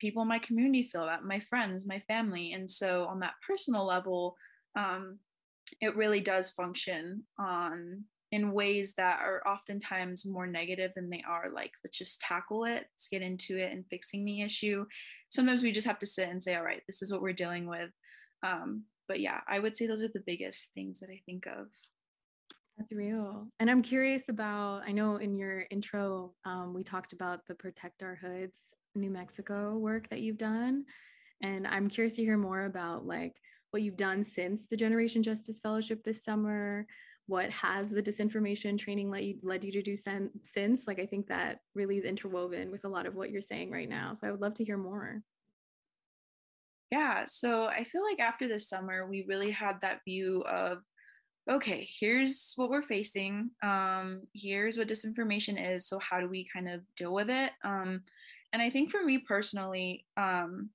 people 0.00 0.22
in 0.22 0.28
my 0.28 0.38
community 0.38 0.82
feel 0.82 1.06
that 1.06 1.24
my 1.24 1.40
friends 1.40 1.86
my 1.86 2.00
family. 2.06 2.52
And 2.52 2.70
so 2.70 3.06
on 3.06 3.20
that 3.20 3.34
personal 3.46 3.84
level 3.84 4.36
um, 4.76 5.18
it 5.80 5.96
really 5.96 6.20
does 6.20 6.50
function 6.50 7.24
on 7.38 8.04
in 8.32 8.52
ways 8.52 8.94
that 8.94 9.20
are 9.22 9.42
oftentimes 9.46 10.26
more 10.26 10.46
negative 10.46 10.90
than 10.94 11.08
they 11.08 11.22
are 11.28 11.48
like 11.54 11.70
let's 11.84 11.96
just 11.96 12.20
tackle 12.20 12.64
it 12.64 12.86
let's 12.92 13.08
get 13.08 13.22
into 13.22 13.56
it 13.56 13.72
and 13.72 13.84
fixing 13.88 14.24
the 14.24 14.42
issue. 14.42 14.84
Sometimes 15.28 15.62
we 15.62 15.72
just 15.72 15.86
have 15.86 15.98
to 16.00 16.06
sit 16.06 16.28
and 16.28 16.42
say 16.42 16.54
all 16.54 16.64
right 16.64 16.82
this 16.86 17.02
is 17.02 17.12
what 17.12 17.22
we're 17.22 17.32
dealing 17.32 17.66
with 17.66 17.90
um, 18.42 18.84
but 19.08 19.20
yeah, 19.20 19.40
I 19.46 19.58
would 19.58 19.76
say 19.76 19.86
those 19.86 20.02
are 20.02 20.08
the 20.08 20.22
biggest 20.26 20.72
things 20.74 21.00
that 21.00 21.10
I 21.10 21.20
think 21.26 21.46
of. 21.46 21.68
That's 22.76 22.92
real. 22.92 23.48
And 23.58 23.70
I'm 23.70 23.82
curious 23.82 24.28
about, 24.28 24.82
I 24.86 24.92
know 24.92 25.16
in 25.16 25.36
your 25.36 25.64
intro, 25.70 26.34
um, 26.44 26.74
we 26.74 26.84
talked 26.84 27.12
about 27.12 27.46
the 27.46 27.54
Protect 27.54 28.02
Our 28.02 28.16
Hoods 28.16 28.58
New 28.94 29.10
Mexico 29.10 29.78
work 29.78 30.08
that 30.10 30.20
you've 30.20 30.38
done. 30.38 30.84
And 31.42 31.66
I'm 31.66 31.88
curious 31.88 32.16
to 32.16 32.22
hear 32.22 32.36
more 32.36 32.64
about 32.64 33.06
like 33.06 33.34
what 33.70 33.82
you've 33.82 33.96
done 33.96 34.24
since 34.24 34.66
the 34.66 34.76
Generation 34.76 35.22
Justice 35.22 35.60
Fellowship 35.62 36.04
this 36.04 36.24
summer. 36.24 36.86
What 37.28 37.50
has 37.50 37.90
the 37.90 38.02
disinformation 38.02 38.78
training 38.78 39.10
led 39.10 39.24
you, 39.24 39.38
led 39.42 39.64
you 39.64 39.72
to 39.72 39.82
do 39.82 39.96
sen- 39.96 40.30
since? 40.44 40.86
Like, 40.86 41.00
I 41.00 41.06
think 41.06 41.26
that 41.28 41.60
really 41.74 41.98
is 41.98 42.04
interwoven 42.04 42.70
with 42.70 42.84
a 42.84 42.88
lot 42.88 43.06
of 43.06 43.14
what 43.14 43.30
you're 43.30 43.40
saying 43.40 43.70
right 43.70 43.88
now. 43.88 44.14
So 44.14 44.26
I 44.26 44.30
would 44.30 44.40
love 44.40 44.54
to 44.54 44.64
hear 44.64 44.76
more. 44.76 45.22
Yeah, 46.90 47.24
so 47.26 47.64
I 47.64 47.84
feel 47.84 48.02
like 48.04 48.20
after 48.20 48.46
this 48.46 48.68
summer, 48.68 49.08
we 49.08 49.24
really 49.28 49.50
had 49.50 49.80
that 49.80 50.00
view 50.04 50.42
of 50.42 50.78
okay, 51.48 51.88
here's 52.00 52.54
what 52.56 52.70
we're 52.70 52.82
facing. 52.82 53.50
Um, 53.62 54.22
here's 54.34 54.76
what 54.76 54.88
disinformation 54.88 55.74
is. 55.74 55.88
So 55.88 55.98
how 56.00 56.20
do 56.20 56.28
we 56.28 56.46
kind 56.52 56.68
of 56.68 56.80
deal 56.96 57.14
with 57.14 57.30
it? 57.30 57.52
Um, 57.64 58.02
and 58.52 58.60
I 58.60 58.68
think 58.70 58.90
for 58.90 59.04
me 59.04 59.18
personally, 59.18 60.06
um, 60.16 60.70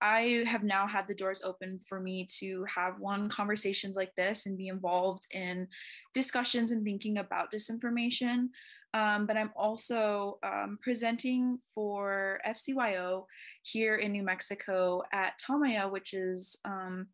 I 0.00 0.44
have 0.46 0.64
now 0.64 0.86
had 0.86 1.08
the 1.08 1.14
doors 1.14 1.42
open 1.44 1.80
for 1.88 2.00
me 2.00 2.26
to 2.38 2.64
have 2.64 3.00
one 3.00 3.28
conversations 3.28 3.96
like 3.96 4.12
this 4.16 4.46
and 4.46 4.58
be 4.58 4.68
involved 4.68 5.26
in 5.32 5.68
discussions 6.14 6.72
and 6.72 6.84
thinking 6.84 7.18
about 7.18 7.52
disinformation. 7.52 8.48
Um, 8.94 9.26
but 9.26 9.36
I'm 9.36 9.52
also 9.54 10.38
um, 10.42 10.78
presenting 10.82 11.58
for 11.74 12.40
FCYO 12.46 13.26
here 13.62 13.96
in 13.96 14.12
New 14.12 14.22
Mexico 14.22 15.02
at 15.12 15.38
Tamaya, 15.38 15.90
which 15.90 16.14
is 16.14 16.58
um, 16.64 17.08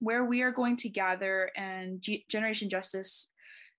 where 0.00 0.24
we 0.24 0.42
are 0.42 0.50
going 0.50 0.76
to 0.76 0.88
gather 0.88 1.50
and 1.56 2.02
G- 2.02 2.26
Generation 2.28 2.68
Justice, 2.68 3.28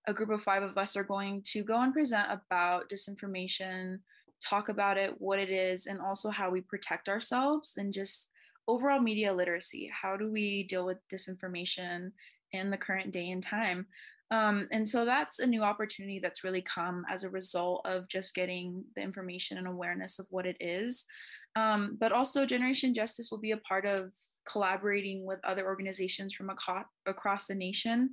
a 0.08 0.14
group 0.14 0.32
of 0.32 0.42
five 0.42 0.64
of 0.64 0.78
us, 0.78 0.96
are 0.96 1.04
going 1.04 1.44
to 1.52 1.64
go 1.64 1.80
and 1.82 1.94
present 1.94 2.28
about 2.32 2.90
disinformation, 2.90 4.00
talk 4.44 4.70
about 4.70 4.98
it, 4.98 5.14
what 5.20 5.40
it 5.40 5.52
is, 5.52 5.86
and 5.86 6.00
also 6.00 6.30
how 6.30 6.50
we 6.50 6.62
protect 6.62 7.08
ourselves 7.08 7.76
and 7.78 7.94
just 7.94 8.30
overall 8.68 9.00
media 9.00 9.32
literacy. 9.32 9.92
How 9.94 10.18
do 10.18 10.32
we 10.32 10.64
deal 10.64 10.86
with 10.86 10.98
disinformation 11.12 12.12
in 12.52 12.72
the 12.72 12.78
current 12.78 13.12
day 13.12 13.30
and 13.30 13.44
time? 13.44 13.86
Um, 14.30 14.68
and 14.72 14.88
so 14.88 15.06
that's 15.06 15.40
a 15.40 15.48
new 15.48 15.64
opportunity 15.64 16.20
that's 16.20 16.44
really 16.44 16.62
come 16.62 17.06
as 17.10 17.24
a 17.24 17.30
result 17.30 17.86
of 17.86 18.10
just 18.10 18.36
getting 18.36 18.84
the 18.96 19.02
information 19.02 19.58
and 19.58 19.68
awareness 19.68 20.20
of 20.20 20.28
what 20.30 20.46
it 20.46 20.58
is. 20.60 21.06
Um, 21.56 21.98
but 22.00 22.12
also, 22.12 22.46
Generation 22.46 22.94
Justice 22.94 23.30
will 23.32 23.40
be 23.40 23.52
a 23.52 23.58
part 23.58 23.86
of 23.86 24.14
collaborating 24.48 25.26
with 25.26 25.40
other 25.44 25.66
organizations 25.66 26.34
from 26.34 26.50
across 26.50 27.48
the 27.48 27.56
nation 27.56 28.12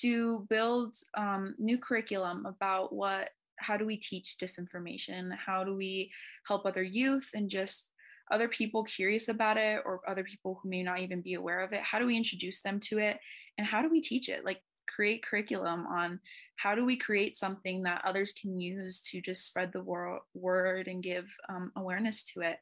to 0.00 0.46
build 0.48 0.96
um, 1.16 1.54
new 1.58 1.78
curriculum 1.78 2.46
about 2.46 2.92
what 2.92 3.30
how 3.60 3.76
do 3.76 3.84
we 3.84 3.96
teach 3.96 4.36
disinformation? 4.40 5.36
How 5.36 5.64
do 5.64 5.74
we 5.74 6.12
help 6.46 6.64
other 6.64 6.82
youth 6.82 7.30
and 7.34 7.50
just 7.50 7.90
other 8.30 8.48
people 8.48 8.84
curious 8.84 9.28
about 9.28 9.56
it 9.56 9.80
or 9.84 10.00
other 10.06 10.22
people 10.22 10.60
who 10.62 10.68
may 10.68 10.82
not 10.82 11.00
even 11.00 11.22
be 11.22 11.34
aware 11.34 11.60
of 11.60 11.72
it? 11.72 11.80
How 11.80 11.98
do 11.98 12.06
we 12.06 12.16
introduce 12.16 12.62
them 12.62 12.78
to 12.84 12.98
it? 12.98 13.18
And 13.56 13.66
how 13.66 13.82
do 13.82 13.90
we 13.90 14.00
teach 14.00 14.28
it? 14.28 14.44
Like 14.44 14.60
create 14.88 15.24
curriculum 15.24 15.86
on 15.86 16.20
how 16.56 16.74
do 16.74 16.84
we 16.84 16.96
create 16.96 17.36
something 17.36 17.82
that 17.82 18.02
others 18.04 18.32
can 18.32 18.58
use 18.58 19.00
to 19.02 19.20
just 19.20 19.46
spread 19.46 19.72
the 19.72 19.82
wor- 19.82 20.22
word 20.34 20.88
and 20.88 21.02
give 21.02 21.26
um, 21.48 21.70
awareness 21.76 22.24
to 22.24 22.40
it. 22.40 22.58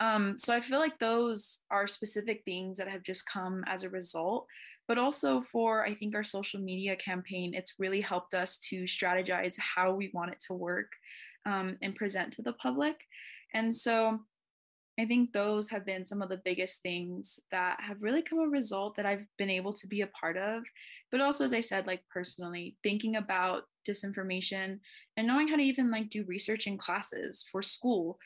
Um, 0.00 0.38
so 0.38 0.54
I 0.54 0.60
feel 0.60 0.78
like 0.78 0.98
those 0.98 1.60
are 1.70 1.86
specific 1.86 2.42
things 2.44 2.78
that 2.78 2.88
have 2.88 3.02
just 3.02 3.28
come 3.28 3.62
as 3.66 3.84
a 3.84 3.90
result. 3.90 4.46
But 4.88 4.98
also 4.98 5.42
for, 5.52 5.84
I 5.84 5.94
think, 5.94 6.16
our 6.16 6.24
social 6.24 6.60
media 6.60 6.96
campaign, 6.96 7.54
it's 7.54 7.74
really 7.78 8.00
helped 8.00 8.34
us 8.34 8.58
to 8.70 8.84
strategize 8.84 9.56
how 9.58 9.92
we 9.94 10.10
want 10.12 10.32
it 10.32 10.42
to 10.48 10.54
work 10.54 10.90
um, 11.46 11.76
and 11.80 11.94
present 11.94 12.32
to 12.32 12.42
the 12.42 12.54
public. 12.54 12.96
And 13.54 13.72
so 13.72 14.20
I 15.00 15.06
think 15.06 15.32
those 15.32 15.70
have 15.70 15.86
been 15.86 16.04
some 16.04 16.20
of 16.20 16.28
the 16.28 16.42
biggest 16.44 16.82
things 16.82 17.40
that 17.50 17.80
have 17.80 18.02
really 18.02 18.20
come 18.20 18.40
a 18.40 18.48
result 18.48 18.96
that 18.96 19.06
I've 19.06 19.24
been 19.38 19.48
able 19.48 19.72
to 19.72 19.86
be 19.86 20.02
a 20.02 20.08
part 20.08 20.36
of. 20.36 20.62
But 21.10 21.22
also, 21.22 21.42
as 21.42 21.54
I 21.54 21.62
said, 21.62 21.86
like 21.86 22.02
personally, 22.12 22.76
thinking 22.82 23.16
about 23.16 23.62
disinformation 23.88 24.78
and 25.16 25.26
knowing 25.26 25.48
how 25.48 25.56
to 25.56 25.62
even 25.62 25.90
like 25.90 26.10
do 26.10 26.24
research 26.24 26.66
in 26.66 26.76
classes 26.76 27.46
for 27.50 27.62
school. 27.62 28.18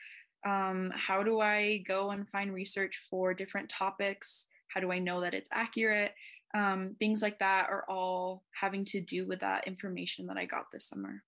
Um, 0.45 0.91
how 0.93 1.23
do 1.23 1.39
I 1.39 1.81
go 1.87 2.09
and 2.09 2.27
find 2.27 2.53
research 2.53 2.99
for 3.09 3.33
different 3.33 3.69
topics? 3.69 4.47
How 4.67 4.81
do 4.81 4.91
I 4.91 4.99
know 4.99 5.21
that 5.21 5.33
it's 5.33 5.49
accurate? 5.53 6.11
Um, 6.53 6.97
things 6.99 7.21
like 7.21 7.39
that 7.39 7.67
are 7.69 7.85
all 7.87 8.43
having 8.51 8.83
to 8.85 8.99
do 8.99 9.25
with 9.25 9.39
that 9.39 9.65
information 9.65 10.25
that 10.27 10.35
I 10.35 10.43
got 10.43 10.65
this 10.73 10.89
summer. 10.89 11.23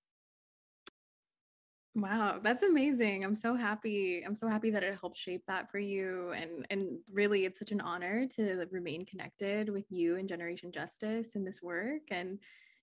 Wow, 1.98 2.39
that's 2.43 2.62
amazing. 2.62 3.24
I'm 3.24 3.34
so 3.34 3.56
happy. 3.56 4.22
I'm 4.24 4.36
so 4.36 4.48
happy 4.48 4.70
that 4.70 4.84
it 4.84 5.00
helped 5.00 5.18
shape 5.18 5.43
that 5.48 5.72
for 5.72 5.80
you 5.80 6.32
and 6.32 6.66
and 6.70 7.00
really 7.12 7.45
it's 7.45 7.58
such 7.58 7.72
an 7.72 7.82
honor 7.82 8.28
to 8.36 8.68
remain 8.72 9.04
connected 9.04 9.70
with 9.70 9.86
you 9.89 10.16
and 10.16 10.30
Generation 10.30 10.72
Justice 10.72 11.36
in 11.36 11.43
this 11.43 11.60
work 11.62 12.04
and 12.12 12.39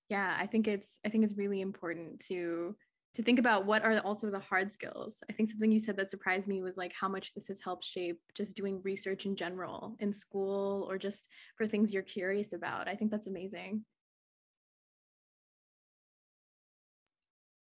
yeah, 0.09 0.37
I 0.39 0.47
think 0.49 0.67
it's 0.67 0.99
I 1.07 1.11
think 1.11 1.23
it's 1.25 1.37
really 1.37 1.61
important 1.61 2.21
to 2.27 2.77
to 3.15 3.23
think 3.23 3.39
about 3.39 3.67
what 3.67 3.85
are 3.85 4.01
also 4.01 4.31
the 4.31 4.41
hard 4.41 4.73
skills. 4.73 5.23
I 5.31 5.33
think 5.33 5.49
something 5.49 5.71
you 5.71 5.79
said 5.79 5.97
that 5.99 6.11
surprised 6.11 6.49
me 6.49 6.62
was 6.62 6.77
like 6.77 6.93
how 6.93 7.09
much 7.09 7.35
this 7.35 7.47
has 7.47 7.61
helped 7.62 7.85
shape 7.85 8.21
just 8.35 8.57
doing 8.57 8.83
research 8.83 9.27
in 9.27 9.37
general 9.37 9.95
in 10.01 10.12
school 10.12 10.87
or 10.91 10.99
just 10.99 11.29
for 11.57 11.69
things 11.69 11.93
you're 11.93 12.03
curious 12.03 12.53
about. 12.53 12.89
I 12.89 12.97
think 12.97 13.12
that's 13.12 13.29
amazing. 13.29 13.85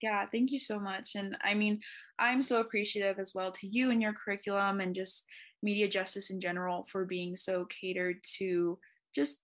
Yeah, 0.04 0.26
thank 0.30 0.52
you 0.52 0.60
so 0.60 0.82
much. 0.82 1.12
And 1.16 1.38
I 1.42 1.54
mean, 1.54 1.80
I'm 2.20 2.42
so 2.42 2.60
appreciative 2.60 3.20
as 3.20 3.32
well 3.34 3.54
to 3.54 3.68
you 3.68 3.90
and 3.90 4.02
your 4.02 4.12
curriculum 4.12 4.82
and 4.82 4.94
just 4.94 5.24
media 5.64 5.88
justice 5.88 6.30
in 6.30 6.42
general 6.42 6.86
for 6.92 7.06
being 7.06 7.38
so 7.38 7.66
catered 7.82 8.18
to 8.40 8.78
just 9.16 9.44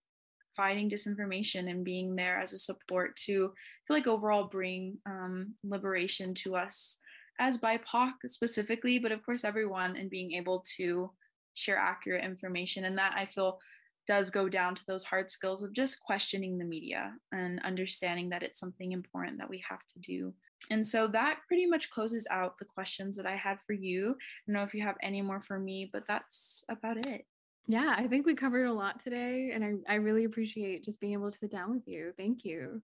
fighting 0.57 0.89
disinformation 0.89 1.72
and 1.72 1.86
being 1.86 2.14
there 2.14 2.38
as 2.38 2.51
a 2.51 2.57
support 2.57 3.16
to 3.16 3.53
feel 3.88 3.95
like 3.95 4.05
overall 4.05 4.49
bring 4.49 4.97
um, 5.05 5.55
liberation 5.64 6.34
to 6.34 6.57
us 6.57 6.97
as 7.39 7.57
BIPOC 7.57 8.12
specifically, 8.26 8.99
but 8.99 9.14
of 9.14 9.26
course 9.26 9.45
everyone, 9.45 9.95
and 9.95 10.10
being 10.10 10.34
able 10.34 10.62
to 10.76 11.10
share 11.53 11.78
accurate 11.78 12.26
information. 12.26 12.84
And 12.84 12.97
that 12.97 13.14
I 13.16 13.26
feel 13.26 13.60
does 14.07 14.30
go 14.30 14.49
down 14.49 14.76
to 14.76 14.82
those 14.89 15.05
hard 15.05 15.32
skills 15.32 15.64
of 15.64 15.72
just 15.72 16.01
questioning 16.01 16.57
the 16.57 16.66
media 16.66 17.14
and 17.32 17.62
understanding 17.64 18.28
that 18.32 18.43
it's 18.43 18.60
something 18.60 18.91
important 18.91 19.38
that 19.38 19.49
we 19.49 19.64
have 19.70 19.86
to 19.93 19.99
do. 19.99 20.34
And 20.72 20.86
so 20.86 21.07
that 21.07 21.39
pretty 21.47 21.66
much 21.66 21.89
closes 21.89 22.28
out 22.30 22.57
the 22.57 22.66
questions 22.66 23.16
that 23.18 23.26
I 23.26 23.36
had 23.36 23.60
for 23.66 23.74
you. 23.74 24.12
I 24.12 24.51
don't 24.51 24.55
know 24.55 24.64
if 24.64 24.74
you 24.74 24.84
have 24.84 24.97
any 25.01 25.22
more 25.22 25.41
for 25.41 25.60
me, 25.60 25.89
but 25.91 26.03
that's 26.07 26.64
about 26.70 27.05
it. 27.07 27.26
Yeah, 27.68 27.93
I 27.95 28.07
think 28.07 28.26
we 28.26 28.34
covered 28.34 28.66
a 28.66 28.74
lot 28.74 28.99
today, 28.99 29.51
and 29.53 29.64
I, 29.64 29.93
I 29.93 29.95
really 29.97 30.26
appreciate 30.26 30.84
just 30.84 30.99
being 30.99 31.14
able 31.14 31.32
to 31.32 31.38
sit 31.38 31.51
down 31.51 31.72
with 31.72 31.88
you. 31.88 32.14
Thank 32.18 32.43
you. 32.43 32.82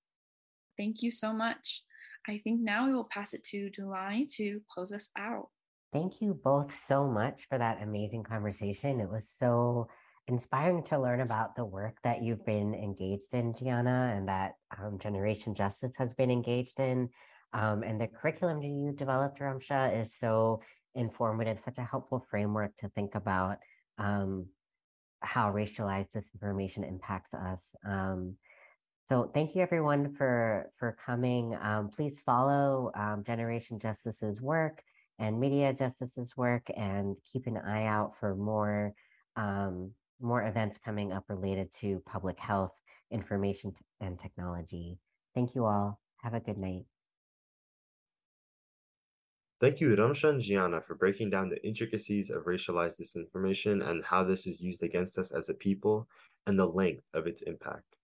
Thank 0.78 1.01
you 1.01 1.09
so 1.11 1.34
much. 1.34 1.82
I 2.28 2.39
think 2.39 2.61
now 2.61 2.88
we 2.88 2.93
will 2.93 3.09
pass 3.11 3.34
it 3.34 3.43
to 3.45 3.69
Dulani 3.69 4.30
to 4.36 4.61
close 4.69 4.91
us 4.91 5.09
out. 5.17 5.49
Thank 5.93 6.21
you 6.21 6.39
both 6.43 6.76
so 6.86 7.05
much 7.07 7.45
for 7.49 7.57
that 7.57 7.82
amazing 7.82 8.23
conversation. 8.23 8.99
It 8.99 9.09
was 9.09 9.30
so 9.30 9.88
inspiring 10.28 10.84
to 10.84 10.99
learn 10.99 11.21
about 11.21 11.55
the 11.55 11.65
work 11.65 11.97
that 12.03 12.21
you've 12.21 12.45
been 12.45 12.73
engaged 12.73 13.34
in, 13.34 13.55
Gianna, 13.55 14.13
and 14.15 14.28
that 14.28 14.53
um, 14.78 14.99
Generation 14.99 15.53
Justice 15.53 15.93
has 15.97 16.13
been 16.13 16.32
engaged 16.32 16.80
in. 16.80 17.09
Um, 17.54 17.84
and 17.84 18.00
the 18.00 18.08
curriculum 18.08 18.62
you 18.62 18.91
developed, 18.91 19.39
Ramsha, 19.39 20.02
is 20.02 20.14
so 20.14 20.62
informative, 20.93 21.60
such 21.64 21.78
a 21.78 21.84
helpful 21.84 22.26
framework 22.30 22.76
to 22.78 22.89
think 22.89 23.16
about 23.16 23.58
um, 23.98 24.48
how 25.22 25.52
racialized 25.52 26.10
disinformation 26.16 26.88
impacts 26.88 27.34
us. 27.34 27.74
Um, 27.88 28.36
so 29.08 29.30
thank 29.34 29.56
you 29.56 29.62
everyone 29.62 30.14
for 30.16 30.72
for 30.80 30.98
coming. 31.06 31.56
Um, 31.62 31.89
please 31.89 32.22
follow 32.26 32.91
um, 32.96 33.24
Generation 33.24 33.80
Justice's 33.80 34.41
work 34.41 34.82
and 35.20 35.39
Media 35.39 35.74
Justice's 35.74 36.36
work, 36.36 36.64
and 36.76 37.16
keep 37.32 37.48
an 37.48 37.58
eye 37.58 37.86
out 37.86 38.16
for 38.20 38.36
more 38.36 38.93
um, 39.36 39.91
more 40.20 40.43
events 40.43 40.78
coming 40.84 41.12
up 41.12 41.26
related 41.30 41.72
to 41.82 42.02
public 42.06 42.39
health, 42.39 42.74
information, 43.12 43.74
and 44.02 44.20
technology. 44.20 44.98
Thank 45.36 45.56
you 45.56 45.66
all. 45.66 46.00
Have 46.24 46.34
a 46.34 46.39
good 46.39 46.58
night. 46.58 46.86
Thank 49.62 49.80
you, 49.80 49.95
Ramsha 49.95 50.30
and 50.30 50.41
Gianna, 50.41 50.82
for 50.82 50.95
breaking 50.95 51.30
down 51.30 51.49
the 51.49 51.66
intricacies 51.66 52.30
of 52.30 52.43
racialized 52.43 52.99
disinformation 52.99 53.88
and 53.88 54.03
how 54.03 54.24
this 54.24 54.45
is 54.47 54.60
used 54.60 54.84
against 54.84 55.18
us 55.18 55.32
as 55.32 55.47
a 55.47 55.53
people 55.53 56.10
and 56.45 56.60
the 56.60 56.66
length 56.68 57.06
of 57.14 57.26
its 57.26 57.41
impact. 57.43 57.95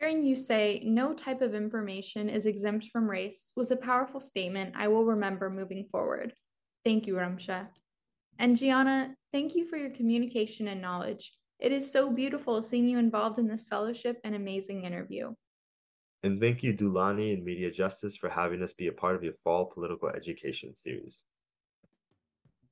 Hearing 0.00 0.24
you 0.24 0.36
say 0.36 0.80
no 0.84 1.12
type 1.12 1.42
of 1.42 1.54
information 1.54 2.28
is 2.28 2.46
exempt 2.46 2.86
from 2.86 3.10
race 3.10 3.52
was 3.56 3.70
a 3.70 3.76
powerful 3.76 4.20
statement 4.20 4.74
I 4.76 4.88
will 4.88 5.04
remember 5.04 5.50
moving 5.50 5.84
forward. 5.90 6.32
Thank 6.84 7.06
you, 7.06 7.14
Ramsha. 7.14 7.66
And 8.38 8.56
Gianna, 8.56 9.14
thank 9.32 9.54
you 9.54 9.66
for 9.66 9.76
your 9.76 9.90
communication 9.90 10.68
and 10.68 10.80
knowledge. 10.80 11.32
It 11.58 11.72
is 11.72 11.90
so 11.90 12.10
beautiful 12.10 12.62
seeing 12.62 12.88
you 12.88 12.98
involved 12.98 13.38
in 13.38 13.48
this 13.48 13.66
fellowship 13.66 14.18
and 14.22 14.34
amazing 14.34 14.84
interview. 14.84 15.34
And 16.24 16.40
thank 16.40 16.64
you, 16.64 16.74
Dulani 16.74 17.32
and 17.32 17.44
Media 17.44 17.70
Justice, 17.70 18.16
for 18.16 18.28
having 18.28 18.60
us 18.62 18.72
be 18.72 18.88
a 18.88 18.92
part 18.92 19.14
of 19.14 19.22
your 19.22 19.34
fall 19.44 19.66
political 19.66 20.08
education 20.08 20.74
series. 20.74 21.22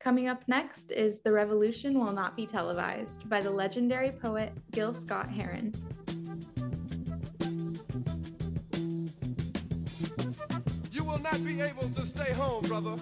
Coming 0.01 0.27
up 0.27 0.43
next 0.49 0.91
is 0.91 1.21
The 1.21 1.31
Revolution 1.31 1.99
Will 1.99 2.13
Not 2.13 2.37
Be 2.37 2.45
Televised 2.45 3.29
by 3.29 3.41
the 3.41 3.51
legendary 3.51 4.11
poet 4.11 4.53
Gil 4.73 4.95
Scott 4.95 5.31
Heron. 5.31 5.73
You 10.91 11.05
will 11.05 11.19
not 11.19 11.45
be 11.45 11.61
able 11.61 11.89
to 11.91 12.05
stay 12.05 12.33
home, 12.33 12.65
brother. 12.65 12.97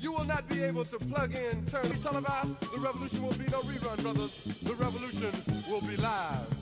You 0.00 0.12
will 0.12 0.24
not 0.24 0.48
be 0.48 0.62
able 0.64 0.84
to 0.86 0.98
plug 0.98 1.36
in, 1.36 1.64
turn, 1.66 1.88
televised. 2.02 2.60
The 2.72 2.80
revolution 2.80 3.22
will 3.22 3.34
be 3.34 3.46
no 3.46 3.60
rerun, 3.62 4.02
brothers. 4.02 4.42
The 4.62 4.74
revolution 4.74 5.32
will 5.70 5.82
be 5.82 5.96
live. 5.96 6.58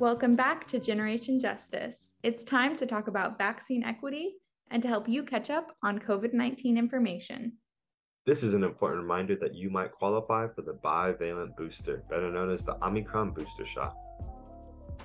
Welcome 0.00 0.34
back 0.34 0.66
to 0.68 0.80
Generation 0.80 1.38
Justice. 1.38 2.14
It's 2.22 2.42
time 2.42 2.74
to 2.76 2.86
talk 2.86 3.08
about 3.08 3.36
vaccine 3.36 3.84
equity 3.84 4.36
and 4.70 4.80
to 4.80 4.88
help 4.88 5.06
you 5.06 5.22
catch 5.22 5.50
up 5.50 5.76
on 5.82 5.98
COVID 5.98 6.32
19 6.32 6.78
information. 6.78 7.52
This 8.24 8.42
is 8.42 8.54
an 8.54 8.64
important 8.64 9.02
reminder 9.02 9.36
that 9.36 9.54
you 9.54 9.68
might 9.68 9.92
qualify 9.92 10.48
for 10.48 10.62
the 10.62 10.72
bivalent 10.82 11.54
booster, 11.54 12.02
better 12.08 12.32
known 12.32 12.48
as 12.48 12.64
the 12.64 12.82
Omicron 12.82 13.32
booster 13.32 13.66
shot. 13.66 13.94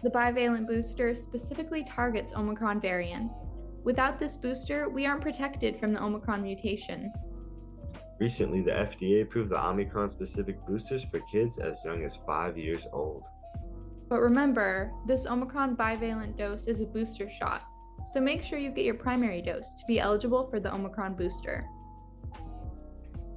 The 0.02 0.12
bivalent 0.12 0.66
booster 0.66 1.14
specifically 1.14 1.84
targets 1.84 2.34
Omicron 2.34 2.80
variants. 2.80 3.52
Without 3.84 4.18
this 4.18 4.38
booster, 4.38 4.88
we 4.88 5.06
aren't 5.06 5.22
protected 5.22 5.78
from 5.78 5.92
the 5.92 6.02
Omicron 6.02 6.42
mutation. 6.42 7.12
Recently, 8.18 8.62
the 8.62 8.72
FDA 8.72 9.24
approved 9.24 9.50
the 9.50 9.62
Omicron 9.62 10.10
specific 10.10 10.66
boosters 10.66 11.04
for 11.04 11.20
kids 11.30 11.58
as 11.58 11.84
young 11.84 12.06
as 12.06 12.16
five 12.26 12.58
years 12.58 12.88
old. 12.94 13.26
But 14.08 14.22
remember, 14.22 14.92
this 15.08 15.26
Omicron 15.26 15.76
bivalent 15.76 16.38
dose 16.38 16.68
is 16.68 16.82
a 16.82 16.86
booster 16.86 17.30
shot, 17.30 17.64
so 18.06 18.22
make 18.22 18.44
sure 18.44 18.60
you 18.60 18.70
get 18.70 18.86
your 18.86 18.96
primary 18.96 19.42
dose 19.42 19.74
to 19.74 19.86
be 19.88 20.00
eligible 20.00 20.46
for 20.46 20.60
the 20.60 20.74
Omicron 20.74 21.16
booster. 21.16 21.66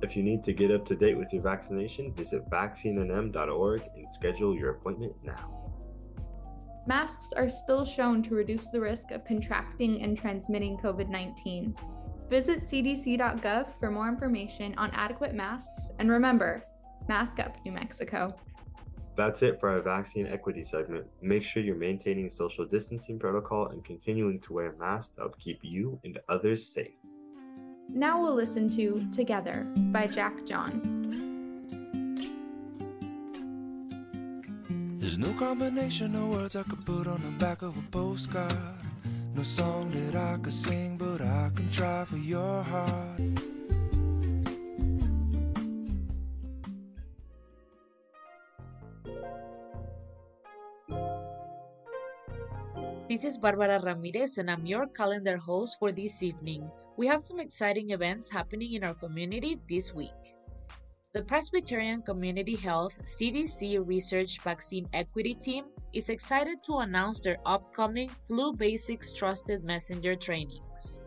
If 0.02 0.16
you 0.16 0.22
need 0.22 0.44
to 0.44 0.52
get 0.52 0.70
up 0.70 0.84
to 0.86 0.94
date 0.94 1.16
with 1.16 1.32
your 1.32 1.42
vaccination, 1.42 2.12
visit 2.12 2.48
vaccinenm.org 2.50 3.82
and 3.96 4.12
schedule 4.12 4.54
your 4.54 4.70
appointment 4.70 5.14
now. 5.24 5.58
Masks 6.86 7.32
are 7.32 7.48
still 7.48 7.84
shown 7.84 8.22
to 8.22 8.34
reduce 8.34 8.70
the 8.70 8.80
risk 8.80 9.10
of 9.10 9.24
contracting 9.24 10.02
and 10.02 10.16
transmitting 10.16 10.78
COVID 10.78 11.08
19. 11.08 11.74
Visit 12.30 12.60
cdc.gov 12.60 13.66
for 13.80 13.90
more 13.90 14.08
information 14.08 14.74
on 14.76 14.90
adequate 14.92 15.34
masks, 15.34 15.90
and 15.98 16.10
remember, 16.10 16.64
mask 17.08 17.40
up, 17.40 17.56
New 17.64 17.72
Mexico. 17.72 18.34
That's 19.18 19.42
it 19.42 19.58
for 19.58 19.68
our 19.68 19.80
vaccine 19.80 20.28
equity 20.28 20.62
segment. 20.62 21.04
Make 21.20 21.42
sure 21.42 21.60
you're 21.60 21.74
maintaining 21.74 22.30
social 22.30 22.64
distancing 22.64 23.18
protocol 23.18 23.66
and 23.70 23.84
continuing 23.84 24.38
to 24.42 24.52
wear 24.52 24.76
masks 24.78 25.08
to 25.16 25.22
help 25.22 25.36
keep 25.40 25.58
you 25.62 25.98
and 26.04 26.20
others 26.28 26.64
safe. 26.64 26.94
Now 27.88 28.22
we'll 28.22 28.36
listen 28.36 28.70
to 28.70 29.04
Together 29.10 29.66
by 29.90 30.06
Jack 30.06 30.46
John. 30.46 30.70
There's 35.00 35.18
no 35.18 35.32
combination 35.32 36.14
of 36.14 36.28
words 36.28 36.54
I 36.54 36.62
could 36.62 36.86
put 36.86 37.08
on 37.08 37.20
the 37.20 37.44
back 37.44 37.62
of 37.62 37.76
a 37.76 37.82
postcard. 37.90 38.54
No 39.34 39.42
song 39.42 39.90
that 39.90 40.14
I 40.14 40.36
could 40.36 40.52
sing, 40.52 40.96
but 40.96 41.20
I 41.22 41.50
can 41.56 41.68
try 41.72 42.04
for 42.04 42.18
your 42.18 42.62
heart. 42.62 43.37
This 53.08 53.24
is 53.24 53.38
Barbara 53.38 53.80
Ramirez, 53.80 54.36
and 54.36 54.50
I'm 54.50 54.66
your 54.66 54.86
calendar 54.86 55.38
host 55.38 55.78
for 55.78 55.92
this 55.92 56.22
evening. 56.22 56.70
We 56.98 57.06
have 57.06 57.22
some 57.22 57.40
exciting 57.40 57.88
events 57.92 58.28
happening 58.28 58.74
in 58.74 58.84
our 58.84 58.92
community 58.92 59.58
this 59.66 59.94
week. 59.94 60.36
The 61.14 61.22
Presbyterian 61.22 62.02
Community 62.02 62.54
Health 62.54 63.00
CDC 63.02 63.80
Research 63.88 64.42
Vaccine 64.42 64.86
Equity 64.92 65.32
Team 65.32 65.64
is 65.94 66.10
excited 66.10 66.58
to 66.66 66.80
announce 66.80 67.18
their 67.20 67.38
upcoming 67.46 68.10
Flu 68.10 68.52
Basics 68.52 69.14
Trusted 69.14 69.64
Messenger 69.64 70.14
trainings. 70.16 71.02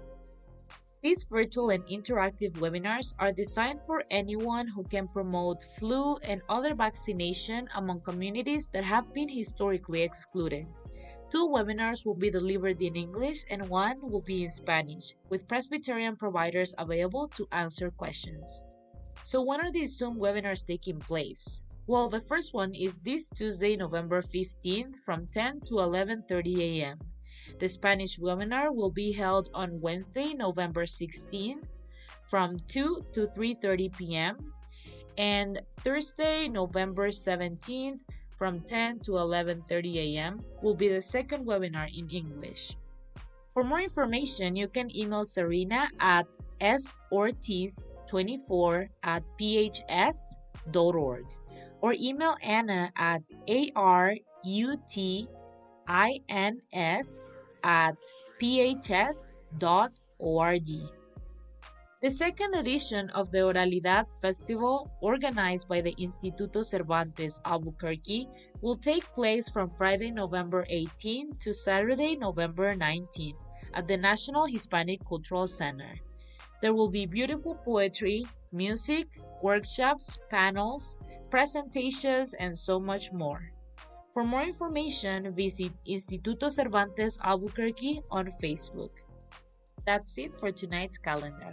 These 1.04 1.26
virtual 1.26 1.70
and 1.70 1.86
interactive 1.86 2.54
webinars 2.54 3.14
are 3.20 3.32
designed 3.32 3.82
for 3.86 4.04
anyone 4.10 4.66
who 4.66 4.84
can 4.86 5.08
promote 5.08 5.62
flu 5.78 6.18
and 6.24 6.42
other 6.50 6.74
vaccination 6.74 7.70
among 7.76 8.02
communities 8.02 8.70
that 8.74 8.86
have 8.86 9.14
been 9.14 9.30
historically 9.30 10.02
excluded. 10.02 10.66
Two 11.32 11.48
webinars 11.48 12.06
will 12.06 12.18
be 12.18 12.30
delivered 12.30 12.82
in 12.82 12.98
English 12.98 13.46
and 13.50 13.70
one 13.70 14.02
will 14.02 14.22
be 14.22 14.44
in 14.44 14.50
Spanish, 14.50 15.16
with 15.30 15.48
Presbyterian 15.48 16.18
providers 16.18 16.76
available 16.78 17.30
to 17.30 17.48
answer 17.54 17.90
questions. 17.90 18.66
So 19.24 19.42
when 19.42 19.62
are 19.62 19.72
these 19.72 19.98
Zoom 19.98 20.18
webinars 20.20 20.68
taking 20.68 21.00
place? 21.00 21.64
Well, 21.88 22.10
the 22.10 22.20
first 22.20 22.54
one 22.54 22.76
is 22.76 23.00
this 23.00 23.30
Tuesday, 23.30 23.78
November 23.78 24.22
15th 24.22 24.98
from 25.06 25.26
10 25.28 25.62
to 25.68 25.76
11:30 25.76 26.60
a.m. 26.60 27.00
The 27.60 27.70
Spanish 27.70 28.20
webinar 28.20 28.76
will 28.76 28.92
be 28.92 29.14
held 29.14 29.50
on 29.54 29.80
Wednesday, 29.80 30.34
November 30.34 30.84
16th 30.84 31.64
from 32.30 32.60
2 32.68 33.06
to 33.14 33.28
3:30 33.28 33.98
p.m. 33.98 34.38
And 35.18 35.62
Thursday, 35.80 36.50
November 36.50 37.08
17th, 37.08 38.02
from 38.42 38.66
10 38.66 39.06
to 39.06 39.22
11:30 39.22 40.18
a.m. 40.18 40.42
will 40.66 40.74
be 40.74 40.90
the 40.90 40.98
second 40.98 41.46
webinar 41.46 41.86
in 41.94 42.10
English. 42.10 42.74
For 43.54 43.62
more 43.64 43.78
information, 43.78 44.58
you 44.58 44.66
can 44.68 44.90
email 44.98 45.22
Serena 45.22 45.86
at 46.02 46.26
sortiz24 46.58 48.90
at 49.06 49.22
phs.org 49.38 51.26
or 51.86 51.94
email 51.94 52.34
Anna 52.42 52.90
at 52.98 53.22
arutins 53.78 55.30
at 57.62 57.94
phs.org. 58.42 59.92
The 62.02 62.10
second 62.10 62.56
edition 62.56 63.12
of 63.12 63.30
the 63.30 63.46
Oralidad 63.46 64.12
Festival, 64.22 64.90
organized 65.02 65.68
by 65.68 65.82
the 65.82 65.94
Instituto 66.00 66.66
Cervantes 66.66 67.40
Albuquerque, 67.46 68.28
will 68.62 68.76
take 68.76 69.04
place 69.14 69.48
from 69.48 69.70
Friday, 69.70 70.10
November 70.10 70.66
18 70.68 71.38
to 71.38 71.54
Saturday, 71.54 72.16
November 72.16 72.74
19 72.74 73.36
at 73.76 73.88
the 73.88 73.98
National 73.98 74.48
Hispanic 74.48 75.06
Cultural 75.08 75.46
Center. 75.46 75.94
There 76.60 76.74
will 76.74 76.90
be 76.90 77.06
beautiful 77.06 77.54
poetry, 77.54 78.26
music, 78.52 79.06
workshops, 79.44 80.18
panels, 80.32 80.98
presentations, 81.30 82.34
and 82.34 82.58
so 82.58 82.80
much 82.80 83.12
more. 83.12 83.52
For 84.12 84.24
more 84.24 84.42
information, 84.42 85.36
visit 85.36 85.72
Instituto 85.88 86.50
Cervantes 86.50 87.20
Albuquerque 87.24 88.02
on 88.10 88.26
Facebook. 88.42 88.90
That's 89.86 90.18
it 90.18 90.34
for 90.40 90.52
tonight's 90.52 90.98
calendar. 90.98 91.52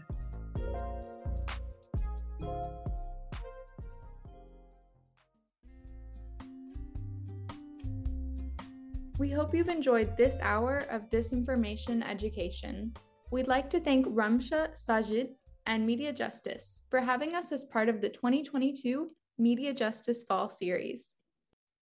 We 9.19 9.31
hope 9.31 9.53
you've 9.53 9.69
enjoyed 9.69 10.17
this 10.17 10.39
hour 10.43 10.87
of 10.91 11.11
disinformation 11.11 12.09
education. 12.09 12.95
We'd 13.33 13.49
like 13.49 13.69
to 13.71 13.81
thank 13.81 14.07
Ramsha 14.07 14.73
Sajid 14.75 15.31
and 15.67 15.85
Media 15.85 16.13
Justice 16.13 16.83
for 16.89 17.01
having 17.01 17.35
us 17.35 17.51
as 17.51 17.65
part 17.65 17.89
of 17.89 18.01
the 18.01 18.09
2022 18.09 19.11
Media 19.37 19.75
Justice 19.75 20.23
Fall 20.23 20.49
Series. 20.49 21.18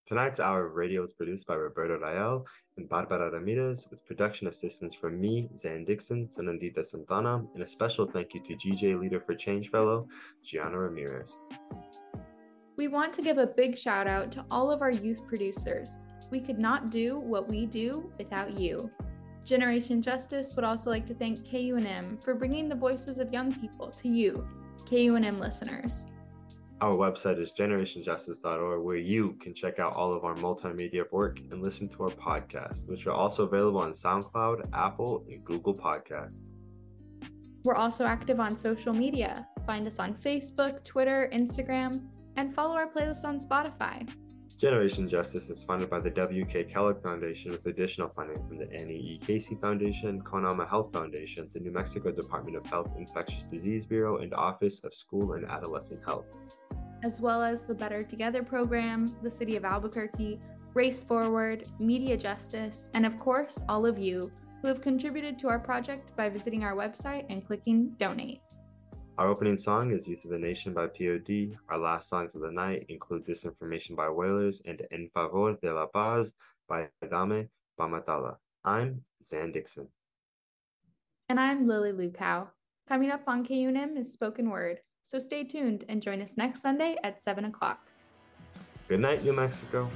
Tonight's 0.07 0.39
hour 0.39 0.65
of 0.65 0.75
radio 0.75 1.01
was 1.01 1.11
produced 1.11 1.45
by 1.47 1.55
Roberto 1.55 1.99
Rael 1.99 2.45
and 2.77 2.87
Barbara 2.87 3.29
Ramirez 3.29 3.89
with 3.91 4.05
production 4.05 4.47
assistance 4.47 4.95
from 4.95 5.19
me, 5.19 5.49
Zan 5.57 5.83
Dixon, 5.83 6.29
Sanandita 6.29 6.85
Santana, 6.85 7.43
and 7.53 7.61
a 7.61 7.65
special 7.65 8.05
thank 8.05 8.33
you 8.33 8.41
to 8.41 8.55
GJ 8.55 8.97
Leader 9.01 9.19
for 9.19 9.35
Change 9.35 9.69
Fellow, 9.69 10.07
Gianna 10.45 10.79
Ramirez. 10.79 11.35
We 12.77 12.87
want 12.87 13.11
to 13.13 13.21
give 13.21 13.37
a 13.37 13.47
big 13.47 13.77
shout 13.77 14.07
out 14.07 14.31
to 14.31 14.45
all 14.49 14.71
of 14.71 14.81
our 14.81 14.91
youth 14.91 15.27
producers. 15.27 16.05
We 16.31 16.39
could 16.39 16.57
not 16.57 16.89
do 16.89 17.19
what 17.19 17.49
we 17.49 17.65
do 17.65 18.09
without 18.17 18.57
you. 18.57 18.89
Generation 19.43 20.01
Justice 20.01 20.55
would 20.55 20.63
also 20.63 20.89
like 20.89 21.05
to 21.07 21.15
thank 21.15 21.45
KUNM 21.45 22.23
for 22.23 22.33
bringing 22.33 22.69
the 22.69 22.75
voices 22.75 23.19
of 23.19 23.33
young 23.33 23.53
people 23.53 23.91
to 23.91 24.07
you, 24.07 24.47
KUNM 24.85 25.37
listeners. 25.37 26.07
Our 26.79 26.95
website 26.95 27.39
is 27.39 27.51
generationjustice.org, 27.53 28.83
where 28.83 28.97
you 28.97 29.33
can 29.39 29.55
check 29.55 29.79
out 29.79 29.93
all 29.93 30.13
of 30.13 30.23
our 30.23 30.35
multimedia 30.35 31.11
work 31.11 31.39
and 31.49 31.59
listen 31.59 31.89
to 31.89 32.03
our 32.03 32.11
podcast, 32.11 32.87
which 32.87 33.07
are 33.07 33.13
also 33.13 33.45
available 33.45 33.79
on 33.79 33.93
SoundCloud, 33.93 34.69
Apple, 34.73 35.25
and 35.27 35.43
Google 35.43 35.73
Podcasts. 35.73 36.51
We're 37.63 37.73
also 37.73 38.05
active 38.05 38.39
on 38.39 38.55
social 38.55 38.93
media. 38.93 39.47
Find 39.65 39.87
us 39.87 39.97
on 39.97 40.13
Facebook, 40.13 40.83
Twitter, 40.83 41.31
Instagram, 41.33 42.01
and 42.35 42.53
follow 42.53 42.75
our 42.75 42.87
playlist 42.87 43.25
on 43.25 43.39
Spotify. 43.39 44.07
Generation 44.55 45.07
Justice 45.07 45.49
is 45.49 45.63
funded 45.63 45.89
by 45.89 45.99
the 45.99 46.11
W.K. 46.11 46.65
Kellogg 46.65 47.01
Foundation 47.01 47.51
with 47.51 47.65
additional 47.65 48.09
funding 48.09 48.43
from 48.47 48.59
the 48.59 48.71
Annie 48.71 48.93
E. 48.93 49.17
Casey 49.17 49.55
Foundation, 49.55 50.21
Con 50.21 50.45
Alma 50.45 50.67
Health 50.67 50.93
Foundation, 50.93 51.49
the 51.53 51.59
New 51.59 51.71
Mexico 51.71 52.11
Department 52.11 52.55
of 52.55 52.65
Health 52.67 52.91
Infectious 52.97 53.43
Disease 53.43 53.85
Bureau, 53.87 54.17
and 54.17 54.31
Office 54.35 54.79
of 54.83 54.93
School 54.93 55.33
and 55.33 55.45
Adolescent 55.45 56.03
Health 56.05 56.33
as 57.03 57.21
well 57.21 57.41
as 57.41 57.63
the 57.63 57.75
Better 57.75 58.03
Together 58.03 58.43
program, 58.43 59.15
the 59.21 59.31
City 59.31 59.55
of 59.55 59.65
Albuquerque, 59.65 60.39
Race 60.73 61.03
Forward, 61.03 61.65
Media 61.79 62.15
Justice, 62.17 62.89
and 62.93 63.05
of 63.05 63.19
course, 63.19 63.63
all 63.67 63.85
of 63.85 63.97
you 63.97 64.31
who 64.61 64.67
have 64.67 64.81
contributed 64.81 65.37
to 65.39 65.47
our 65.47 65.59
project 65.59 66.15
by 66.15 66.29
visiting 66.29 66.63
our 66.63 66.75
website 66.75 67.25
and 67.29 67.45
clicking 67.45 67.89
donate. 67.99 68.41
Our 69.17 69.29
opening 69.29 69.57
song 69.57 69.91
is 69.91 70.07
Youth 70.07 70.25
of 70.25 70.31
the 70.31 70.37
Nation 70.37 70.73
by 70.73 70.87
POD. 70.87 71.57
Our 71.69 71.77
last 71.79 72.09
songs 72.09 72.35
of 72.35 72.41
the 72.41 72.51
night 72.51 72.85
include 72.89 73.25
Disinformation 73.25 73.95
by 73.95 74.09
Whalers 74.09 74.61
and 74.65 74.85
En 74.91 75.09
Favor 75.13 75.57
de 75.61 75.73
la 75.73 75.87
Paz 75.87 76.33
by 76.69 76.87
Dame 77.09 77.49
Pamatala. 77.79 78.35
I'm 78.63 79.01
Zan 79.23 79.51
Dixon. 79.51 79.87
And 81.29 81.39
I'm 81.39 81.67
Lily 81.67 81.91
Lukow. 81.91 82.47
Coming 82.87 83.09
up 83.09 83.23
on 83.27 83.43
KUNM 83.45 83.97
is 83.97 84.13
Spoken 84.13 84.49
Word. 84.49 84.81
So 85.07 85.19
stay 85.19 85.45
tuned 85.45 85.85
and 85.87 86.01
join 86.01 86.21
us 86.21 86.35
next 86.35 86.61
Sunday 86.61 86.97
at 87.01 87.21
7 87.21 87.45
o'clock. 87.45 87.79
Good 88.89 88.99
night, 88.99 89.23
New 89.23 89.31
Mexico. 89.31 89.89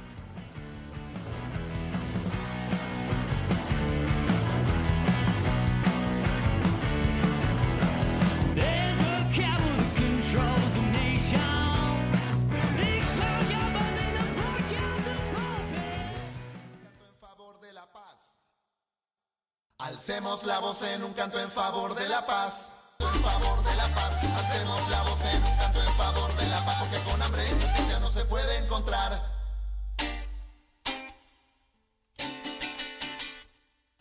Alcemos 19.78 20.44
la 20.46 20.58
voz 20.60 20.82
en 20.84 21.04
un 21.04 21.12
canto 21.12 21.38
en 21.38 21.50
favor 21.50 21.94
de 21.94 22.08
la 22.08 22.24
paz 22.24 22.81
en 23.08 23.22
favor 23.22 23.64
de 23.64 23.74
la 23.76 23.88
paz. 23.88 24.12
Hacemos 24.22 24.88
la 24.90 25.02
voz 25.02 25.24
en 25.24 25.42
un 25.42 25.56
canto 25.56 25.82
en 25.82 25.92
favor 25.94 26.36
de 26.36 26.46
la 26.46 26.64
paz, 26.64 26.76
porque 26.80 26.98
con 27.10 27.22
hambre 27.22 27.44
y 27.44 27.50
justicia 27.50 27.98
no 28.00 28.10
se 28.10 28.24
puede 28.24 28.58
encontrar. 28.58 29.22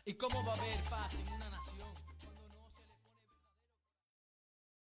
¿Y 0.05 0.13
cómo 0.15 0.43
va 0.45 0.53
a 0.53 0.55
haber 0.55 0.83
paz 0.89 1.13
en 1.13 1.33
una 1.33 1.49
nación? 1.49 2.10